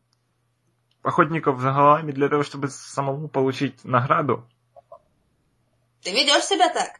охотников 1.01 1.59
за 1.59 1.71
головами 1.71 2.11
для 2.11 2.29
того, 2.29 2.43
чтобы 2.43 2.69
самому 2.69 3.27
получить 3.27 3.83
награду. 3.83 4.47
Ты 6.03 6.11
ведешь 6.11 6.43
себя 6.43 6.69
так? 6.69 6.99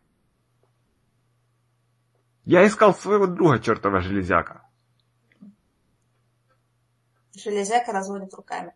Я 2.46 2.66
искал 2.66 2.94
своего 2.94 3.28
друга, 3.28 3.60
чертова 3.60 4.02
железяка. 4.02 4.68
Железяка 7.36 7.92
разводит 7.92 8.34
руками. 8.34 8.74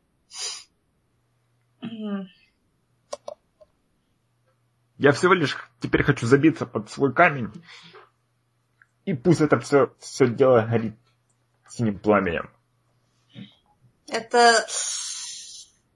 Я 4.97 5.11
всего 5.11 5.33
лишь 5.33 5.57
теперь 5.79 6.03
хочу 6.03 6.25
забиться 6.25 6.65
под 6.65 6.89
свой 6.89 7.13
камень. 7.13 7.51
И 9.05 9.13
пусть 9.13 9.41
это 9.41 9.59
все, 9.59 9.93
все 9.99 10.27
дело 10.27 10.61
горит 10.61 10.97
синим 11.69 11.99
пламенем. 11.99 12.49
Это... 14.07 14.65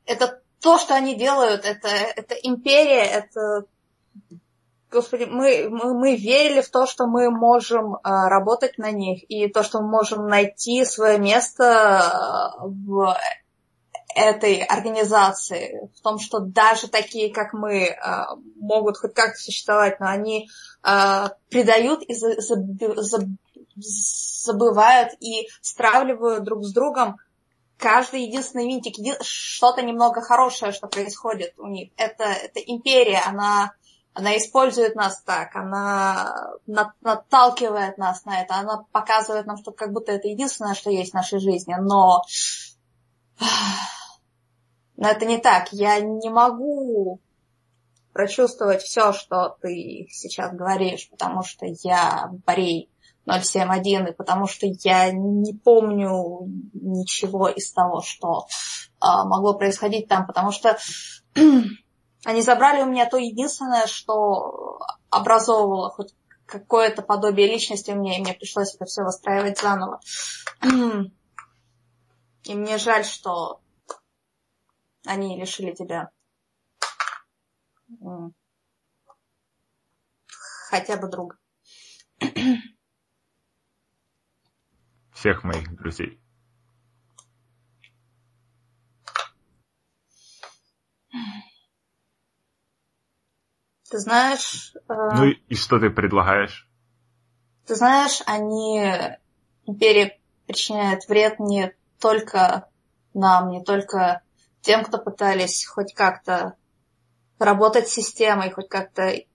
Это 0.05 0.41
то, 0.59 0.77
что 0.77 0.95
они 0.95 1.17
делают, 1.17 1.65
это, 1.65 1.87
это 1.87 2.35
империя, 2.35 3.03
это... 3.03 3.65
Господи, 4.91 5.23
мы, 5.23 5.69
мы, 5.69 5.97
мы 5.97 6.15
верили 6.17 6.59
в 6.59 6.69
то, 6.69 6.85
что 6.85 7.07
мы 7.07 7.31
можем 7.31 7.95
а, 8.03 8.27
работать 8.27 8.77
на 8.77 8.91
них, 8.91 9.23
и 9.29 9.47
то, 9.47 9.63
что 9.63 9.79
мы 9.79 9.87
можем 9.87 10.27
найти 10.27 10.83
свое 10.83 11.17
место 11.17 11.63
а, 11.63 12.57
в 12.65 13.15
этой 14.13 14.61
организации, 14.63 15.89
в 15.97 16.01
том, 16.01 16.19
что 16.19 16.39
даже 16.39 16.89
такие, 16.89 17.33
как 17.33 17.53
мы, 17.53 17.87
а, 17.87 18.35
могут 18.57 18.97
хоть 18.97 19.13
как-то 19.13 19.39
существовать, 19.39 20.01
но 20.01 20.07
они 20.07 20.49
а, 20.83 21.31
предают 21.49 22.03
и 22.03 22.13
за- 22.13 22.39
заб- 22.39 22.97
заб- 22.97 23.37
забывают 23.77 25.13
и 25.21 25.47
стравливают 25.61 26.43
друг 26.43 26.65
с 26.65 26.73
другом 26.73 27.17
каждый 27.77 28.23
единственный 28.23 28.67
винтик, 28.67 28.97
еди- 28.99 29.17
что-то 29.21 29.81
немного 29.81 30.21
хорошее, 30.21 30.71
что 30.71 30.87
происходит 30.87 31.53
у 31.57 31.67
них. 31.67 31.91
Это, 31.97 32.25
это 32.25 32.59
империя, 32.59 33.21
она, 33.25 33.73
она 34.13 34.37
использует 34.37 34.95
нас 34.95 35.21
так, 35.21 35.55
она 35.55 36.33
на- 36.67 36.93
наталкивает 37.01 37.97
нас 37.97 38.25
на 38.25 38.41
это, 38.41 38.55
она 38.55 38.83
показывает 38.91 39.45
нам, 39.45 39.57
что 39.57 39.71
как 39.71 39.93
будто 39.93 40.11
это 40.11 40.27
единственное, 40.27 40.73
что 40.73 40.89
есть 40.89 41.11
в 41.11 41.15
нашей 41.15 41.39
жизни, 41.39 41.75
но... 41.79 42.21
Но 44.97 45.07
это 45.07 45.25
не 45.25 45.39
так. 45.39 45.73
Я 45.73 45.99
не 45.99 46.29
могу 46.29 47.19
прочувствовать 48.13 48.83
все, 48.83 49.13
что 49.13 49.57
ты 49.59 50.07
сейчас 50.11 50.53
говоришь, 50.53 51.09
потому 51.09 51.41
что 51.41 51.65
я 51.81 52.29
Борей 52.45 52.91
071, 53.25 54.07
и 54.07 54.13
потому 54.13 54.47
что 54.47 54.67
я 54.83 55.11
не 55.11 55.53
помню 55.53 56.47
ничего 56.73 57.49
из 57.49 57.71
того, 57.71 58.01
что 58.01 58.45
а, 58.99 59.25
могло 59.25 59.55
происходить 59.55 60.07
там, 60.07 60.27
потому 60.27 60.51
что 60.51 60.77
они 62.23 62.41
забрали 62.41 62.81
у 62.83 62.85
меня 62.85 63.09
то 63.09 63.17
единственное, 63.17 63.87
что 63.87 64.79
образовывало 65.09 65.89
хоть 65.89 66.13
какое-то 66.45 67.01
подобие 67.01 67.47
личности 67.47 67.91
у 67.91 67.95
меня, 67.95 68.17
и 68.17 68.21
мне 68.21 68.33
пришлось 68.33 68.75
это 68.75 68.85
все 68.85 69.03
выстраивать 69.03 69.59
заново. 69.59 69.99
И 72.43 72.55
мне 72.55 72.77
жаль, 72.79 73.05
что 73.05 73.61
они 75.05 75.39
лишили 75.39 75.73
тебя 75.73 76.09
хотя 80.69 80.97
бы 80.97 81.07
друга. 81.07 81.37
Всех 85.13 85.43
моих 85.43 85.75
друзей. 85.75 86.19
Ты 93.91 93.99
знаешь, 93.99 94.73
э, 94.87 94.93
Ну 95.15 95.25
и, 95.25 95.55
что 95.55 95.77
ты 95.77 95.89
предлагаешь? 95.89 96.65
Ты 97.65 97.75
знаешь, 97.75 98.21
они, 98.25 98.81
империя 99.65 100.17
причиняет 100.47 101.09
вред 101.09 101.39
не 101.39 101.75
только 101.99 102.69
нам, 103.13 103.49
не 103.51 103.61
только 103.61 104.21
тем, 104.61 104.85
кто 104.85 104.97
пытались 104.97 105.65
хоть 105.65 105.93
как-то 105.93 106.55
работать 107.37 107.89
с 107.89 107.93
системой, 107.93 108.51
хоть 108.51 108.69
как-то 108.69 109.03
э, 109.03 109.25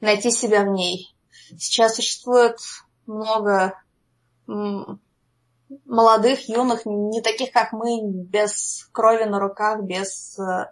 найти 0.00 0.30
себя 0.30 0.62
в 0.62 0.68
ней. 0.68 1.14
Сейчас 1.58 1.96
существует 1.96 2.56
много 3.06 3.78
молодых, 5.84 6.48
юных, 6.48 6.86
не 6.86 7.20
таких, 7.22 7.52
как 7.52 7.72
мы, 7.72 8.00
без 8.02 8.88
крови 8.92 9.24
на 9.24 9.38
руках, 9.38 9.82
без 9.82 10.38
э, 10.38 10.66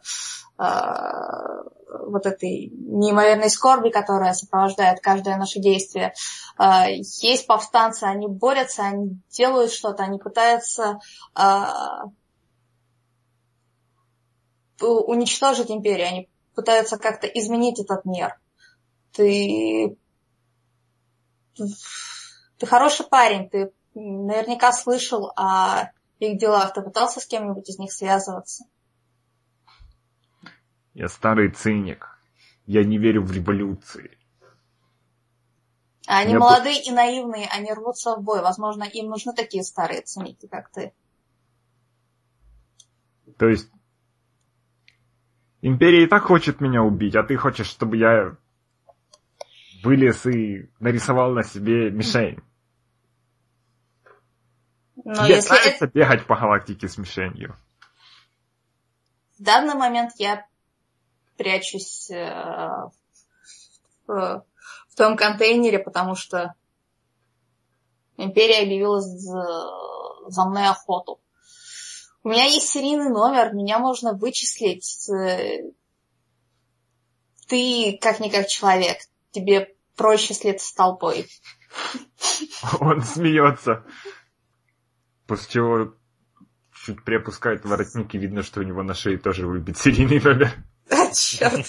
э, 0.59 1.63
вот 2.07 2.27
этой 2.27 2.71
неимоверной 2.71 3.51
скорби, 3.51 3.91
которая 3.91 4.33
сопровождает 4.33 5.01
каждое 5.01 5.37
наше 5.37 5.61
действие. 5.61 6.15
Э, 6.59 6.93
есть 6.93 7.47
повстанцы, 7.47 8.05
они 8.05 8.29
борются, 8.29 8.83
они 8.83 9.19
делают 9.31 9.73
что-то, 9.73 10.05
они 10.05 10.19
пытаются 10.19 11.01
э, 11.39 11.65
уничтожить 14.81 15.71
империю, 15.71 16.09
они 16.09 16.31
пытаются 16.55 16.99
как-то 16.99 17.27
изменить 17.27 17.81
этот 17.81 18.05
мир. 18.05 18.39
Ты 19.13 19.97
ты 22.59 22.67
хороший 22.67 23.07
парень, 23.07 23.49
ты 23.49 23.73
наверняка 23.95 24.73
слышал 24.73 25.33
о 25.37 25.91
их 26.19 26.39
делах. 26.39 26.73
Ты 26.73 26.83
пытался 26.83 27.21
с 27.21 27.27
кем-нибудь 27.27 27.69
из 27.69 27.79
них 27.79 27.93
связываться? 27.93 28.65
Я 30.95 31.09
старый 31.09 31.51
циник. 31.51 32.09
Я 32.67 32.85
не 32.85 32.99
верю 32.99 33.23
в 33.23 33.33
революции. 33.33 34.19
Они 36.07 36.33
Я 36.33 36.39
молодые 36.39 36.83
и 36.83 36.91
наивные, 36.91 37.47
они 37.49 37.73
рвутся 37.73 38.17
в 38.17 38.23
бой. 38.23 38.43
Возможно, 38.43 38.85
им 38.85 39.09
нужны 39.09 39.33
такие 39.33 39.63
старые 39.63 40.03
циники, 40.03 40.47
как 40.47 40.71
ты. 40.71 40.93
То 43.39 43.49
есть 43.49 43.71
Империя 45.63 46.05
и 46.05 46.07
так 46.07 46.23
хочет 46.23 46.61
меня 46.61 46.83
убить, 46.83 47.17
а 47.17 47.23
ты 47.23 47.37
хочешь, 47.37 47.67
чтобы 47.67 47.99
я 47.99 48.37
вылез 49.83 50.25
и 50.27 50.71
нарисовал 50.79 51.33
на 51.33 51.43
себе 51.43 51.91
мишень. 51.91 52.41
Но 55.05 55.25
Тебе 55.25 55.37
если 55.37 55.51
нравится 55.51 55.87
бегать 55.87 56.27
по 56.27 56.37
галактике 56.37 56.89
с 56.89 56.99
мишенью? 56.99 57.57
в 59.41 59.43
данный 59.43 59.75
момент 59.75 60.13
я 60.19 60.47
прячусь 61.39 62.11
э, 62.11 62.31
в, 64.07 64.45
в 64.89 64.95
том 64.95 65.17
контейнере, 65.17 65.79
потому 65.79 66.15
что 66.15 66.55
империя 68.19 68.63
объявила 68.63 69.01
за, 69.01 69.71
за 70.27 70.45
мной 70.45 70.69
охоту. 70.69 71.21
У 72.23 72.29
меня 72.29 72.45
есть 72.45 72.69
серийный 72.69 73.09
номер, 73.09 73.55
меня 73.55 73.79
можно 73.79 74.13
вычислить. 74.13 75.09
Э, 75.09 75.71
Ты 77.49 77.99
как-никак 77.99 78.47
человек, 78.47 78.99
тебе 79.31 79.75
проще 79.97 80.35
слиться 80.35 80.67
с 80.67 80.75
толпой. 80.75 81.27
Он 82.79 83.03
смеется. 83.03 83.87
После 85.31 85.49
чего 85.49 85.95
чуть 86.75 87.05
приопускает 87.05 87.65
воротник, 87.65 88.13
и 88.17 88.19
видно, 88.19 88.43
что 88.43 88.59
у 88.59 88.65
него 88.65 88.83
на 88.83 88.95
шее 88.95 89.17
тоже 89.17 89.47
выбит 89.47 89.79
серийный 89.79 90.21
номер. 90.21 90.51
А, 90.91 91.13
черт. 91.15 91.69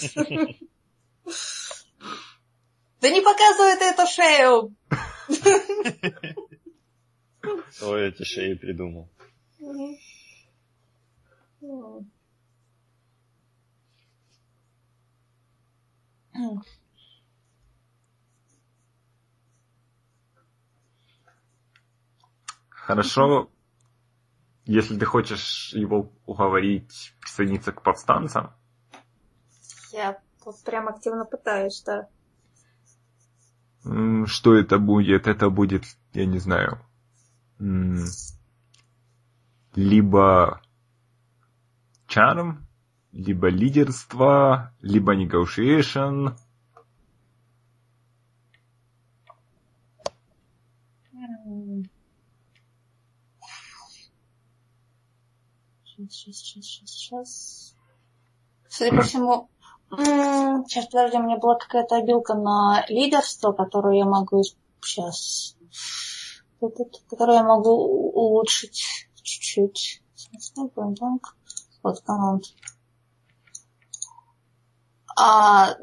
Да 3.00 3.08
не 3.08 3.20
показывай 3.20 3.76
ты 3.78 3.84
эту 3.84 4.04
шею! 4.08 4.74
Кто 7.70 7.96
эти 7.96 8.24
шеи 8.24 8.54
придумал? 8.54 9.08
Хорошо, 22.70 23.51
если 24.72 24.98
ты 24.98 25.04
хочешь 25.04 25.72
его 25.74 26.10
уговорить 26.24 27.14
присоединиться 27.20 27.72
к 27.72 27.82
повстанцам, 27.82 28.52
Я 29.92 30.18
вот 30.44 30.62
прям 30.64 30.88
активно 30.88 31.26
пытаюсь, 31.26 31.82
да. 31.82 32.08
что 34.26 34.54
это 34.54 34.78
будет? 34.78 35.26
Это 35.26 35.50
будет, 35.50 35.84
я 36.14 36.24
не 36.24 36.38
знаю, 36.38 36.78
либо 39.74 40.62
charm, 42.08 42.64
либо 43.12 43.48
лидерство, 43.48 44.72
либо 44.80 45.14
negotiation. 45.14 46.34
Сейчас, 56.08 56.36
сейчас, 56.36 56.64
сейчас, 56.64 56.90
сейчас. 56.90 57.76
Судя 58.68 58.96
по 58.96 59.02
всему... 59.02 59.48
Сейчас, 59.90 60.86
подожди, 60.86 61.18
у 61.18 61.22
меня 61.22 61.36
была 61.36 61.56
какая-то 61.56 61.96
обилка 61.96 62.34
на 62.34 62.84
лидерство, 62.88 63.52
которую 63.52 63.96
я 63.96 64.06
могу... 64.06 64.42
Сейчас. 64.80 65.56
Которую 67.08 67.36
я 67.36 67.44
могу 67.44 67.70
улучшить 67.70 69.08
чуть-чуть. 69.22 70.02
Вот 71.82 72.00
команд. 72.00 72.44
А, 75.18 75.76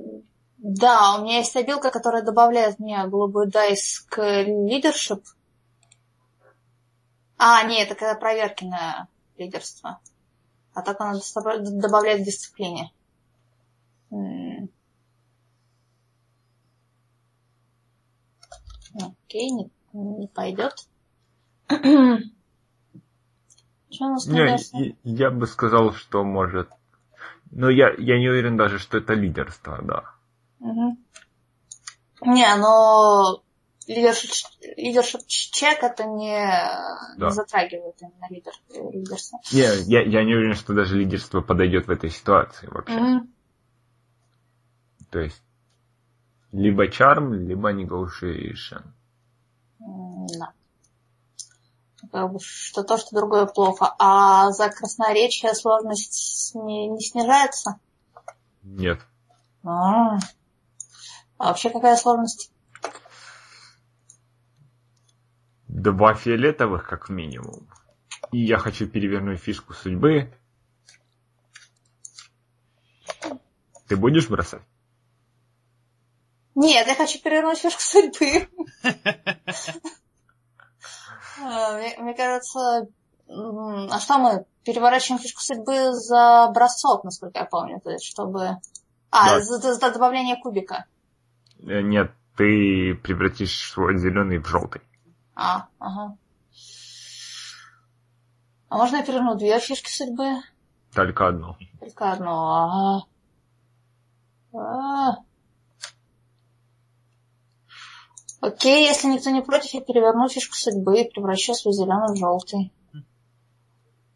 да, 0.58 1.16
у 1.16 1.24
меня 1.24 1.38
есть 1.38 1.56
обилка, 1.56 1.92
которая 1.92 2.24
добавляет 2.24 2.80
мне 2.80 3.06
голубой 3.08 3.48
дайс 3.48 4.00
к 4.10 4.22
лидершип. 4.44 5.24
А, 7.38 7.64
нет, 7.64 7.88
это 7.88 7.96
когда 7.96 8.16
проверки 8.16 8.66
на 8.66 9.08
лидерство. 9.40 10.00
А 10.74 10.82
так 10.82 11.02
она 11.02 11.20
добавляет 11.82 12.24
дисциплине. 12.24 12.92
М. 14.12 14.70
Окей, 18.94 19.52
не, 19.52 19.72
не 19.94 20.28
пойдет. 20.28 20.74
Что 23.92 24.06
у 24.06 24.10
нас 24.10 24.28
Не, 24.28 24.58
я, 24.74 24.94
я 25.04 25.32
бы 25.32 25.48
сказал, 25.48 25.94
что 25.94 26.24
может... 26.24 26.70
Но 27.52 27.70
я, 27.70 27.90
я 27.98 28.20
не 28.20 28.30
уверен 28.30 28.58
даже, 28.58 28.78
что 28.78 29.00
это 29.00 29.14
лидерство, 29.14 29.82
да. 29.82 30.14
Мгм. 30.60 30.98
Не, 32.22 32.56
но 32.58 33.44
лидершип, 33.90 35.26
чек 35.28 35.84
это 35.84 36.06
не, 36.06 36.38
Да. 37.18 37.28
не 37.28 37.32
затрагивает 37.32 37.96
именно 38.00 38.28
лидер, 38.30 38.54
лидерство. 38.70 39.40
Не, 39.52 39.68
я, 39.90 40.02
я 40.02 40.24
не 40.24 40.36
уверен, 40.36 40.54
что 40.54 40.74
даже 40.74 40.98
лидерство 40.98 41.42
подойдет 41.42 41.88
в 41.88 41.92
этой 41.92 42.12
ситуации 42.12 42.68
вообще. 42.68 43.00
Мгм. 43.00 43.34
То 45.10 45.20
есть, 45.20 45.42
либо 46.52 46.88
charm, 46.88 47.34
либо 47.34 47.74
negotiation. 47.74 48.84
Да. 49.80 50.54
Как 52.12 52.32
бы 52.32 52.40
Что 52.40 52.84
то, 52.84 52.98
что 52.98 53.16
другое 53.16 53.48
плохо. 53.48 53.94
А 53.98 54.52
за 54.52 54.70
красноречие 54.70 55.54
сложность 55.56 56.54
не, 56.54 56.88
не 56.88 57.02
снижается? 57.02 57.80
Нет. 58.62 59.00
А. 59.64 60.18
А 61.38 61.48
вообще 61.48 61.72
какая 61.72 61.96
сложность? 61.98 62.52
Два 65.80 66.14
фиолетовых, 66.14 66.86
как 66.88 67.08
минимум. 67.08 67.68
И 68.34 68.40
я 68.40 68.58
хочу 68.58 68.86
перевернуть 68.86 69.40
фишку 69.40 69.74
судьбы. 69.74 70.34
Ты 73.88 73.96
будешь 73.96 74.28
бросать? 74.28 74.62
Нет, 76.56 76.86
я 76.86 76.96
хочу 76.96 77.22
перевернуть 77.22 77.60
фишку 77.60 77.82
судьбы. 77.82 78.50
А, 81.42 81.78
Мне 82.00 82.14
кажется, 82.16 82.90
а 83.30 84.00
что 84.02 84.18
мы 84.18 84.46
переворачиваем 84.66 85.22
фишку 85.22 85.40
судьбы 85.42 85.94
за 85.94 86.52
бросок, 86.54 87.06
насколько 87.06 87.40
я 87.40 87.46
помню, 87.46 87.80
то 87.80 87.92
есть 87.92 88.04
чтобы... 88.04 88.58
А, 89.10 89.40
за- 89.40 89.74
за 89.74 89.92
добавление 89.94 90.36
кубика. 90.36 90.84
Э, 91.60 91.80
Нет, 91.82 92.12
ты 92.36 92.94
превратишь 92.96 93.72
свой 93.72 93.98
зеленый 93.98 94.40
в 94.40 94.48
желтый. 94.48 94.82
А, 95.42 95.70
ага. 95.80 96.18
А 98.68 98.78
можно 98.78 98.98
я 98.98 99.04
переверну 99.04 99.36
две 99.36 99.58
фишки 99.62 99.90
судьбы? 99.90 100.42
Только 100.94 101.30
одну. 101.30 101.56
Только 101.80 102.12
одну. 102.12 102.30
Ага. 102.30 103.06
А. 104.54 105.16
Окей, 108.42 108.86
если 108.86 109.08
никто 109.08 109.30
не 109.30 109.42
против, 109.42 109.74
я 109.74 109.82
переверну 109.82 110.28
фишку 110.28 110.56
судьбы 110.56 111.00
и 111.00 111.10
превращу 111.10 111.54
свой 111.54 111.74
зеленый 111.74 112.14
в 112.14 112.18
желтый. 112.18 112.74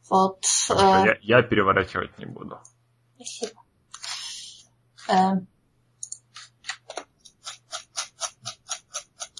Вот. 0.10 0.46
Э, 0.72 0.74
я, 1.06 1.18
я 1.22 1.42
переворачивать 1.42 2.18
не 2.20 2.26
буду. 2.26 2.60
Спасибо. 3.16 3.62
Э. 5.08 5.40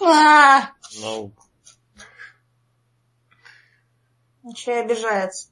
А, 0.02 0.70
Ну, 1.02 1.34
Ничего 4.44 4.76
и 4.76 4.80
обижается. 4.80 5.50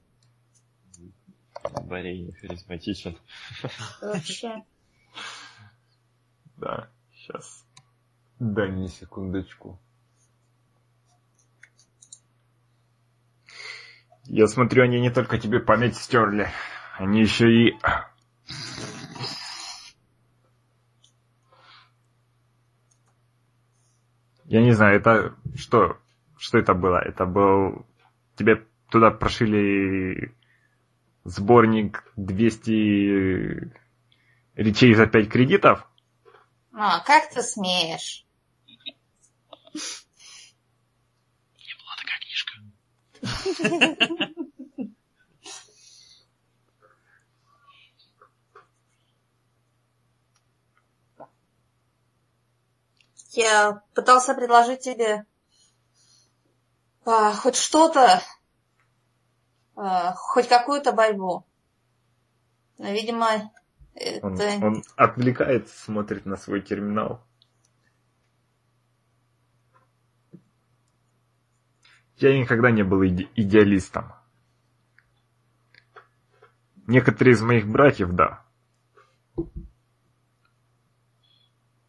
Борей 1.83 2.21
не 2.21 2.33
харизматичен. 2.33 3.17
Вообще. 4.01 4.63
Да, 6.57 6.91
сейчас. 7.11 7.65
Дай 8.37 8.69
мне 8.69 8.87
секундочку. 8.87 9.79
Я 14.25 14.45
смотрю, 14.45 14.83
они 14.83 14.99
не 15.01 15.09
только 15.09 15.39
тебе 15.39 15.59
память 15.59 15.97
стерли, 15.97 16.49
они 16.99 17.21
еще 17.21 17.51
и... 17.51 17.79
Я 24.45 24.61
не 24.61 24.73
знаю, 24.73 24.99
это 24.99 25.35
что? 25.55 25.97
Что 26.37 26.59
это 26.59 26.75
было? 26.75 26.97
Это 26.97 27.25
был... 27.25 27.87
Тебе 28.35 28.67
туда 28.91 29.09
прошили 29.09 30.35
сборник 31.23 32.11
200 32.17 33.71
речей 34.55 34.93
за 34.93 35.07
5 35.07 35.29
кредитов? 35.29 35.87
А, 36.73 36.99
как 36.99 37.29
ты 37.31 37.41
смеешь? 37.41 38.25
Была 41.79 41.95
такая 41.97 42.19
книжка. 42.19 42.53
Я 53.33 53.81
пытался 53.95 54.33
предложить 54.33 54.81
тебе 54.81 55.25
а, 57.05 57.33
хоть 57.33 57.55
что-то, 57.55 58.21
хоть 60.15 60.47
какую-то 60.47 60.93
борьбу. 60.93 61.45
Но, 62.77 62.91
видимо, 62.91 63.51
Он, 64.21 64.33
это... 64.35 64.65
он 64.65 64.83
отвлекается, 64.95 65.77
смотрит 65.77 66.25
на 66.25 66.37
свой 66.37 66.61
терминал. 66.61 67.23
Я 72.17 72.37
никогда 72.37 72.69
не 72.69 72.83
был 72.83 73.01
иде- 73.03 73.29
идеалистом. 73.35 74.13
Некоторые 76.85 77.33
из 77.33 77.41
моих 77.41 77.67
братьев, 77.67 78.11
да. 78.11 78.45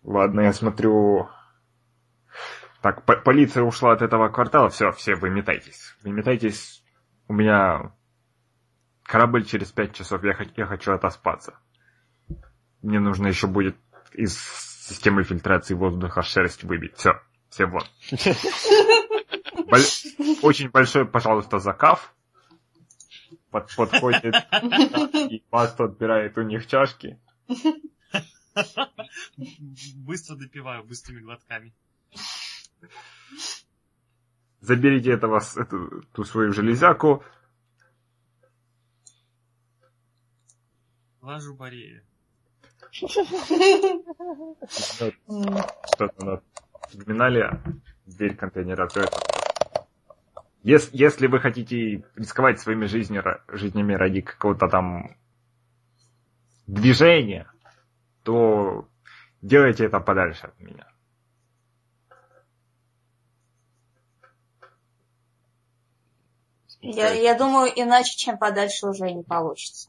Ладно, 0.03 0.41
я 0.41 0.53
смотрю... 0.53 1.29
Так, 2.81 3.05
по- 3.05 3.17
полиция 3.17 3.63
ушла 3.63 3.93
от 3.93 4.03
этого 4.03 4.29
квартала, 4.29 4.69
все, 4.71 4.91
все, 4.93 5.15
выметайтесь. 5.15 5.95
Выметайтесь. 6.03 6.82
У 7.33 7.35
меня 7.35 7.95
корабль 9.05 9.47
через 9.47 9.73
пять 9.73 9.95
часов, 9.95 10.23
я, 10.23 10.37
я 10.55 10.67
хочу 10.67 10.93
отоспаться. 10.93 11.59
Мне 12.83 13.01
нужно 13.01 13.27
еще 13.29 13.47
будет 13.47 13.75
из 14.13 14.39
системы 14.39 15.23
фильтрации 15.25 15.73
воздуха 15.73 16.21
шерсть 16.21 16.63
выбить. 16.63 16.95
Все, 16.99 17.23
все 17.49 17.65
вон. 17.65 17.85
Очень 20.43 20.69
большой, 20.69 21.07
пожалуйста, 21.07 21.59
закав. 21.59 22.15
Под- 23.51 23.75
подходит 23.77 24.35
и 25.31 25.43
пасту 25.49 25.85
отбирает 25.85 26.37
у 26.37 26.43
них 26.43 26.67
чашки. 26.67 27.19
Быстро 29.95 30.37
допиваю, 30.37 30.85
быстрыми 30.85 31.23
глотками. 31.23 31.73
Заберите 34.63 35.11
этого, 35.13 35.41
с- 35.41 35.57
эту, 35.57 36.03
ту 36.13 36.23
свою 36.25 36.53
железяку. 36.53 37.23
Лажу 41.21 41.55
Борея. 41.55 42.03
м, 45.29 45.57
Что-то 45.95 46.25
на 46.25 46.43
терминале. 46.91 47.61
Дверь 48.07 48.37
контейнера 48.37 48.85
открыта. 48.85 49.17
Ес- 50.63 50.91
Если 50.93 51.27
вы 51.27 51.41
хотите 51.41 52.05
рисковать 52.15 52.61
своими 52.61 52.87
жизнями 52.87 53.95
ради 53.95 54.21
какого-то 54.21 54.69
там 54.69 55.17
движения, 56.69 57.51
то 58.23 58.89
делайте 59.41 59.87
это 59.87 59.99
подальше 59.99 60.47
от 60.47 60.61
меня. 60.61 60.87
Я, 66.83 67.13
я 67.13 67.39
думаю, 67.39 67.73
иначе, 67.75 68.17
чем 68.17 68.37
подальше, 68.37 68.89
уже 68.89 69.11
не 69.13 69.23
получится. 69.23 69.89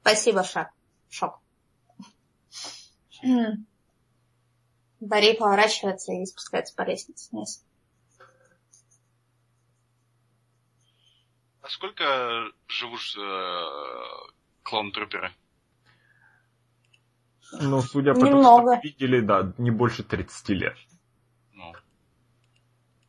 Спасибо, 0.00 0.44
Шак. 0.44 0.70
Шок. 1.08 1.40
Борей 5.00 5.34
поворачивается 5.36 6.12
и 6.12 6.26
спускается 6.26 6.74
по 6.74 6.82
лестнице 6.82 7.30
вниз. 7.30 7.64
А 11.62 11.68
сколько 11.68 12.52
живут 12.66 13.00
э, 13.16 13.62
клон-труперы? 14.62 15.32
Ну, 17.52 17.82
судя 17.82 18.14
по 18.14 18.20
тому, 18.20 18.42
что 18.42 18.80
видели, 18.82 19.20
да, 19.20 19.52
не 19.58 19.70
больше 19.70 20.02
30 20.04 20.48
лет. 20.50 20.76
Ну, 21.52 21.72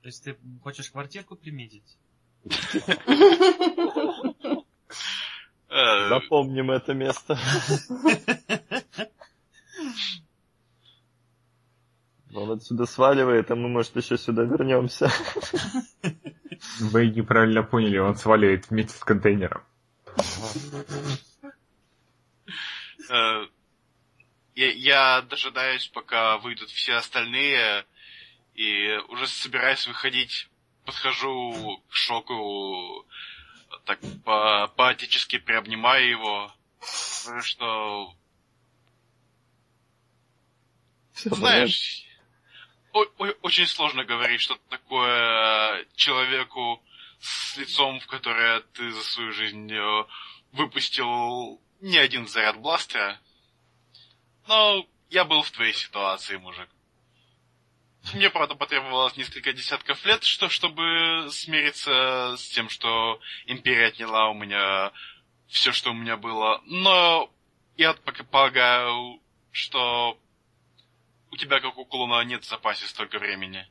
То 0.02 0.07
есть 0.07 0.24
ты 0.24 0.38
хочешь 0.64 0.90
квартирку 0.90 1.36
приметить? 1.36 1.98
э, 5.70 6.10
Запомним 6.10 6.72
это 6.72 6.94
место. 6.94 7.38
Он 12.34 12.52
отсюда 12.52 12.86
сваливает, 12.86 13.49
а 13.52 13.56
мы, 13.56 13.70
может, 13.70 13.95
еще 13.95 14.18
сюда 14.18 14.44
вернемся. 14.44 15.10
Вы 16.80 17.07
неправильно 17.10 17.64
поняли, 17.64 17.98
он 17.98 18.16
сваливает 18.16 18.70
вместе 18.70 18.98
с 18.98 19.03
контейнером. 19.03 19.64
Я, 24.60 24.72
я 24.72 25.22
дожидаюсь, 25.22 25.88
пока 25.88 26.38
выйдут 26.38 26.69
все 26.69 26.95
остальные, 26.95 27.86
и 28.56 28.98
уже 29.07 29.26
собираюсь 29.27 29.88
выходить, 29.88 30.48
подхожу 30.86 31.81
к 31.90 31.95
шоку, 31.95 33.06
так 33.86 33.99
по 34.26 34.68
поотечески 34.76 35.38
приобнимаю 35.38 36.10
его, 36.10 36.53
говорю, 37.26 37.41
что 37.41 38.14
Всё 41.14 41.36
Знаешь, 41.36 42.06
о- 42.94 43.03
о- 43.18 43.36
очень 43.41 43.68
сложно 43.68 44.03
говорить 44.06 44.41
что-то 44.41 44.61
такое 44.69 45.86
человеку 45.95 46.81
с 47.19 47.57
лицом, 47.57 47.99
в 47.99 48.07
которое 48.07 48.61
ты 48.73 48.91
за 48.91 49.03
свою 49.03 49.34
жизнь 49.34 49.69
э, 49.73 50.06
выпустил 50.53 51.61
не 51.81 51.98
один 51.98 52.26
заряд 52.27 52.57
бластера. 52.61 53.19
Но 54.49 54.84
я 55.11 55.26
был 55.26 55.43
в 55.43 55.51
твоей 55.51 55.73
ситуации, 55.73 56.38
мужик. 56.38 56.67
Мне, 58.15 58.31
правда, 58.31 58.55
потребовалось 58.55 59.15
несколько 59.15 59.53
десятков 59.53 60.03
лет, 60.05 60.23
что, 60.23 60.49
чтобы 60.49 61.27
смириться 61.30 62.35
с 62.35 62.49
тем, 62.49 62.67
что 62.67 63.21
Империя 63.45 63.89
отняла 63.89 64.30
у 64.30 64.34
меня 64.34 64.91
все, 65.47 65.71
что 65.71 65.91
у 65.91 65.93
меня 65.93 66.17
было. 66.17 66.63
Но 66.65 67.31
я 67.77 67.93
полагаю, 67.93 69.21
что 69.51 70.19
у 71.30 71.38
тебя, 71.38 71.59
как 71.59 71.77
у 71.77 71.85
клона, 71.85 72.23
нет 72.23 72.43
в 72.43 72.49
запасе 72.49 72.88
столько 72.88 73.19
времени. 73.19 73.69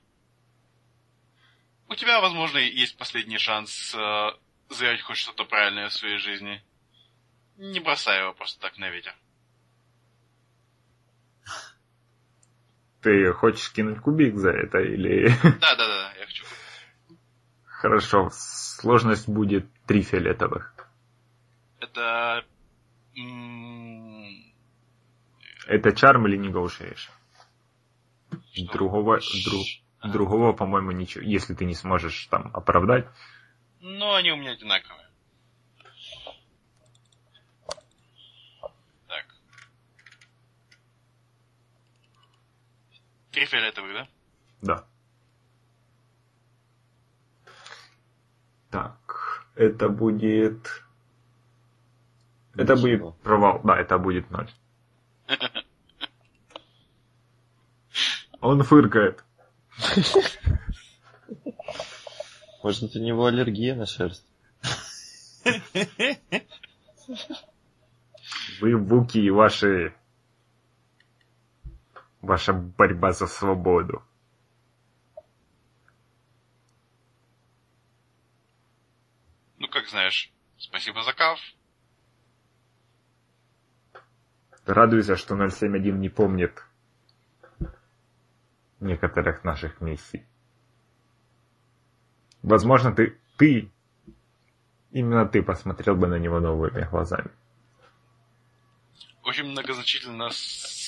У 1.89 1.97
тебя, 1.97 2.21
возможно, 2.21 2.59
есть 2.59 2.97
последний 2.97 3.39
шанс 3.39 3.97
э, 3.97 4.31
сделать 4.71 5.01
хоть 5.01 5.17
что-то 5.17 5.45
правильное 5.45 5.89
в 5.89 5.95
своей 5.95 6.19
жизни. 6.19 6.63
Не 7.57 7.81
бросай 7.81 8.21
его 8.21 8.33
просто 8.33 8.61
так 8.61 8.79
на 8.79 8.91
ветер. 8.91 9.17
Ты 13.01 13.33
хочешь 13.33 13.73
кинуть 13.73 14.01
кубик 14.01 14.37
за 14.37 14.51
это 14.51 14.79
или... 14.79 15.29
Да-да-да, 15.43 16.13
я 16.19 16.27
хочу. 16.27 16.45
Хорошо, 17.65 18.31
сложность 18.33 19.29
будет 19.29 19.67
три 19.87 20.03
фиолетовых. 20.03 20.75
Это 21.81 22.45
Это 25.69 25.93
чарм 25.93 26.27
или 26.27 26.39
negotiation? 26.39 27.11
что? 28.59 28.73
Другого, 28.73 29.21
друг, 29.45 29.67
а. 30.01 30.09
другого, 30.09 30.53
по-моему, 30.53 30.93
ничего. 30.93 31.25
Если 31.25 31.55
ты 31.55 31.65
не 31.65 31.75
сможешь 31.75 32.27
там 32.27 32.51
оправдать. 32.55 33.07
Ну, 33.81 34.15
они 34.15 34.33
у 34.33 34.37
меня 34.37 34.53
одинаковые. 34.53 35.09
Так. 39.07 39.27
Три 43.39 43.47
фиолетовых, 43.47 43.93
да? 43.95 44.09
Да. 44.63 44.85
Так, 48.69 49.47
это 49.55 49.89
будет... 49.89 50.83
Это 52.57 52.75
будет 52.75 53.17
провал. 53.19 53.61
Да, 53.63 53.79
это 53.79 53.97
будет 53.97 54.29
ноль. 54.33 54.51
Он 58.41 58.65
фыркает. 58.65 59.23
Может, 62.65 62.97
у 62.97 62.99
него 62.99 63.27
аллергия 63.27 63.77
на 63.77 63.87
шерсть? 63.87 64.27
Вы, 68.61 68.77
буки, 68.77 69.31
ваши... 69.31 69.95
Ваша 72.21 72.53
борьба 72.53 73.13
за 73.13 73.27
свободу. 73.27 74.03
Ну, 79.59 79.69
как 79.69 79.89
знаешь. 79.89 80.33
Спасибо 80.57 81.03
за 81.03 81.13
кав. 81.13 81.39
Радуйся, 84.67 85.17
что 85.17 85.49
071 85.49 86.01
не 86.01 86.09
помнит 86.09 86.65
некоторых 88.81 89.45
наших 89.45 89.81
миссий. 89.81 90.27
Возможно, 92.43 92.93
ты, 92.95 93.19
ты, 93.37 93.71
именно 94.91 95.27
ты 95.27 95.43
посмотрел 95.43 95.97
бы 95.97 96.07
на 96.07 96.19
него 96.19 96.41
новыми 96.41 96.83
глазами. 96.85 97.31
Очень 99.23 99.45
многозначительно 99.45 100.31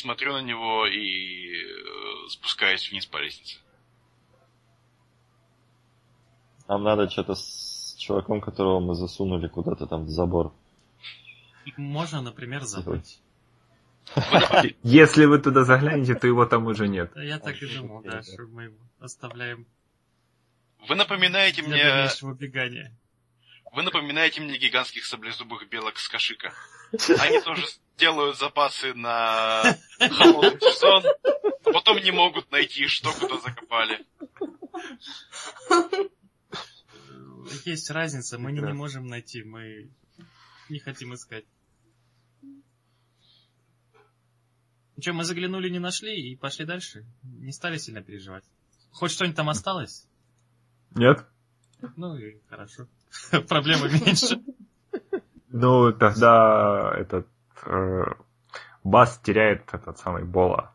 смотрю 0.00 0.32
на 0.32 0.42
него 0.42 0.86
и 0.86 1.52
э, 1.54 2.28
спускаюсь 2.28 2.90
вниз 2.90 3.06
по 3.06 3.18
лестнице. 3.18 3.58
Нам 6.68 6.82
надо 6.82 7.10
что-то 7.10 7.34
с 7.34 7.96
чуваком, 7.98 8.40
которого 8.40 8.80
мы 8.80 8.94
засунули 8.94 9.48
куда-то 9.48 9.86
там 9.86 10.04
в 10.04 10.08
забор. 10.08 10.52
Можно, 11.76 12.22
например, 12.22 12.62
забыть. 12.62 13.20
Если 14.82 15.24
вы 15.24 15.38
туда 15.38 15.64
заглянете, 15.64 16.14
то 16.14 16.26
его 16.26 16.46
там 16.46 16.66
уже 16.66 16.88
нет. 16.88 17.12
Я 17.16 17.38
так 17.38 17.60
и 17.62 17.66
думал, 17.76 18.02
да, 18.02 18.22
что 18.22 18.42
мы 18.46 18.64
его 18.64 18.78
оставляем 18.98 19.66
Вы 20.88 20.94
напоминаете 20.94 21.62
для 21.62 21.74
мне... 21.74 21.84
дальнейшего 21.84 22.30
убегания. 22.30 22.96
Вы 23.72 23.82
напоминаете 23.82 24.40
мне 24.40 24.58
гигантских 24.58 25.04
саблезубых 25.04 25.68
белок 25.68 25.98
с 25.98 26.08
кашика. 26.08 26.52
Они 27.20 27.40
тоже 27.40 27.64
делают 27.96 28.38
запасы 28.38 28.94
на 28.94 29.76
холодный 29.98 30.60
сезон, 30.60 31.04
а 31.64 31.72
потом 31.72 31.98
не 31.98 32.10
могут 32.10 32.50
найти, 32.50 32.86
что 32.86 33.12
куда 33.12 33.38
закопали. 33.38 34.04
Есть 37.64 37.90
разница, 37.90 38.38
мы 38.38 38.52
не, 38.52 38.60
не 38.60 38.72
можем 38.72 39.06
найти, 39.06 39.42
мы 39.44 39.90
не 40.68 40.78
хотим 40.78 41.14
искать. 41.14 41.44
Ну 42.42 42.62
что, 45.02 45.12
мы 45.12 45.24
заглянули, 45.24 45.68
не 45.68 45.78
нашли 45.78 46.14
и 46.14 46.36
пошли 46.36 46.64
дальше. 46.64 47.06
Не 47.22 47.52
стали 47.52 47.78
сильно 47.78 48.02
переживать. 48.02 48.44
Хоть 48.90 49.12
что-нибудь 49.12 49.36
там 49.36 49.48
осталось? 49.48 50.06
Нет? 50.90 51.24
Ну 51.96 52.16
и 52.16 52.40
хорошо. 52.48 52.88
Проблемы 53.48 53.88
меньше. 53.90 54.40
Ну, 55.48 55.92
тогда 55.92 56.92
этот 56.96 57.26
э, 57.66 58.04
Бас 58.84 59.18
теряет 59.22 59.62
этот 59.72 59.98
самый 59.98 60.24
Бола. 60.24 60.72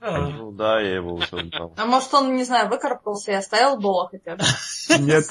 А, 0.00 0.18
Ну 0.18 0.50
да, 0.52 0.80
я 0.80 0.96
его 0.96 1.14
уже 1.14 1.36
убрал. 1.36 1.74
А 1.76 1.86
может 1.86 2.12
он, 2.14 2.34
не 2.34 2.44
знаю, 2.44 2.68
выкарабкался 2.68 3.32
и 3.32 3.34
оставил 3.34 3.78
Бола 3.78 4.08
хотя 4.08 4.36
бы? 4.36 4.42
Нет, 4.98 5.24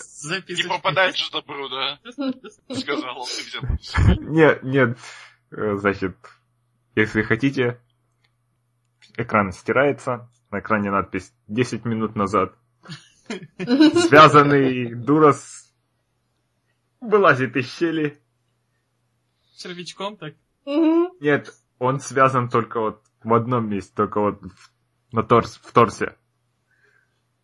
Не 0.48 0.68
попадать 0.68 1.18
же 1.18 1.30
добру, 1.32 1.68
да? 1.70 2.00
Сказал 2.74 3.26
ты 3.26 3.44
взял. 3.44 4.18
нет, 4.22 4.64
нет. 4.64 4.98
Э, 5.52 5.76
Значит, 5.76 6.16
если 6.96 7.22
хотите, 7.22 7.82
экран 9.18 9.52
стирается, 9.52 10.30
на 10.52 10.60
экране 10.60 10.92
надпись 10.92 11.34
10 11.48 11.86
минут 11.86 12.16
назад. 12.16 12.54
Связанный 13.58 14.94
Дурас 14.94 15.71
вылазит 17.02 17.56
из 17.58 17.70
щели. 17.76 18.20
Червячком 19.58 20.18
так. 20.18 20.36
Нет, 20.66 21.54
он 21.80 22.00
связан 22.00 22.50
только 22.50 22.80
вот 22.80 23.04
в 23.24 23.34
одном 23.34 23.68
месте, 23.70 23.92
только 23.96 24.22
вот 24.22 24.42
в- 24.42 24.72
на 25.12 25.24
торс, 25.24 25.58
в 25.62 25.72
торсе. 25.74 26.16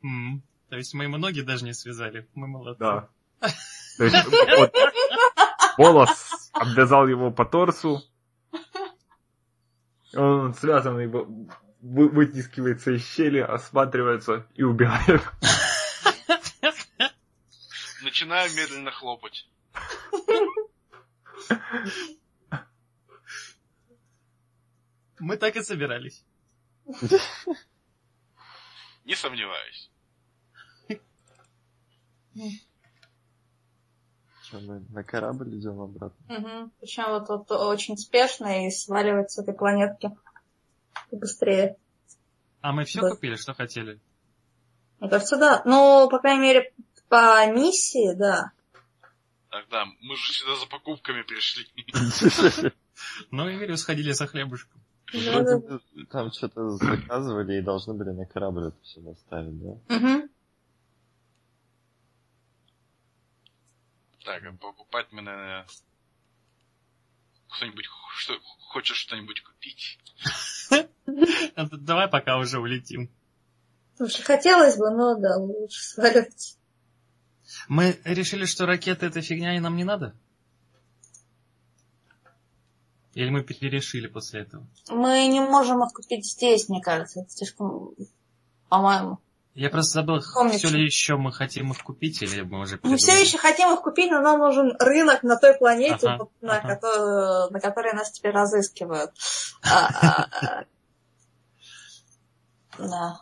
М. 0.03 0.41
То 0.69 0.77
есть 0.77 0.93
мы 0.93 1.03
ему 1.05 1.17
ноги 1.17 1.41
даже 1.41 1.65
не 1.65 1.73
связали. 1.73 2.27
Мы 2.33 2.47
молодцы. 2.47 2.79
Да. 2.79 3.09
То 3.97 4.03
есть 4.03 4.25
вот 4.57 4.73
волос 5.77 6.49
обвязал 6.53 7.07
его 7.07 7.31
по 7.31 7.45
торсу. 7.45 8.01
Он 10.15 10.53
вы- 11.07 11.49
вы- 11.81 12.09
вытискивается 12.09 12.91
из 12.91 13.05
щели, 13.05 13.39
осматривается 13.39 14.47
и 14.55 14.63
убегает. 14.63 15.21
Начинаю 18.17 18.49
медленно 18.55 18.89
хлопать. 18.89 19.47
Мы 25.19 25.37
так 25.37 25.55
и 25.55 25.61
собирались. 25.61 26.25
Не 29.05 29.13
сомневаюсь. 29.15 29.91
Что, 34.41 34.61
мы 34.61 34.79
на 34.89 35.03
корабль 35.03 35.55
идем 35.55 35.79
обратно? 35.79 36.17
Мгм. 36.27 36.71
Причем 36.79 37.09
вот, 37.09 37.29
вот 37.29 37.51
очень 37.51 37.97
спешно 37.97 38.65
и 38.65 38.71
сваливать 38.71 39.29
с 39.29 39.37
этой 39.37 39.53
планетки 39.53 40.09
быстрее. 41.11 41.77
А 42.61 42.71
мы 42.71 42.85
все 42.85 43.01
Да. 43.01 43.11
купили, 43.11 43.35
что 43.35 43.53
хотели? 43.53 43.99
Мне 44.99 45.09
кажется, 45.11 45.37
да. 45.37 45.61
Ну, 45.65 46.09
по 46.09 46.17
крайней 46.17 46.41
мере, 46.41 46.73
по 47.09 47.45
миссии, 47.51 48.13
да. 48.13 48.51
Так, 49.49 49.67
да, 49.69 49.85
мы 50.01 50.15
же 50.15 50.33
сюда 50.33 50.55
за 50.55 50.67
покупками 50.67 51.21
пришли. 51.23 51.65
Ну, 53.29 53.47
и 53.47 53.55
говорю, 53.55 53.77
сходили 53.77 54.11
за 54.11 54.25
хлебушком. 54.25 54.81
Вроде 55.13 55.79
там 56.09 56.31
что-то 56.31 56.71
заказывали 56.71 57.59
и 57.59 57.61
должны 57.61 57.93
были 57.93 58.09
на 58.09 58.25
корабль 58.25 58.69
это 58.69 58.81
все 58.81 58.99
доставить, 59.01 59.57
да? 59.61 59.95
Мгм. 59.95 60.29
Так, 64.25 64.43
а 64.43 64.51
покупать 64.53 65.07
мы, 65.11 65.21
наверное... 65.21 65.67
Кто-нибудь 67.49 67.85
что, 68.17 68.33
хочет 68.41 68.97
что-нибудь 68.97 69.41
купить? 69.41 69.99
Давай 71.55 72.09
пока 72.09 72.37
уже 72.37 72.59
улетим. 72.59 73.09
Слушай, 73.95 74.23
хотелось 74.23 74.77
бы, 74.77 74.89
но 74.91 75.15
да, 75.15 75.37
лучше 75.37 75.81
сваливать. 75.81 76.56
Мы 77.67 77.99
решили, 78.03 78.45
что 78.45 78.65
ракеты 78.65 79.05
это 79.07 79.21
фигня 79.21 79.55
и 79.55 79.59
нам 79.59 79.75
не 79.75 79.83
надо? 79.83 80.13
Или 83.13 83.29
мы 83.29 83.43
перерешили 83.43 84.07
после 84.07 84.41
этого? 84.41 84.65
Мы 84.89 85.25
не 85.27 85.39
можем 85.41 85.83
их 85.83 85.91
купить 85.93 86.25
здесь, 86.25 86.69
мне 86.69 86.81
кажется. 86.81 87.21
Это 87.21 87.29
слишком, 87.31 87.93
по-моему. 88.69 89.17
Я 89.55 89.71
просто 89.71 89.93
забыл, 89.93 90.21
Помните. 90.35 90.59
все 90.59 90.69
ли 90.69 90.83
еще 90.85 91.15
мы 91.17 91.31
хотим 91.33 91.71
их 91.71 91.81
купить, 91.81 92.21
или 92.21 92.41
мы 92.41 92.59
уже 92.59 92.75
Мы 92.75 92.77
передумали? 92.81 92.97
все 92.99 93.19
еще 93.23 93.37
хотим 93.39 93.73
их 93.73 93.81
купить, 93.81 94.11
но 94.11 94.21
нам 94.21 94.37
нужен 94.39 94.75
рынок 94.77 95.23
на 95.23 95.35
той 95.35 95.55
планете, 95.57 95.95
Ага, 96.07 96.17
вот 96.19 96.31
на, 96.41 96.57
ага. 96.57 96.75
ко- 96.75 97.49
на 97.51 97.59
которой 97.59 97.93
нас 97.93 98.11
теперь 98.11 98.33
разыскивают. 98.33 99.11
А, 99.63 99.87
а, 100.01 100.29
а. 100.41 100.65
Да. 102.77 103.19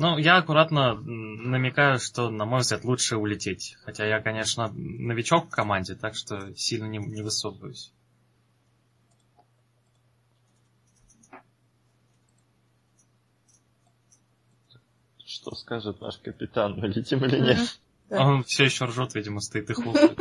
Ну, 0.00 0.16
я 0.16 0.38
аккуратно 0.38 0.94
намекаю, 0.94 1.98
что, 1.98 2.30
на 2.30 2.46
мой 2.46 2.60
взгляд, 2.60 2.84
лучше 2.84 3.18
улететь. 3.18 3.76
Хотя 3.84 4.06
я, 4.06 4.22
конечно, 4.22 4.72
новичок 4.72 5.48
в 5.48 5.50
команде, 5.50 5.94
так 5.94 6.14
что 6.14 6.54
сильно 6.54 6.86
не, 6.86 6.96
не 6.96 7.20
высовываюсь. 7.20 7.92
Что 15.26 15.54
скажет 15.54 16.00
наш 16.00 16.16
капитан, 16.16 16.76
мы 16.78 16.88
летим 16.88 17.22
или 17.26 17.38
нет? 17.38 17.80
Он 18.08 18.42
все 18.44 18.64
еще 18.64 18.86
ржет, 18.86 19.14
видимо, 19.14 19.42
стоит 19.42 19.68
и 19.68 19.74
хлопает. 19.74 20.18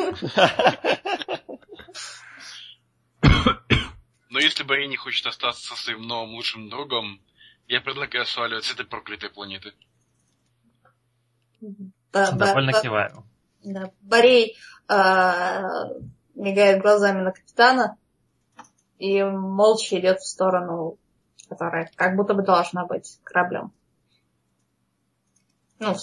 Но 4.29 4.39
если 4.39 4.63
Барри 4.63 4.87
не 4.87 4.97
хочет 4.97 5.25
остаться 5.25 5.67
со 5.67 5.81
своим 5.81 6.01
новым 6.01 6.35
лучшим 6.35 6.67
другом, 6.67 7.21
я 7.69 7.81
предлагаю 7.81 8.25
сваливать 8.25 8.65
с 8.65 8.73
этой 8.73 8.85
проклятой 8.85 9.29
планеты. 9.29 9.73
Да, 12.11 12.31
Довольно 12.31 12.71
да. 12.71 12.81
киваю. 12.81 13.23
Да. 13.63 13.91
Борей 14.01 14.57
э, 14.87 15.61
мигает 16.33 16.81
глазами 16.81 17.21
на 17.21 17.31
капитана 17.31 17.97
и 18.97 19.21
молча 19.23 19.99
идет 19.99 20.19
в 20.19 20.27
сторону, 20.27 20.97
которая 21.47 21.91
как 21.95 22.15
будто 22.15 22.33
бы 22.33 22.43
должна 22.43 22.85
быть 22.85 23.19
кораблем. 23.23 23.71
Ну, 25.77 25.95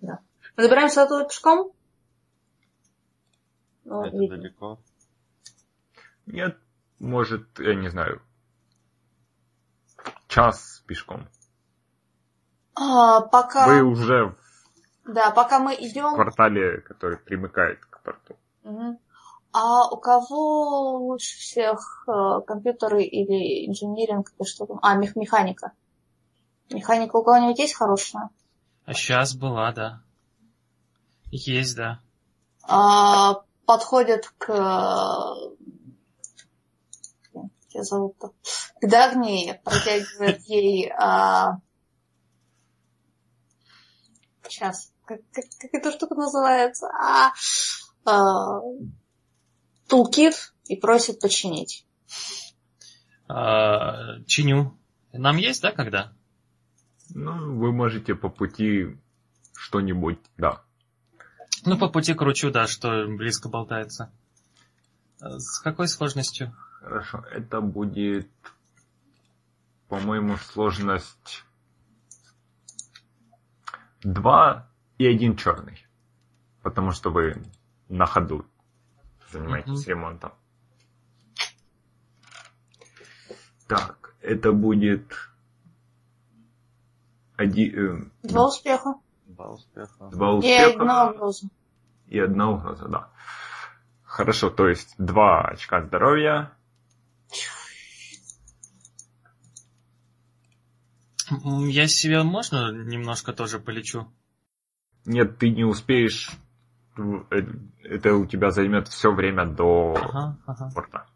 да. 0.00 0.18
Мы 0.56 0.64
добираемся 0.64 1.04
оттуда 1.04 1.26
пешком? 1.26 1.72
Ну, 3.84 4.04
Это 4.04 4.16
видно. 4.16 4.36
далеко. 4.36 4.80
Нет, 6.26 6.58
может, 6.98 7.46
я 7.60 7.76
не 7.76 7.88
знаю, 7.88 8.20
час 10.32 10.82
пешком. 10.86 11.28
А, 12.74 13.20
пока, 13.20 13.66
Вы 13.66 13.82
уже 13.82 14.24
в 14.24 14.36
да, 15.04 15.30
пока 15.30 15.58
мы 15.58 15.74
идем, 15.74 16.14
квартале, 16.14 16.80
который 16.80 17.18
примыкает 17.18 17.84
к 17.84 18.00
порту. 18.02 18.36
Мгм. 18.62 18.98
А 19.52 19.88
у 19.90 19.98
кого 19.98 20.96
лучше 20.96 21.36
всех 21.38 22.08
э, 22.08 22.40
компьютеры 22.46 23.02
или 23.02 23.68
инжиниринг 23.68 24.32
или 24.38 24.48
что 24.48 24.64
там? 24.64 24.78
А, 24.80 24.96
мех- 24.96 25.16
механика. 25.16 25.72
Механика 26.70 27.16
у 27.16 27.22
кого-нибудь 27.22 27.58
есть 27.58 27.74
хорошая? 27.74 28.30
А 28.86 28.94
сейчас 28.94 29.34
была, 29.36 29.70
да. 29.72 30.00
Есть, 31.30 31.76
да. 31.76 32.00
А, 32.62 33.42
подходит 33.66 34.32
к... 34.38 34.48
Как 37.72 37.84
тебя 37.84 37.84
зовут-то? 37.84 38.32
К 38.80 38.88
Дагни, 38.88 39.58
протягивает 39.64 40.42
ей... 40.46 40.90
а, 40.90 41.58
Сейчас. 44.48 44.92
Как, 45.06 45.20
как- 45.32 45.44
как 45.58 45.70
эта 45.72 45.90
штука 45.90 46.14
называется? 46.14 46.86
А, 46.88 47.32
а, 48.04 48.60
Тулкит 49.88 50.52
и 50.66 50.76
просит 50.76 51.20
починить. 51.20 51.86
А, 53.28 54.20
чиню. 54.26 54.78
Нам 55.12 55.36
есть, 55.38 55.62
да, 55.62 55.72
когда? 55.72 56.12
Ну, 57.10 57.56
вы 57.58 57.72
можете 57.72 58.14
по 58.14 58.28
пути 58.28 58.98
что-нибудь, 59.54 60.18
да. 60.36 60.62
Ну, 61.64 61.78
по 61.78 61.88
пути 61.88 62.14
кручу, 62.14 62.50
да, 62.50 62.66
что 62.66 63.06
близко 63.06 63.48
болтается. 63.48 64.12
С 65.20 65.60
какой 65.60 65.88
сложностью? 65.88 66.54
Хорошо, 66.82 67.18
это 67.30 67.60
будет, 67.60 68.28
по-моему, 69.88 70.36
сложность 70.36 71.44
2 74.02 74.68
и 74.98 75.06
один 75.06 75.36
черный. 75.36 75.86
Потому 76.62 76.90
что 76.90 77.10
вы 77.10 77.40
на 77.88 78.06
ходу 78.06 78.44
занимаетесь 79.30 79.82
Мгм. 79.86 79.88
ремонтом. 79.88 80.32
Так, 83.68 84.14
это 84.20 84.52
будет 84.52 85.12
один, 87.36 88.12
э, 88.24 88.28
Два 88.28 88.46
успеха. 88.48 88.94
Два 89.26 89.50
успеха. 89.50 90.08
два 90.10 90.30
И 90.32 90.34
успеха 90.38 90.70
одна 90.80 91.10
угроза. 91.10 91.46
и 92.08 92.18
одна 92.18 92.50
угроза, 92.50 92.88
да. 92.88 93.08
Хорошо, 94.04 94.50
то 94.50 94.68
есть 94.68 94.94
два 94.98 95.42
очка 95.42 95.82
здоровья, 95.82 96.52
Я 101.68 101.86
себе 101.88 102.22
можно 102.22 102.70
немножко 102.72 103.32
тоже 103.32 103.58
полечу? 103.58 104.06
Нет, 105.04 105.38
ты 105.38 105.50
не 105.50 105.64
успеешь. 105.64 106.30
э, 106.96 107.42
Это 107.84 108.14
у 108.14 108.26
тебя 108.26 108.50
займет 108.50 108.88
все 108.88 109.12
время 109.12 109.46
до 109.46 109.94
Ага, 109.96 110.38
ага. 110.46 110.70
порта. 110.74 111.06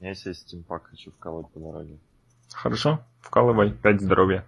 Я 0.00 0.14
себе 0.14 0.34
стимпак 0.34 0.88
хочу 0.88 1.10
вколоть 1.12 1.50
по 1.52 1.58
дороге. 1.60 1.98
Хорошо, 2.52 3.04
вкалывай, 3.20 3.72
5 3.72 4.00
здоровья. 4.00 4.46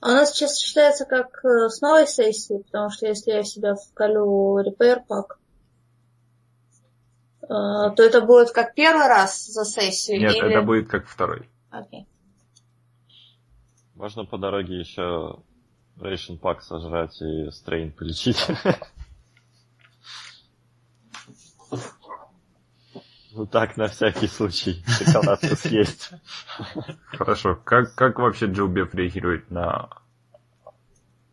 А 0.00 0.08
у 0.08 0.12
нас 0.12 0.32
сейчас 0.32 0.58
считается 0.58 1.04
как 1.04 1.44
э, 1.44 1.68
с 1.68 1.80
новой 1.80 2.06
сессии, 2.06 2.62
потому 2.64 2.90
что 2.90 3.06
если 3.06 3.30
я 3.30 3.44
себя 3.44 3.74
вколю 3.74 4.58
repair 4.60 5.04
пак, 5.06 5.38
э, 5.38 5.47
то 7.48 7.94
это 7.96 8.20
будет 8.20 8.50
как 8.50 8.74
первый 8.74 9.06
раз 9.06 9.46
за 9.46 9.64
сессию 9.64 10.20
Нет, 10.20 10.36
или... 10.36 10.50
это 10.50 10.62
будет 10.62 10.88
как 10.88 11.06
второй. 11.06 11.48
Окей. 11.70 12.06
Можно 13.94 14.24
по 14.24 14.38
дороге 14.38 14.78
еще 14.78 15.40
рейшн 16.00 16.36
пак 16.36 16.62
сожрать 16.62 17.20
и 17.20 17.50
стрейн 17.50 17.90
полечить. 17.90 18.38
Ну 23.32 23.46
так, 23.46 23.76
на 23.76 23.86
всякий 23.88 24.26
случай. 24.26 24.82
Шоколадку 24.86 25.54
съесть. 25.54 26.10
Хорошо, 27.06 27.56
как, 27.56 27.94
как 27.94 28.18
вообще 28.18 28.46
Джилбеф 28.46 28.94
реагирует 28.94 29.50
на... 29.50 29.90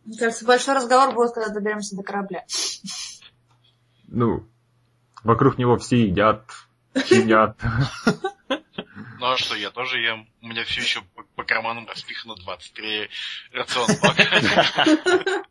Мне 0.03 0.17
кажется, 0.17 0.45
большой 0.45 0.75
разговор 0.75 1.15
будет, 1.15 1.33
когда 1.33 1.51
доберемся 1.51 1.95
до 1.95 2.03
корабля. 2.03 2.45
Ну, 4.07 4.45
вокруг 5.25 5.57
него 5.57 5.77
все 5.77 6.07
едят, 6.07 6.45
чинят. 7.09 7.59
Ну 9.17 9.27
а 9.31 9.37
что, 9.37 9.55
я 9.55 9.71
тоже 9.71 9.99
ем. 9.99 10.27
У 10.41 10.47
меня 10.47 10.65
все 10.65 10.81
еще 10.81 11.01
по, 11.15 11.23
по 11.35 11.43
карманам 11.43 11.87
распихано 11.87 12.35
23 12.35 13.09
рацион 13.53 13.87
пака. 14.01 15.45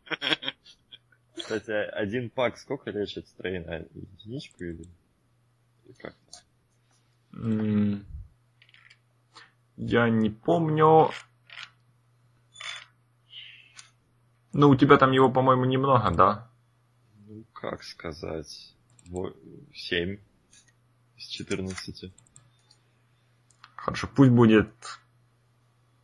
Кстати, 1.35 1.71
один 1.71 2.29
пак 2.29 2.57
сколько 2.57 2.91
лечит 2.91 3.27
стрейн? 3.27 3.67
А, 3.67 3.79
Единичку 3.93 4.63
или... 4.63 4.85
или 5.83 5.93
как? 5.93 6.15
Я 9.77 10.09
не 10.09 10.29
помню. 10.29 11.09
Ну, 14.53 14.69
у 14.69 14.75
тебя 14.75 14.97
там 14.97 15.11
его, 15.11 15.29
по-моему, 15.29 15.65
немного, 15.65 16.11
да? 16.11 16.49
Ну, 17.27 17.43
как 17.51 17.83
сказать? 17.83 18.74
Во- 19.05 19.33
Семь 19.73 20.19
из 21.17 21.25
четырнадцати. 21.27 22.13
Хорошо, 23.75 24.07
пусть 24.07 24.31
будет... 24.31 24.73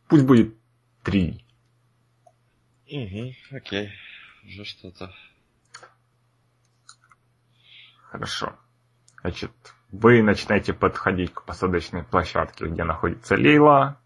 Пусть 0.08 0.24
будет 0.24 0.54
три. 1.02 1.44
Угу, 2.86 3.56
окей. 3.56 3.90
Уже 4.44 4.64
что-то. 4.64 5.12
Хорошо. 8.10 8.58
Значит, 9.22 9.52
вы 9.90 10.22
начинаете 10.22 10.74
подходить 10.74 11.32
к 11.32 11.44
посадочной 11.44 12.04
площадке, 12.04 12.66
где 12.66 12.84
находится 12.84 13.36
Лейла. 13.36 14.00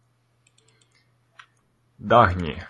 Дагни. 1.98 2.64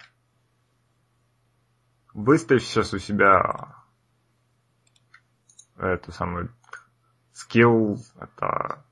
Выставь 2.15 2.63
сейчас 2.65 2.95
у 2.95 2.99
себя 2.99 3.77
эту 5.79 6.13
самую 6.13 6.55
скилл, 7.33 7.99
это 8.19 8.85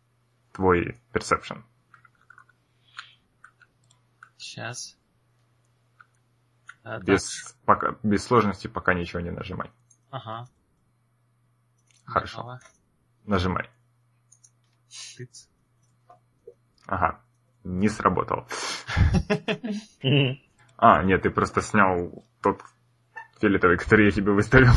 твой 0.52 1.00
perception. 1.12 1.62
Сейчас. 4.36 4.96
А, 6.82 6.98
так. 6.98 7.04
Без, 7.04 7.56
пока, 7.64 7.96
без 8.02 8.24
сложности 8.24 8.66
пока 8.68 8.94
ничего 8.94 9.20
не 9.20 9.30
нажимай. 9.30 9.70
Ага. 10.10 10.46
Хорошо. 12.04 12.36
Готово. 12.38 12.60
Нажимай. 13.24 13.70
Тыц. 15.16 15.48
Ага. 16.86 17.20
Не 17.64 17.88
сработал. 17.88 18.46
А, 20.76 21.04
нет, 21.04 21.22
ты 21.22 21.30
просто 21.30 21.62
снял 21.62 22.26
тот 22.42 22.60
фиолетовый, 23.40 23.78
который 23.78 24.06
я 24.06 24.10
тебе 24.10 24.32
выставил. 24.32 24.72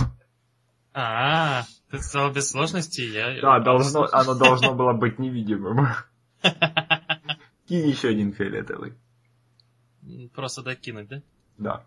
А, 0.93 1.63
ты 1.89 1.99
сказал 1.99 2.33
без 2.33 2.49
сложности, 2.49 3.01
я... 3.01 3.39
Да, 3.41 3.59
должно, 3.59 4.07
оно 4.11 4.35
должно 4.35 4.75
было 4.75 4.93
быть 4.93 5.19
невидимым. 5.19 5.87
Кинь 7.67 7.87
еще 7.87 8.09
один 8.09 8.33
фиолетовый. 8.33 8.93
Просто 10.33 10.63
докинуть, 10.63 11.07
да? 11.07 11.21
Да. 11.57 11.85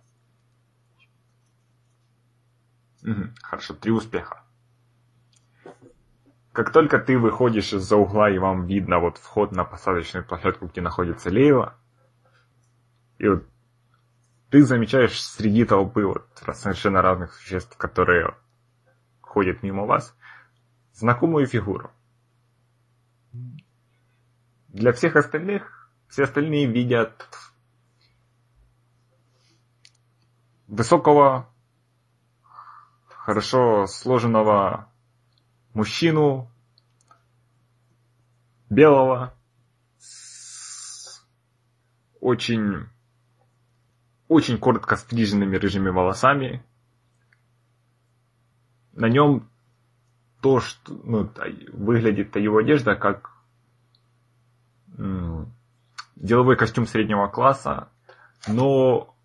Мгм, 3.02 3.34
Хорошо, 3.42 3.74
три 3.74 3.92
успеха. 3.92 4.42
Как 6.52 6.72
только 6.72 6.98
ты 6.98 7.16
выходишь 7.16 7.72
из-за 7.72 7.96
угла 7.96 8.28
и 8.28 8.38
вам 8.38 8.66
видно 8.66 8.98
вот 8.98 9.18
вход 9.18 9.52
на 9.52 9.64
посадочную 9.64 10.26
площадку, 10.26 10.66
где 10.66 10.80
находится 10.80 11.30
Лейла, 11.30 11.76
и 13.18 13.28
вот 13.28 13.44
ты 14.50 14.64
замечаешь 14.64 15.22
среди 15.22 15.64
толпы 15.64 16.04
вот 16.04 16.26
совершенно 16.54 17.02
разных 17.02 17.34
существ, 17.34 17.76
которые 17.76 18.34
ходят 19.30 19.62
мимо 19.62 19.86
вас, 19.86 20.16
знакомую 20.92 21.46
фигуру. 21.46 21.92
Для 24.68 24.92
всех 24.92 25.14
остальных, 25.14 25.88
все 26.08 26.24
остальные 26.24 26.66
видят 26.66 27.28
высокого, 30.66 31.48
хорошо 33.06 33.86
сложенного 33.86 34.92
мужчину, 35.74 36.50
белого, 38.68 39.32
с 39.98 41.24
очень, 42.20 42.88
очень 44.26 44.58
коротко 44.58 44.96
стриженными 44.96 45.56
рыжими 45.56 45.88
волосами. 45.88 46.64
На 48.92 49.08
нем 49.08 49.48
то, 50.40 50.60
что 50.60 50.92
ну, 51.04 51.30
выглядит 51.72 52.36
его 52.36 52.58
одежда 52.58 52.96
как 52.96 53.30
деловой 56.16 56.56
костюм 56.56 56.86
среднего 56.86 57.26
класса, 57.28 57.88
но 58.46 59.16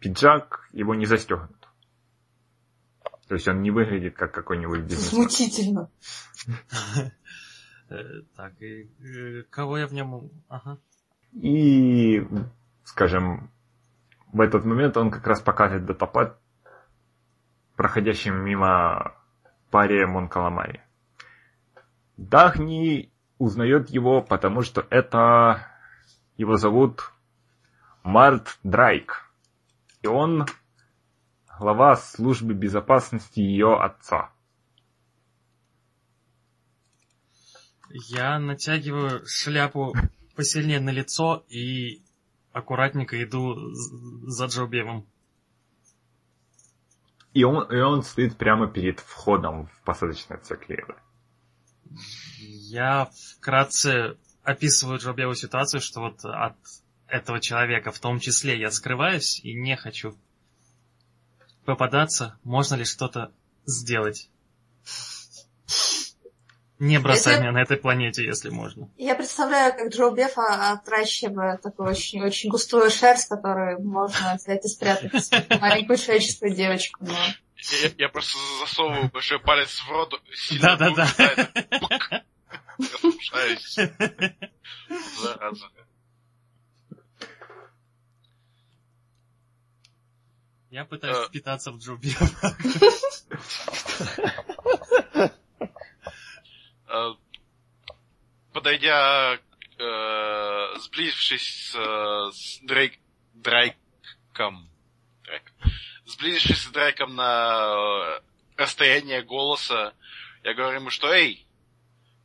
пиджак 0.00 0.68
его 0.72 0.94
не 0.94 1.06
застегнут. 1.06 1.50
То 3.28 3.34
есть 3.34 3.48
он 3.48 3.62
не 3.62 3.70
выглядит 3.70 4.16
как 4.16 4.32
какой-нибудь 4.32 4.80
бизнесмен. 4.80 5.22
Смутительно. 5.22 5.90
Э, 7.90 8.22
Так, 8.34 8.60
и 8.62 8.90
э, 9.00 9.42
кого 9.50 9.78
я 9.78 9.86
в 9.86 9.92
нем... 9.92 10.30
Ага. 10.48 10.78
И, 11.32 12.26
скажем, 12.84 13.50
в 14.32 14.40
этот 14.40 14.64
момент 14.64 14.96
он 14.96 15.10
как 15.10 15.26
раз 15.26 15.40
показывает 15.40 15.84
датапад 15.84 16.38
проходящим 17.76 18.36
мимо 18.44 19.14
паре 19.70 20.06
Монкаламари. 20.06 20.82
Дагни 22.16 23.12
узнает 23.38 23.90
его, 23.90 24.22
потому 24.22 24.62
что 24.62 24.86
это 24.90 25.66
его 26.36 26.56
зовут 26.56 27.12
Март 28.02 28.58
Драйк. 28.62 29.30
И 30.02 30.06
он 30.06 30.46
глава 31.58 31.96
службы 31.96 32.54
безопасности 32.54 33.40
ее 33.40 33.76
отца. 33.76 34.30
Я 37.90 38.38
натягиваю 38.38 39.24
шляпу 39.26 39.94
посильнее 40.34 40.80
на 40.80 40.90
лицо 40.90 41.44
и 41.48 42.02
аккуратненько 42.52 43.22
иду 43.22 43.56
за 44.26 44.46
Джоубевым. 44.46 45.06
И 47.34 47.42
он, 47.42 47.70
и 47.70 47.80
он 47.80 48.02
стоит 48.04 48.36
прямо 48.36 48.68
перед 48.68 49.00
входом 49.00 49.66
в 49.66 49.82
посадочный 49.82 50.36
отсек 50.36 50.68
Лейлы. 50.68 50.94
Я 52.70 53.10
вкратце 53.36 54.16
описываю 54.44 54.98
Джоубеву 54.98 55.34
ситуацию, 55.34 55.80
что 55.80 56.00
вот 56.00 56.24
от 56.24 56.56
этого 57.08 57.40
человека 57.40 57.90
в 57.90 57.98
том 57.98 58.20
числе 58.20 58.58
я 58.58 58.70
скрываюсь 58.70 59.40
и 59.40 59.52
не 59.52 59.76
хочу 59.76 60.16
попадаться. 61.64 62.38
Можно 62.44 62.76
ли 62.76 62.84
что-то 62.84 63.32
сделать? 63.66 64.30
Не 66.80 66.98
бросай 66.98 67.34
Это- 67.34 67.42
меня 67.42 67.52
на 67.52 67.62
этой 67.62 67.76
планете, 67.76 68.24
если 68.24 68.48
можно. 68.50 68.90
Я 68.96 69.14
представляю, 69.14 69.72
как 69.74 69.92
Джо 69.94 70.10
Беф 70.10 70.36
а, 70.38 70.72
отращивает 70.72 71.62
такую 71.62 71.88
очень, 71.90 72.20
очень 72.22 72.50
густую 72.50 72.90
шерсть, 72.90 73.28
которую 73.28 73.80
можно 73.82 74.34
взять 74.36 74.64
и 74.64 74.68
спрятать 74.68 75.12
маленькую 75.60 75.96
человеческую 75.98 76.54
девочку. 76.54 76.98
Но... 77.04 77.14
Я, 77.82 77.90
я 77.96 78.08
просто 78.08 78.36
засовываю 78.60 79.10
большой 79.10 79.38
палец 79.40 79.78
в 79.80 79.90
рот, 79.90 80.20
сильно 80.34 80.76
Да-да-да. 80.76 81.06
Зараза. 85.22 85.66
Я 90.70 90.84
пытаюсь 90.84 91.16
Э. 91.18 91.28
впитаться 91.28 91.70
в 91.70 91.78
Джоубева. 91.78 92.28
Э, 95.14 95.28
Подойдя, 98.52 99.38
э, 99.78 100.78
сблизившись 100.78 101.70
с, 101.70 101.74
э, 101.74 102.30
с 102.32 102.60
Дрейк, 102.62 102.98
Драйком, 103.34 104.70
Драйк, 105.24 105.42
сблизившись 106.06 106.62
с 106.62 106.70
Драйком 106.70 107.16
на 107.16 108.18
э, 108.18 108.20
расстояние 108.56 109.22
голоса, 109.22 109.92
я 110.44 110.54
говорю 110.54 110.80
ему, 110.80 110.90
что 110.90 111.08
«Эй, 111.08 111.44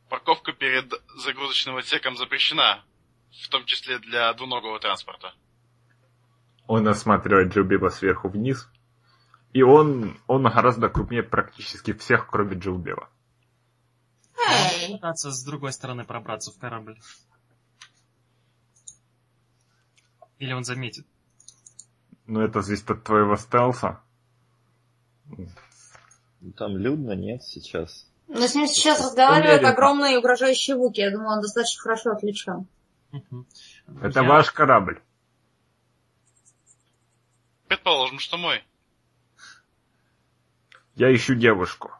парковка 0.08 0.52
перед 0.52 0.92
загрузочным 1.16 1.76
отсеком 1.76 2.16
запрещена, 2.16 2.84
в 3.44 3.48
том 3.48 3.64
числе 3.64 3.98
для 3.98 4.32
двуногого 4.34 4.78
транспорта». 4.78 5.34
Он 6.66 6.86
осматривает 6.86 7.52
Джилбеба 7.52 7.88
сверху 7.88 8.28
вниз. 8.28 8.70
И 9.52 9.62
он, 9.62 10.20
он 10.28 10.44
гораздо 10.44 10.88
крупнее 10.88 11.24
практически 11.24 11.92
всех, 11.92 12.28
кроме 12.28 12.56
Джилбеба. 12.56 13.10
Эй, 14.50 14.92
Пытаться 14.94 15.30
с 15.30 15.42
другой 15.44 15.72
стороны 15.72 16.04
пробраться 16.04 16.50
в 16.52 16.58
корабль. 16.58 16.98
Или 20.38 20.52
он 20.52 20.64
заметит. 20.64 21.06
Но 22.26 22.42
это 22.42 22.62
зависит 22.62 22.90
от 22.90 23.04
твоего 23.04 23.36
стелса. 23.36 24.00
Ну, 25.26 26.52
Там 26.56 26.76
людно, 26.76 27.12
нет, 27.12 27.42
сейчас. 27.42 28.06
но 28.28 28.46
с 28.46 28.54
ним 28.54 28.66
сейчас 28.66 29.00
разговаривают 29.00 29.62
огромные 29.64 30.18
угрожающие 30.18 30.76
вуки. 30.76 31.00
Я 31.00 31.10
думаю, 31.10 31.36
он 31.36 31.40
достаточно 31.42 31.82
хорошо 31.82 32.12
отличен. 32.12 32.66
Это 34.02 34.20
Я- 34.20 34.28
ваш 34.28 34.50
корабль. 34.52 35.02
Предположим, 37.68 38.18
что 38.18 38.36
мой. 38.36 38.64
Я 40.94 41.14
ищу 41.14 41.34
девушку. 41.34 41.90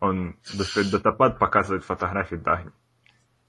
Он 0.00 0.38
достает 0.54 0.90
датапад, 0.90 1.38
показывает 1.38 1.84
фотографии 1.84 2.36
Дагни. 2.36 2.72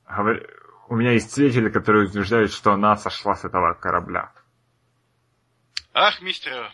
Говор- 0.06 0.48
У 0.88 0.96
меня 0.96 1.12
есть 1.12 1.32
свидетели, 1.32 1.70
которые 1.70 2.08
утверждают, 2.08 2.52
что 2.52 2.74
она 2.74 2.96
сошла 2.98 3.36
с 3.36 3.46
этого 3.46 3.74
корабля. 3.76 4.32
Ах, 5.94 6.22
мистер, 6.22 6.72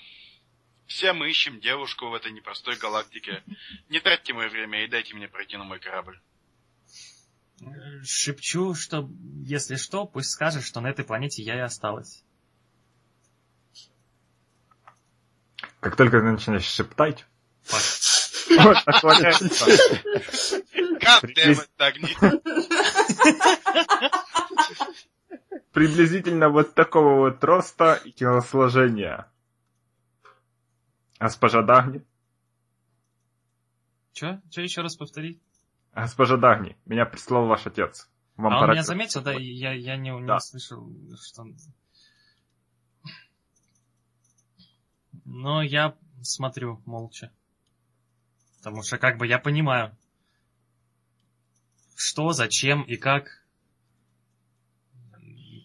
все 0.87 1.11
мы 1.11 1.29
ищем 1.29 1.59
девушку 1.59 2.07
в 2.09 2.13
этой 2.13 2.31
непростой 2.31 2.77
галактике. 2.77 3.43
Не 3.89 3.99
тратьте 3.99 4.33
мое 4.33 4.47
время 4.49 4.85
и 4.85 4.87
дайте 4.87 5.13
мне 5.15 5.27
пройти 5.27 5.57
на 5.57 5.65
мой 5.65 5.79
корабль. 5.79 6.19
Шепчу, 8.03 8.75
что 8.75 9.09
если 9.43 9.75
что, 9.75 10.05
пусть 10.05 10.29
скажет, 10.31 10.63
что 10.63 10.79
на 10.81 10.87
этой 10.87 11.03
планете 11.03 11.43
я 11.43 11.55
и 11.55 11.59
осталась. 11.59 12.23
Как 15.81 15.95
только 15.95 16.19
ты 16.19 16.23
начинаешь 16.31 16.63
шептать, 16.65 17.25
Факт. 17.63 18.14
Вот 18.63 18.77
Дагни. 21.77 22.15
приблизительно 25.71 26.49
вот 26.49 26.73
такого 26.73 27.19
вот 27.19 27.43
роста 27.43 27.99
и 28.05 28.11
телосложения. 28.11 29.29
Госпожа 31.19 31.61
Дагни. 31.61 32.03
Че? 34.13 34.41
Че 34.49 34.63
еще 34.63 34.81
раз 34.81 34.95
повторить? 34.95 35.41
Госпожа 35.93 36.37
Дагни, 36.37 36.77
меня 36.85 37.05
прислал 37.05 37.45
ваш 37.47 37.65
отец. 37.67 38.09
Вам 38.37 38.53
а 38.53 38.63
он 38.63 38.71
меня 38.71 38.83
заметил, 38.83 39.21
да? 39.21 39.31
Я, 39.33 39.73
я 39.73 39.95
не, 39.95 40.09
не 40.11 40.25
Да. 40.27 40.37
услышал, 40.37 40.89
что... 41.21 41.43
он- 41.43 41.57
Но 45.23 45.61
я 45.63 45.95
смотрю 46.21 46.81
молча. 46.85 47.31
Потому 48.65 48.81
что 48.81 48.97
как 48.97 49.19
бы 49.19 49.27
я 49.27 49.37
понимаю, 49.37 49.95
что, 51.95 52.31
зачем 52.31 52.81
и 52.81 52.95
как. 52.95 53.45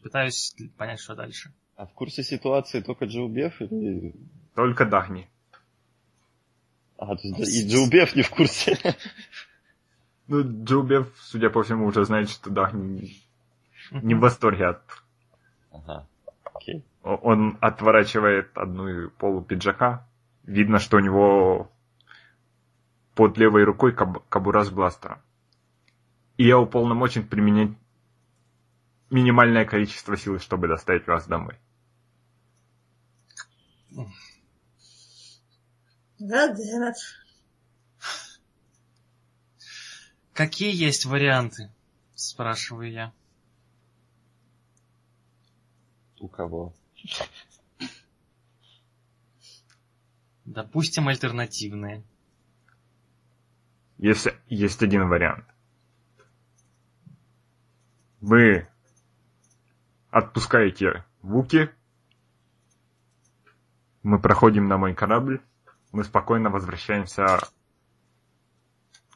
Пытаюсь 0.03 0.55
понять, 0.77 1.01
что 1.01 1.15
дальше. 1.15 1.51
А 1.77 1.87
в 1.87 1.95
курсе 1.95 2.23
ситуации 2.23 2.83
только 2.83 3.07
Джилбеф 3.07 3.63
или... 3.63 4.15
Только 4.55 4.85
Дагни. 4.85 5.31
А, 6.99 7.17
то 7.17 7.23
есть 7.23 7.65
и 7.65 7.67
Джилбеф 7.67 8.15
не 8.15 8.23
в 8.23 8.29
курсе. 8.29 8.77
Ну, 10.27 10.43
Джилбев, 10.65 11.11
судя 11.23 11.49
по 11.49 11.63
всему, 11.63 11.87
уже 11.87 12.05
знает, 12.05 12.29
что 12.29 12.51
Дагни 12.51 13.17
не 13.91 14.15
в 14.15 14.21
восторге 14.21 14.67
от... 14.67 14.83
Ага, 15.73 16.07
окей. 16.45 16.85
Он 17.03 17.57
отворачивает 17.63 18.57
одну 18.59 19.09
полу 19.11 19.41
пиджака. 19.41 20.07
Видно, 20.45 20.79
что 20.79 20.99
у 20.99 21.01
него 21.01 21.73
под 23.21 23.37
левой 23.37 23.65
рукой 23.65 23.95
каб- 23.95 24.27
кобура 24.31 24.65
с 24.65 24.71
бластером. 24.71 25.21
И 26.39 26.47
я 26.47 26.59
уполномочен 26.59 27.29
применять 27.29 27.77
минимальное 29.11 29.67
количество 29.67 30.17
силы, 30.17 30.39
чтобы 30.39 30.69
доставить 30.69 31.07
вас 31.07 31.27
домой. 31.27 31.59
Да, 36.19 36.57
Какие 40.33 40.75
есть 40.75 41.05
варианты? 41.05 41.71
Спрашиваю 42.15 42.91
я. 42.91 43.13
У 46.21 46.27
кого? 46.27 46.73
Допустим, 50.47 51.09
альтернативные. 51.09 52.03
Есть, 54.01 54.29
есть 54.47 54.83
один 54.83 55.11
вариант. 55.11 55.45
Вы 58.23 58.67
отпускаете 60.09 61.05
Вуки, 61.21 61.71
мы 64.03 64.19
проходим 64.19 64.69
на 64.69 64.79
мой 64.79 64.95
корабль, 64.95 65.43
мы 65.93 66.05
спокойно 66.05 66.49
возвращаемся 66.49 67.41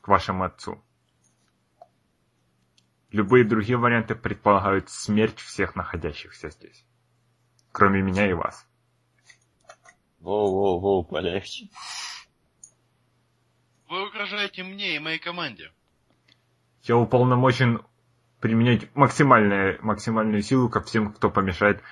к 0.02 0.06
вашему 0.06 0.44
отцу. 0.44 0.84
Любые 3.10 3.44
другие 3.44 3.78
варианты 3.78 4.14
предполагают 4.14 4.90
смерть 4.90 5.38
всех 5.38 5.76
находящихся 5.76 6.50
здесь. 6.50 6.84
Кроме 7.72 8.02
меня 8.02 8.28
и 8.28 8.34
вас. 8.34 8.68
Воу-воу-воу, 10.20 11.04
полегче. 11.04 11.70
Вы 14.14 14.20
угрожаете 14.20 14.62
мне 14.62 14.94
и 14.94 14.98
моей 15.00 15.18
команде. 15.18 15.72
Я 16.84 16.96
уполномочен 16.96 17.82
применять 18.40 18.94
максимальную, 18.94 19.78
максимальную 19.84 20.40
силу 20.40 20.68
ко 20.68 20.80
всем, 20.82 21.12
кто 21.12 21.30
помешает 21.30 21.82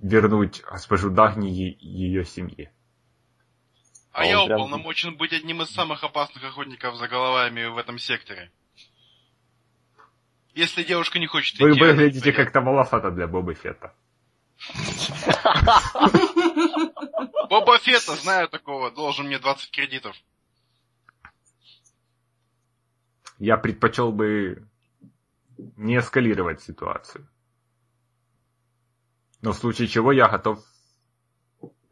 вернуть 0.00 0.60
госпожу 0.62 1.08
Дагни 1.10 1.52
и 1.72 1.86
ее 1.86 2.24
семье. 2.24 2.72
А, 4.10 4.22
А 4.22 4.24
я 4.24 4.44
прям- 4.44 4.58
уполномочен 4.58 5.16
быть 5.16 5.32
одним 5.32 5.62
из 5.62 5.70
самых 5.70 6.02
опасных 6.02 6.42
охотников 6.42 6.96
за 6.96 7.06
головами 7.06 7.66
в 7.66 7.78
этом 7.78 7.98
секторе. 8.00 8.50
Если 10.54 10.82
девушка 10.82 11.20
не 11.20 11.28
хочет 11.28 11.60
Вы 11.60 11.70
идти, 11.72 11.80
выглядите 11.80 12.18
вперед. 12.32 12.36
как-то 12.36 12.60
маловато 12.60 13.12
для 13.12 13.28
Бобы 13.28 13.54
Фетта. 13.54 13.94
Боба 17.48 17.78
Фетта, 17.78 18.16
знаю 18.16 18.48
такого, 18.48 18.90
должен 18.90 19.26
мне 19.26 19.38
20 19.38 19.70
кредитов. 19.70 20.16
Я 23.38 23.56
предпочел 23.56 24.12
бы 24.12 24.66
не 25.76 25.98
эскалировать 25.98 26.60
ситуацию. 26.60 27.28
Но 29.42 29.52
в 29.52 29.56
случае 29.56 29.88
чего 29.88 30.12
я 30.12 30.28
готов 30.28 30.64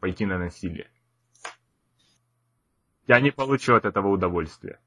пойти 0.01 0.27
на 0.27 0.39
насилие. 0.39 0.91
Я 3.07 3.21
не 3.21 3.31
получу 3.31 3.75
от 3.75 3.85
этого 3.85 4.09
удовольствия. 4.09 4.81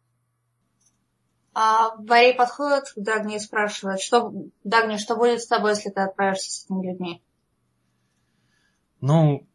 А 1.54 1.96
Борей 1.98 2.36
подходит 2.36 2.92
к 2.96 2.98
Дагни 2.98 3.38
и 3.38 3.40
спрашивает, 3.40 4.02
что, 4.02 4.32
Дагни, 4.64 4.98
что 4.98 5.16
будет 5.16 5.42
с 5.42 5.48
тобой, 5.48 5.72
если 5.72 5.90
ты 5.90 6.02
отправишься 6.02 6.52
с 6.52 6.66
этими 6.66 6.88
людьми? 6.88 7.24
Ну, 9.02 9.48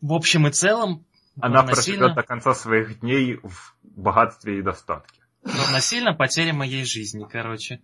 в 0.00 0.12
общем 0.12 0.46
и 0.46 0.50
целом, 0.50 1.04
Она 1.40 1.62
равносильно, 1.62 1.98
проживет 1.98 2.16
до 2.16 2.22
конца 2.22 2.54
своих 2.54 3.00
дней 3.00 3.40
в 3.42 3.76
богатстве 3.82 4.58
и 4.58 4.62
достатке. 4.62 5.21
Равносильно 5.42 6.14
потере 6.14 6.52
моей 6.52 6.84
жизни, 6.84 7.24
короче. 7.30 7.80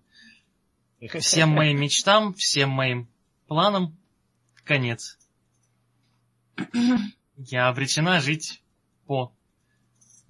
Всем 1.20 1.50
моим 1.50 1.80
мечтам, 1.80 2.34
всем 2.34 2.70
моим 2.70 3.08
планам 3.46 3.96
конец. 4.64 5.18
Я 7.36 7.68
обречена 7.68 8.20
жить 8.20 8.62
по 9.06 9.32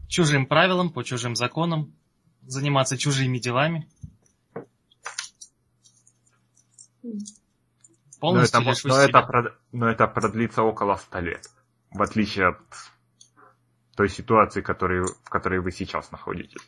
чужим 0.09 0.47
правилам, 0.47 0.91
по 0.91 1.03
чужим 1.03 1.37
законам, 1.37 1.95
заниматься 2.43 2.99
чужими 2.99 3.39
делами. 3.39 3.89
Но 7.03 7.13
Полностью 8.21 8.61
это, 8.61 8.89
но, 8.89 8.97
это, 8.97 9.09
себя. 9.09 9.27
прод- 9.31 9.55
но 9.73 9.89
это 9.89 10.07
продлится 10.09 10.63
около 10.63 10.97
100 10.97 11.21
лет. 11.21 11.51
В 11.91 12.03
отличие 12.03 12.49
от 12.49 12.59
той 13.97 14.09
ситуации, 14.09 14.61
которой- 14.61 15.07
в 15.07 15.29
которой 15.31 15.61
вы 15.61 15.71
сейчас 15.71 16.11
находитесь. 16.11 16.61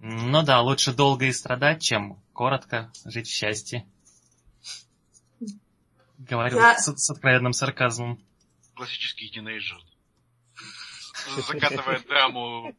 Ну 0.00 0.42
да, 0.42 0.60
лучше 0.62 0.92
долго 0.94 1.26
и 1.26 1.32
страдать, 1.32 1.82
чем 1.82 2.18
коротко 2.32 2.90
жить 3.04 3.28
в 3.28 3.32
счастье. 3.32 3.86
Говорю 6.18 6.56
Я- 6.58 6.78
с, 6.78 6.84
с 6.96 7.10
откровенным 7.10 7.52
сарказмом. 7.52 8.18
Классический 8.74 9.28
тинейджер. 9.30 9.78
Закатывает 11.46 12.06
драму 12.06 12.74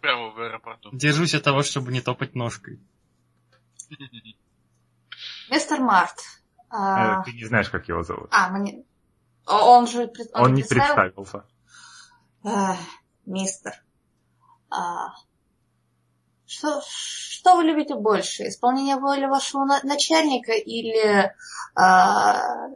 прямо 0.00 0.30
в 0.30 0.40
аэропорту. 0.40 0.90
Держусь 0.92 1.34
от 1.34 1.44
того, 1.44 1.62
чтобы 1.62 1.92
не 1.92 2.00
топать 2.00 2.34
ножкой. 2.34 2.80
Мистер 5.50 5.80
Март. 5.80 6.18
Э, 6.70 6.76
А, 6.76 7.22
Ты 7.22 7.32
не 7.32 7.44
знаешь, 7.44 7.68
как 7.70 7.88
его 7.88 8.02
зовут. 8.02 8.28
а, 8.32 8.48
мне... 8.50 8.84
Он 9.46 9.86
же... 9.86 10.08
пред- 10.08 10.30
Он 10.34 10.54
не 10.54 10.62
представил? 10.62 10.94
представился. 11.12 11.44
Эх, 12.44 12.78
мистер. 13.26 13.72
А, 14.70 15.12
что, 16.54 16.82
что 16.86 17.56
вы 17.56 17.64
любите 17.64 17.94
больше? 17.94 18.48
Исполнение 18.48 18.96
воли 18.96 19.26
вашего 19.26 19.64
на- 19.64 19.82
начальника 19.82 20.52
или 20.52 21.32
а, 21.74 22.68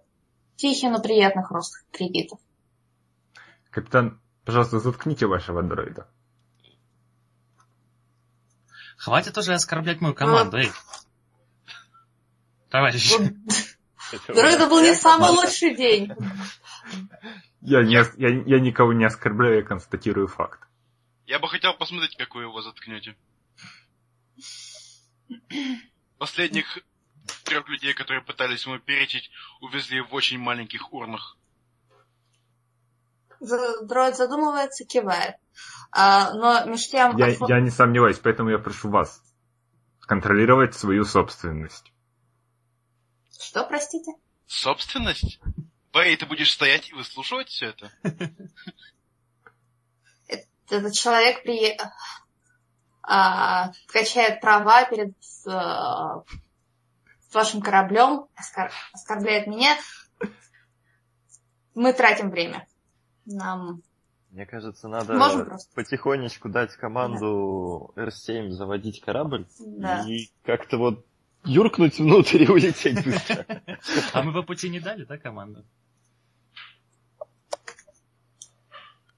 тихий, 0.56 0.88
но 0.88 1.00
приятный 1.00 1.44
хруст 1.44 1.84
кредитов? 1.92 2.38
Капитан, 3.70 4.20
пожалуйста, 4.44 4.80
заткните 4.80 5.26
вашего 5.26 5.62
дроида. 5.62 6.08
Хватит 8.96 9.38
уже 9.38 9.54
оскорблять 9.54 10.00
мою 10.00 10.14
команду, 10.14 10.56
эй. 10.58 10.72
Товарищ, 12.68 13.12
Дроида 14.26 14.66
был 14.66 14.80
не 14.80 14.94
самый 14.94 15.30
лучший 15.30 15.74
день. 15.76 16.12
Я, 17.60 17.82
не, 17.82 17.94
я, 17.94 18.04
я 18.16 18.60
никого 18.60 18.92
не 18.92 19.04
оскорбляю, 19.04 19.56
я 19.56 19.62
констатирую 19.62 20.28
факт. 20.28 20.60
Я 21.26 21.38
бы 21.38 21.48
хотел 21.48 21.74
посмотреть, 21.74 22.16
как 22.16 22.34
вы 22.34 22.42
его 22.42 22.62
заткнете. 22.62 23.16
Последних 26.18 26.78
трех 27.44 27.68
людей, 27.68 27.94
которые 27.94 28.22
пытались 28.22 28.66
ему 28.66 28.78
перечить, 28.78 29.30
увезли 29.60 30.00
в 30.00 30.14
очень 30.14 30.38
маленьких 30.38 30.92
урнах. 30.92 31.36
Дроид 33.40 34.16
задумывается, 34.16 34.84
кивает. 34.84 35.36
А, 35.92 36.32
но 36.34 36.64
меж 36.70 36.88
тем... 36.88 37.16
Я, 37.16 37.28
я 37.28 37.60
не 37.60 37.70
сомневаюсь, 37.70 38.18
поэтому 38.18 38.50
я 38.50 38.58
прошу 38.58 38.90
вас 38.90 39.22
контролировать 40.00 40.74
свою 40.74 41.04
собственность. 41.04 41.92
Что, 43.38 43.64
простите? 43.64 44.12
Собственность? 44.46 45.40
Борей, 45.92 46.16
ты 46.16 46.26
будешь 46.26 46.52
стоять 46.52 46.90
и 46.90 46.94
выслушивать 46.94 47.48
все 47.48 47.66
это? 47.66 47.92
Этот 50.70 50.92
человек 50.92 51.42
при... 51.44 51.78
а, 53.08 53.72
качает 53.86 54.40
права 54.42 54.84
перед 54.84 55.14
а, 55.46 56.22
вашим 57.32 57.62
кораблем, 57.62 58.26
оскор- 58.36 58.70
оскорбляет 58.92 59.46
меня. 59.46 59.76
Мы 61.74 61.94
тратим 61.94 62.30
время. 62.30 62.66
Нам... 63.24 63.82
Мне 64.30 64.44
кажется, 64.44 64.88
надо 64.88 65.14
Можем 65.14 65.46
просто? 65.46 65.74
потихонечку 65.74 66.50
дать 66.50 66.74
команду 66.76 67.92
R7 67.96 68.50
заводить 68.50 69.00
корабль 69.00 69.46
Да. 69.58 70.04
и 70.06 70.28
как-то 70.44 70.76
вот 70.76 71.06
юркнуть 71.44 71.98
внутрь 71.98 72.42
и 72.42 72.46
улететь 72.48 73.02
быстро. 73.06 73.46
а 74.12 74.22
мы 74.22 74.34
по 74.34 74.42
пути 74.42 74.68
не 74.68 74.80
дали, 74.80 75.04
да, 75.04 75.16
команду? 75.16 75.64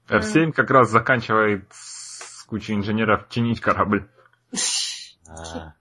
R7 0.07 0.53
как 0.53 0.69
раз 0.69 0.89
заканчивает 0.89 1.65
кучей 2.51 2.73
инженеров 2.73 3.29
чинить 3.29 3.61
корабль. 3.61 4.09
А, 5.25 5.73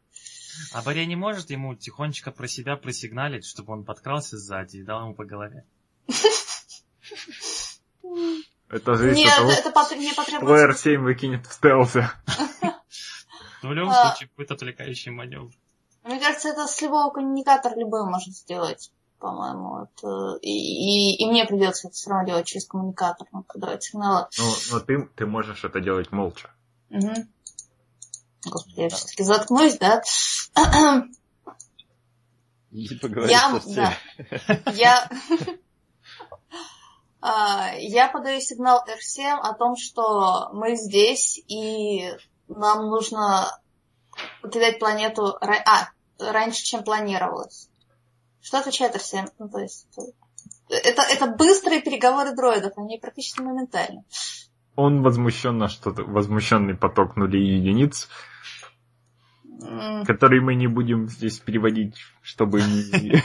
А 0.73 0.83
Боря 0.83 1.05
не 1.05 1.17
может 1.17 1.51
ему 1.51 1.75
тихонечко 1.75 2.31
про 2.31 2.47
себя 2.47 2.77
просигналить, 2.77 3.45
чтобы 3.45 3.73
он 3.73 3.85
подкрался 3.85 4.39
сзади 4.39 4.77
и 4.77 4.83
дал 4.85 5.03
ему 5.03 5.15
по 5.17 5.25
голове. 5.25 5.65
Это 8.69 8.95
зависит 8.95 9.19
Нет, 9.19 9.33
от 9.33 9.37
того, 9.39 9.51
это 9.51 9.71
пот- 9.73 9.97
не 9.99 10.13
что 10.13 10.23
потребуется. 10.23 10.91
R7 10.91 10.99
выкинет 10.99 11.45
в 11.47 11.53
стелсе. 11.53 12.09
Но 13.65 13.69
в 13.71 13.73
любом 13.73 13.91
А. 13.93 14.11
случае, 14.13 14.29
какой-то 14.29 14.55
отвлекающий 14.55 15.11
маневр. 15.11 15.51
Мне 16.05 16.21
кажется, 16.21 16.51
это 16.51 16.69
с 16.69 16.81
любого 16.81 17.11
коммуникатора 17.13 17.75
любой 17.77 18.09
может 18.09 18.35
сделать, 18.37 18.93
по-моему. 19.19 19.83
Это- 19.97 20.39
И, 20.41 20.51
и- 20.51 21.17
и 21.23 21.27
мне 21.27 21.47
придется 21.47 21.89
это 21.89 21.97
все 21.97 22.11
равно 22.11 22.27
делать 22.29 22.47
через 22.47 22.65
коммуникатор, 22.67 23.27
ну, 23.33 23.43
подавать 23.43 23.83
сигналы. 23.83 24.29
Но, 24.39 24.55
но 24.71 24.81
ты, 24.81 25.09
ты 25.17 25.27
можешь 25.27 25.65
это 25.65 25.81
делать 25.81 26.13
молча. 26.13 26.55
Мгм. 26.91 27.29
Господи, 28.45 28.81
я 28.81 28.89
все-таки 28.91 29.23
заткнусь, 29.23 29.79
да? 29.79 30.03
и 32.71 32.95
поговорить 32.97 33.31
Я, 33.33 33.61
да. 33.75 34.73
Я, 34.73 35.09
А, 37.23 37.73
я 37.77 38.09
подаю 38.09 38.41
сигнал 38.41 38.83
R7 38.87 39.39
о 39.41 39.53
том, 39.55 39.77
что 39.77 40.49
мы 40.53 40.77
здесь, 40.77 41.39
и 41.49 42.11
нам 42.49 42.87
нужно 42.89 43.61
покидать 44.41 44.79
планету 44.79 45.37
а, 45.41 45.91
раньше, 46.19 46.65
чем 46.65 46.83
планировалось. 46.83 47.69
Что 48.41 48.61
отвечает 48.61 48.95
Арсен? 48.95 49.29
Ну, 49.39 49.51
то 49.51 49.59
есть, 49.59 49.87
это, 50.71 51.03
это 51.03 51.27
быстрые 51.27 51.83
переговоры 51.83 52.35
дроидов, 52.35 52.73
они 52.79 52.99
практически 52.99 53.43
моментальны. 53.43 54.05
Он 54.77 55.03
возмущенно 55.03 55.69
что-то, 55.69 56.05
возмущенный 56.05 56.75
поток 56.75 57.17
нулей 57.17 57.43
и 57.43 57.57
единиц, 57.59 58.09
М, 59.63 60.05
который 60.07 60.41
мы 60.41 60.55
не 60.55 60.69
будем 60.69 61.09
здесь 61.09 61.39
переводить, 61.39 61.97
чтобы 62.23 62.63
не... 62.63 63.23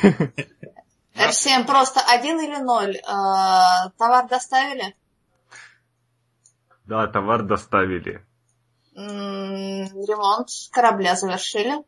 Арсен, 1.15 1.65
просто 1.65 2.01
один 2.01 2.41
или 2.41 2.57
ноль. 2.57 2.97
А, 3.07 3.89
товар 3.91 4.27
доставили? 4.27 4.95
Да, 6.85 7.07
товар 7.07 7.43
доставили. 7.43 8.25
Ремонт 8.95 10.49
корабля 10.71 11.15
завершили? 11.15 11.83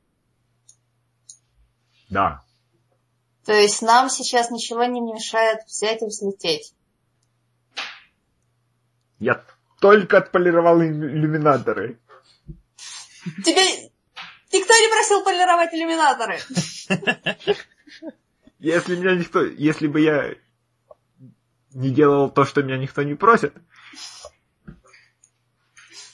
Да. 2.09 2.43
То 3.45 3.53
есть 3.53 3.81
нам 3.81 4.09
сейчас 4.09 4.49
ничего 4.49 4.85
не 4.85 5.01
мешает 5.01 5.63
взять 5.65 6.01
и 6.01 6.05
взлететь. 6.05 6.73
Я 9.19 9.43
только 9.79 10.17
отполировал 10.17 10.81
иллю- 10.81 11.09
иллюминаторы. 11.09 11.99
Тебе 13.43 13.89
никто 14.53 14.73
не 14.73 14.89
просил 14.89 15.23
полировать 15.23 15.73
иллюминаторы. 15.73 16.39
Если 18.59 18.95
меня 18.95 19.15
никто... 19.15 19.43
Если 19.43 19.87
бы 19.87 19.99
я 20.01 20.35
не 21.73 21.89
делал 21.91 22.29
то, 22.29 22.45
что 22.45 22.63
меня 22.63 22.77
никто 22.77 23.03
не 23.03 23.15
просит, 23.15 23.53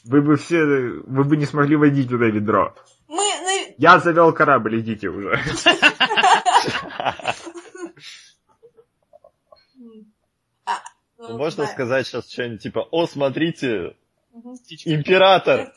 вы 0.03 0.21
бы 0.21 0.35
все... 0.38 0.57
Вы 0.65 1.23
бы 1.23 1.38
не 1.38 1.45
смогли 1.45 1.75
водить 1.75 2.07
это 2.07 2.25
ведро. 2.25 2.75
Мы... 3.07 3.17
на- 3.17 3.73
Я 3.77 3.99
завел 3.99 4.34
корабль, 4.34 4.80
идите 4.80 5.09
уже. 5.09 5.39
А, 10.65 10.80
ну, 11.23 11.33
Ну, 11.33 11.37
Можно 11.37 11.65
да. 11.65 11.71
сказать 11.71 12.07
сейчас 12.07 12.31
что-нибудь 12.31 12.61
типа, 12.61 12.79
о, 12.91 13.07
смотрите, 13.07 13.95
император! 14.85 15.73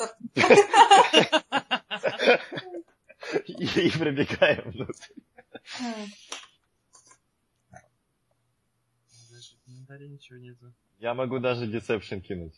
И, 3.46 3.90
пробегаем 3.90 4.70
внутрь. 4.70 5.12
М. 5.80 6.12
Даже 9.30 9.56
в 9.64 9.68
инвентаре 9.68 10.08
ничего 10.08 10.38
нету. 10.38 10.72
Я 10.98 11.14
могу 11.14 11.38
даже 11.38 11.66
десепшн 11.66 12.20
кинуть. 12.20 12.54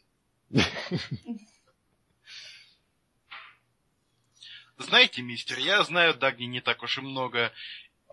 Знаете, 4.79 5.23
мистер, 5.23 5.59
я 5.59 5.83
знаю 5.83 6.15
Дагни 6.15 6.45
не 6.45 6.61
так 6.61 6.83
уж 6.83 6.99
и 6.99 7.01
много, 7.01 7.53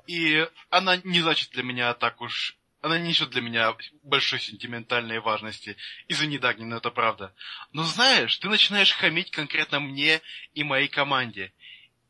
и 0.07 0.47
она 0.69 0.97
не 0.97 1.21
значит 1.21 1.51
для 1.51 1.63
меня 1.63 1.93
так 1.93 2.21
уж... 2.21 2.57
Она 2.85 2.99
не 2.99 3.07
несет 3.07 3.31
для 3.31 3.41
меня 3.41 3.75
большой 4.03 4.39
сентиментальной 4.39 5.19
важности. 5.19 5.75
Извини, 6.07 6.37
Дагни, 6.37 6.65
но 6.65 6.77
это 6.77 6.91
правда. 6.91 7.33
Но 7.71 7.81
знаешь, 7.81 8.37
ты 8.37 8.47
начинаешь 8.47 8.91
хамить 8.91 9.31
конкретно 9.31 9.79
мне 9.79 10.21
и 10.53 10.63
моей 10.63 10.87
команде. 10.87 11.51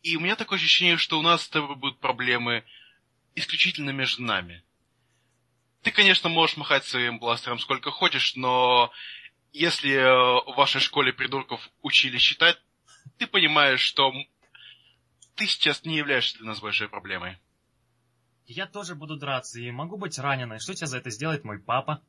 И 0.04 0.18
у 0.18 0.20
меня 0.20 0.36
такое 0.36 0.60
ощущение, 0.60 0.98
что 0.98 1.18
у 1.18 1.22
нас 1.22 1.44
с 1.44 1.48
тобой 1.48 1.78
будут 1.78 2.02
проблемы 2.02 2.66
исключительно 3.36 3.92
между 3.92 4.24
нами. 4.24 4.66
Ты, 5.82 5.92
конечно, 5.92 6.28
можешь 6.28 6.58
махать 6.58 6.84
своим 6.84 7.20
бластером 7.20 7.60
сколько 7.60 7.90
хочешь, 7.90 8.36
но 8.36 8.92
если 9.54 9.94
э, 9.94 10.04
в 10.04 10.56
вашей 10.58 10.82
школе 10.82 11.14
придурков 11.14 11.70
учили 11.84 12.18
считать, 12.18 12.60
ты 13.18 13.28
понимаешь, 13.28 13.80
что 13.80 14.14
ты 15.36 15.48
сейчас 15.48 15.86
не 15.86 15.96
являешься 15.96 16.38
для 16.38 16.48
нас 16.48 16.60
большой 16.60 16.90
проблемой. 16.90 17.38
Я 18.48 18.68
тоже 18.68 18.96
буду 18.96 19.18
драться 19.18 19.60
и 19.60 19.72
могу 19.72 19.98
быть 19.98 20.20
раненой. 20.20 20.60
Что 20.60 20.74
тебе 20.74 20.88
за 20.88 20.98
это 20.98 21.10
сделает 21.10 21.44
мой 21.44 21.60
папа? 21.60 22.02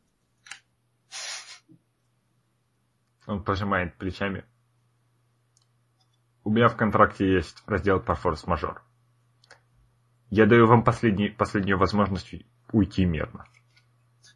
Он 3.26 3.42
пожимает 3.42 3.96
плечами. 3.96 4.44
У 6.44 6.50
меня 6.50 6.68
в 6.68 6.76
контракте 6.76 7.26
есть 7.26 7.62
раздел 7.66 8.00
про 8.00 8.14
форс-мажор. 8.14 8.82
Я 10.30 10.46
даю 10.46 10.66
вам 10.66 10.84
последний, 10.84 11.30
последнюю 11.30 11.78
возможность 11.78 12.34
уйти 12.72 13.04
мирно. 13.04 13.46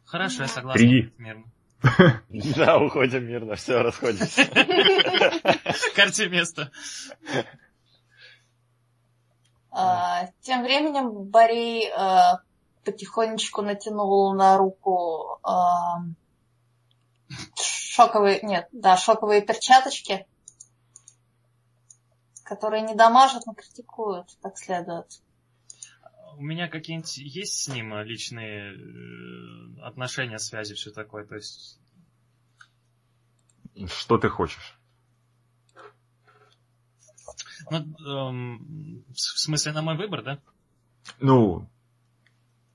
Хорошо, 0.05 0.43
я 0.43 0.47
согласен. 0.47 0.79
Три. 0.79 1.13
Мирно. 1.17 1.45
Да, 2.55 2.77
уходим 2.77 3.25
мирно, 3.25 3.55
все, 3.55 3.81
расходимся. 3.81 4.45
Карте 5.95 6.29
место. 6.29 6.71
А, 9.71 10.27
Тем 10.41 10.63
временем 10.63 11.23
Барри 11.23 11.85
э, 11.85 12.37
потихонечку 12.83 13.61
натянул 13.61 14.33
на 14.33 14.57
руку 14.57 15.39
а, 15.43 16.01
шоковые, 17.55 18.41
нет, 18.41 18.67
да, 18.71 18.97
шоковые 18.97 19.41
перчаточки, 19.41 20.27
которые 22.43 22.81
не 22.81 22.95
дамажат, 22.95 23.45
но 23.45 23.53
критикуют, 23.53 24.27
как 24.41 24.57
следует. 24.57 25.21
У 26.37 26.41
меня 26.41 26.67
какие-нибудь 26.67 27.17
есть 27.17 27.63
с 27.63 27.67
ним 27.67 27.97
личные 28.01 28.73
э, 28.73 29.81
отношения, 29.83 30.39
связи, 30.39 30.75
все 30.75 30.91
такое? 30.91 31.25
То 31.25 31.35
есть 31.35 31.79
Что 33.87 34.17
ты 34.17 34.29
хочешь? 34.29 34.80
Ну, 37.69 37.77
эм, 37.77 39.05
в 39.09 39.19
смысле, 39.19 39.73
на 39.73 39.81
мой 39.81 39.97
выбор, 39.97 40.23
да? 40.23 40.39
Ну, 41.19 41.69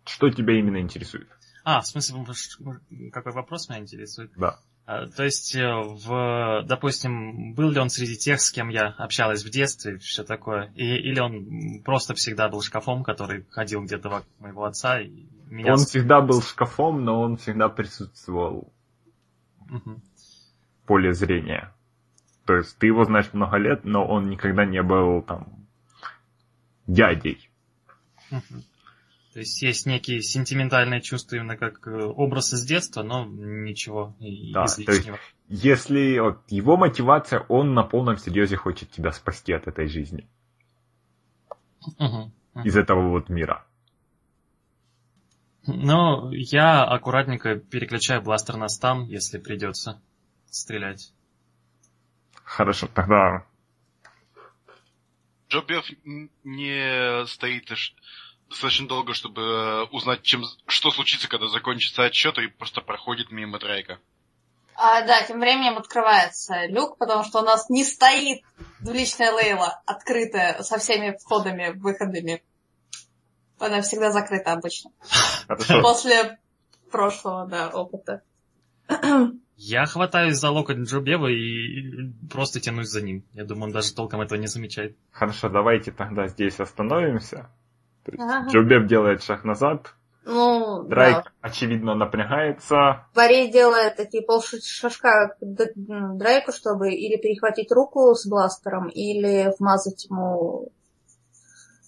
что 0.05 0.31
тебя 0.31 0.59
именно 0.59 0.79
интересует? 0.79 1.29
А, 1.65 1.81
в 1.81 1.87
смысле, 1.87 2.25
какой 3.13 3.33
вопрос 3.33 3.69
меня 3.69 3.81
интересует? 3.81 4.31
Да. 4.37 4.59
А, 4.87 5.07
То 5.09 5.25
есть, 5.25 5.57
э, 5.57 5.67
в, 5.67 6.63
допустим, 6.65 7.55
был 7.55 7.71
ли 7.71 7.81
он 7.81 7.91
среди 7.91 8.17
тех, 8.17 8.41
с 8.41 8.53
кем 8.53 8.69
я 8.69 8.95
общалась 8.99 9.45
в 9.45 9.51
детстве, 9.51 9.99
все 9.99 10.23
такое? 10.23 10.73
И, 10.77 10.85
или 10.85 11.19
он 11.19 11.83
просто 11.83 12.15
всегда 12.15 12.49
был 12.49 12.63
шкафом, 12.63 13.03
который 13.03 13.47
ходил 13.51 13.83
где-то 13.83 14.09
вокруг 14.09 14.41
моего 14.41 14.65
отца 14.65 15.01
и 15.01 15.27
меня... 15.51 15.73
Он 15.73 15.79
всегда 15.79 16.21
был 16.21 16.41
шкафом, 16.41 17.05
но 17.05 17.21
он 17.21 17.37
всегда 17.37 17.69
присутствовал 17.69 18.73
в 19.69 20.87
поле 20.87 21.13
зрения. 21.13 21.73
То 22.47 22.56
есть 22.56 22.78
ты 22.78 22.86
его 22.86 23.05
знаешь 23.05 23.32
много 23.32 23.56
лет, 23.56 23.85
но 23.85 24.06
он 24.06 24.31
никогда 24.31 24.64
не 24.64 24.82
был 24.82 25.23
там 25.23 25.66
дядей. 26.86 27.51
То 28.31 29.40
есть 29.40 29.60
есть 29.60 29.85
некие 29.85 30.23
сентиментальные 30.23 31.02
чувства 31.02 31.36
именно 31.36 31.59
как 31.59 31.86
э, 31.86 31.90
образ 31.90 32.55
из 32.55 32.64
детства, 32.64 33.02
но 33.02 33.27
ничего 33.27 34.16
Да, 34.55 34.64
то 34.64 34.93
есть-. 34.93 35.10
Если 35.48 36.18
вот, 36.18 36.40
его 36.48 36.78
мотивация, 36.78 37.40
он 37.48 37.74
на 37.74 37.82
полном 37.82 38.16
серьезе 38.16 38.56
хочет 38.56 38.90
тебя 38.90 39.12
спасти 39.12 39.52
от 39.52 39.66
этой 39.66 39.89
жизни, 39.89 40.27
из 42.64 42.77
этого 42.77 43.10
вот 43.10 43.28
мира. 43.28 43.66
Ну, 45.66 46.31
я 46.31 46.85
аккуратненько 46.85 47.56
переключаю 47.56 48.23
бластер 48.23 48.56
на 48.56 48.68
стан, 48.68 49.05
если 49.05 49.39
придется 49.39 50.01
стрелять. 50.51 51.12
Хорошо, 52.47 52.86
тогда 52.86 53.44
Джо 55.48 55.62
Бефф 55.62 55.85
н- 56.05 56.31
не 56.44 57.27
стоит 57.27 57.68
достаточно 58.48 58.86
долго, 58.86 59.14
чтобы 59.14 59.43
э, 59.43 59.82
узнать, 59.90 60.23
чем, 60.23 60.44
что 60.66 60.93
случится, 60.93 61.28
когда 61.28 61.48
закончится 61.48 62.05
отсчет, 62.05 62.39
и 62.39 62.47
просто 62.47 62.81
проходит 62.81 63.32
мимо 63.32 63.59
Дрейка. 63.59 63.98
А, 64.77 65.02
да, 65.02 65.23
тем 65.23 65.40
временем 65.40 65.77
открывается 65.77 66.66
люк, 66.66 66.98
потому 66.98 67.24
что 67.24 67.40
у 67.40 67.44
нас 67.44 67.68
не 67.68 67.85
стоит 67.85 68.43
двуличная 68.81 69.32
Лейла, 69.32 69.82
открытая 69.85 70.62
со 70.62 70.78
всеми 70.78 71.16
входами, 71.20 71.73
выходами. 71.77 72.44
Она 73.59 73.82
всегда 73.82 74.12
закрыта 74.12 74.52
обычно. 74.52 74.90
хорошо. 75.48 75.82
После 75.82 76.39
прошлого, 76.93 77.47
да, 77.47 77.70
опыта. 77.70 78.23
Я 79.57 79.87
хватаюсь 79.87 80.37
за 80.37 80.51
локоть 80.51 80.77
Джобева 80.77 81.28
и 81.28 82.12
просто 82.31 82.61
тянусь 82.61 82.89
за 82.91 83.01
ним. 83.01 83.24
Я 83.33 83.45
думаю, 83.45 83.65
он 83.69 83.73
даже 83.73 83.95
толком 83.95 84.20
этого 84.20 84.39
не 84.39 84.47
замечает. 84.49 84.97
Хорошо, 85.11 85.49
давайте 85.49 85.93
тогда 85.93 86.28
здесь 86.28 86.61
остановимся. 86.61 87.49
Ага. 88.19 88.49
Джобеб 88.51 88.87
делает 88.87 89.23
шаг 89.23 89.45
назад, 89.45 89.95
Ну, 90.27 90.83
Драйк, 90.85 91.24
да. 91.24 91.31
очевидно, 91.41 91.95
напрягается. 91.95 93.07
Барри 93.15 93.51
делает 93.51 93.97
такие 93.97 94.23
полшажка 94.23 95.37
к 95.41 95.45
Д- 95.45 95.73
м, 95.89 96.19
Дрейку, 96.19 96.53
чтобы 96.53 96.93
или 96.93 97.16
перехватить 97.16 97.73
руку 97.73 98.15
с 98.15 98.27
бластером, 98.28 98.89
или 98.89 99.53
вмазать 99.59 100.05
ему 100.05 100.70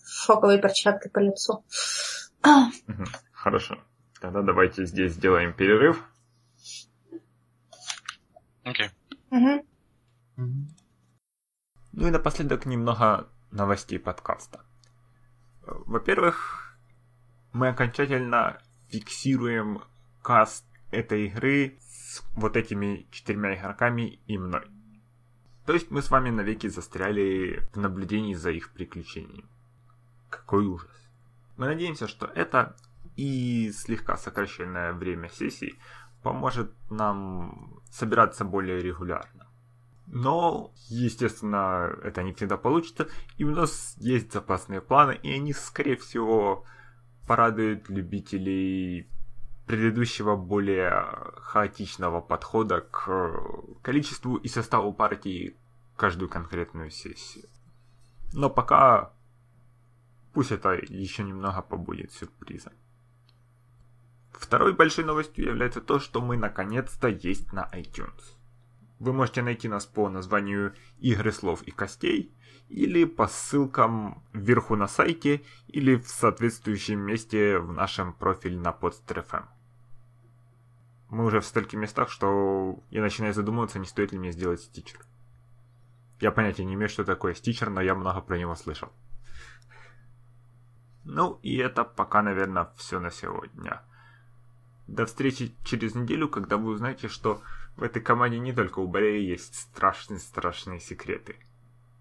шоковой 0.07 0.61
перчаткой 0.61 1.11
по 1.11 1.19
лицу. 1.19 1.65
Хорошо. 3.32 3.78
Тогда 4.20 4.43
давайте 4.43 4.85
здесь 4.86 5.12
сделаем 5.12 5.53
перерыв. 5.53 6.03
Окей. 8.69 8.90
Ну 10.36 12.07
и 12.07 12.11
напоследок 12.11 12.66
немного 12.66 13.28
новостей 13.51 13.99
подкаста. 13.99 14.61
Во-первых, 15.62 16.78
мы 17.53 17.69
окончательно 17.69 18.61
фиксируем 18.89 19.82
каст 20.23 20.66
этой 20.90 21.28
игры 21.28 21.78
с 21.81 22.23
вот 22.35 22.57
этими 22.57 23.07
четырьмя 23.11 23.55
игроками 23.55 24.20
и 24.27 24.36
мной. 24.36 24.66
То 25.65 25.73
есть 25.73 25.90
мы 25.90 26.03
с 26.03 26.11
вами 26.11 26.28
навеки 26.28 26.66
застряли 26.66 27.62
в 27.73 27.77
наблюдении 27.77 28.35
за 28.35 28.51
их 28.51 28.73
приключениями. 28.73 29.49
Какой 30.28 30.66
ужас. 30.66 30.90
Мы 31.57 31.66
надеемся, 31.66 32.07
что 32.07 32.27
это 32.27 32.77
и 33.16 33.73
слегка 33.73 34.19
сокращенное 34.19 34.93
время 34.93 35.31
сессий 35.31 35.78
поможет 36.23 36.73
нам 36.90 37.81
собираться 37.90 38.45
более 38.45 38.81
регулярно. 38.81 39.47
Но, 40.07 40.73
естественно, 40.89 41.90
это 42.03 42.23
не 42.23 42.32
всегда 42.32 42.57
получится, 42.57 43.09
и 43.36 43.45
у 43.45 43.51
нас 43.51 43.95
есть 43.99 44.32
запасные 44.32 44.81
планы, 44.81 45.19
и 45.23 45.31
они, 45.32 45.53
скорее 45.53 45.97
всего, 45.97 46.65
порадуют 47.27 47.90
любителей 47.90 49.07
предыдущего 49.66 50.35
более 50.35 51.05
хаотичного 51.36 52.23
подхода 52.23 52.81
к 52.81 53.31
количеству 53.82 54.36
и 54.36 54.49
составу 54.49 54.95
партии 54.95 55.57
каждую 55.95 56.31
конкретную 56.31 56.90
сессию. 56.90 57.45
Но 58.32 58.49
пока 58.49 59.12
пусть 60.32 60.53
это 60.53 60.70
еще 60.70 61.23
немного 61.23 61.61
побудет 61.61 62.12
сюрпризом. 62.12 62.73
Второй 64.39 64.73
большой 64.73 65.05
новостью 65.05 65.47
является 65.47 65.81
то, 65.81 65.98
что 65.98 66.20
мы 66.20 66.36
наконец-то 66.36 67.09
есть 67.09 67.52
на 67.52 67.69
iTunes. 67.74 68.36
Вы 69.01 69.12
можете 69.12 69.43
найти 69.43 69.69
нас 69.69 69.85
по 69.85 70.09
названию 70.09 70.74
«Игры 70.98 71.32
слов 71.32 71.62
и 71.62 71.73
костей» 71.73 72.32
или 72.69 73.05
по 73.05 73.27
ссылкам 73.27 74.23
вверху 74.32 74.77
на 74.77 74.86
сайте 74.86 75.43
или 75.66 75.97
в 75.97 76.09
соответствующем 76.09 77.01
месте 77.01 77.59
в 77.59 77.73
нашем 77.73 78.12
профиле 78.12 78.59
на 78.59 78.69
podster.fm. 78.69 79.44
Мы 81.09 81.24
уже 81.24 81.40
в 81.40 81.47
стольких 81.47 81.78
местах, 81.78 82.09
что 82.10 82.82
я 82.90 83.02
начинаю 83.02 83.35
задумываться, 83.35 83.78
не 83.78 83.86
стоит 83.86 84.12
ли 84.12 84.19
мне 84.19 84.31
сделать 84.31 84.60
стичер. 84.60 85.01
Я 86.20 86.31
понятия 86.31 86.65
не 86.65 86.74
имею, 86.74 86.89
что 86.89 87.05
такое 87.05 87.35
стичер, 87.35 87.70
но 87.70 87.81
я 87.81 87.94
много 87.94 88.20
про 88.20 88.39
него 88.39 88.55
слышал. 88.55 88.93
Ну 91.05 91.40
и 91.43 91.56
это 91.56 91.85
пока, 91.85 92.23
наверное, 92.23 92.70
все 92.77 93.01
на 93.01 93.10
сегодня. 93.10 93.82
До 94.89 95.05
встречи 95.05 95.55
через 95.65 95.94
неделю, 95.94 96.28
когда 96.28 96.56
вы 96.56 96.73
узнаете, 96.73 97.09
что 97.09 97.43
в 97.77 97.82
этой 97.82 98.01
команде 98.01 98.39
не 98.39 98.55
только 98.55 98.78
у 98.78 98.89
Борея 98.89 99.20
есть 99.20 99.55
страшные-страшные 99.55 100.81
секреты. 100.81 101.36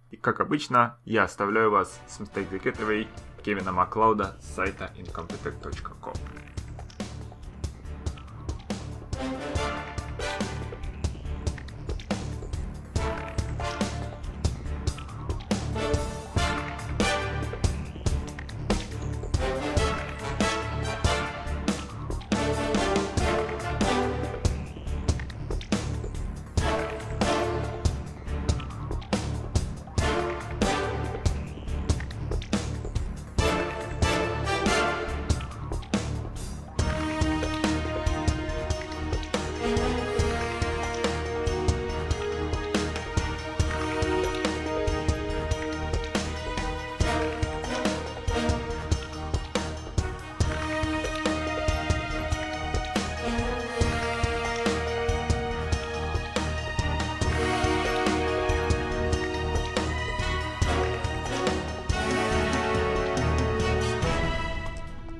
И 0.09 0.15
как 0.15 0.39
обычно, 0.39 0.97
я 1.03 1.25
оставляю 1.25 1.69
вас 1.69 1.99
с 2.07 2.21
Mistake 2.21 2.49
the 2.49 2.63
Getaway 2.63 3.07
Кевина 3.43 3.73
Маклауда 3.73 4.37
с 4.41 4.55
сайта 4.55 4.93
incompetech.com. 4.95 6.15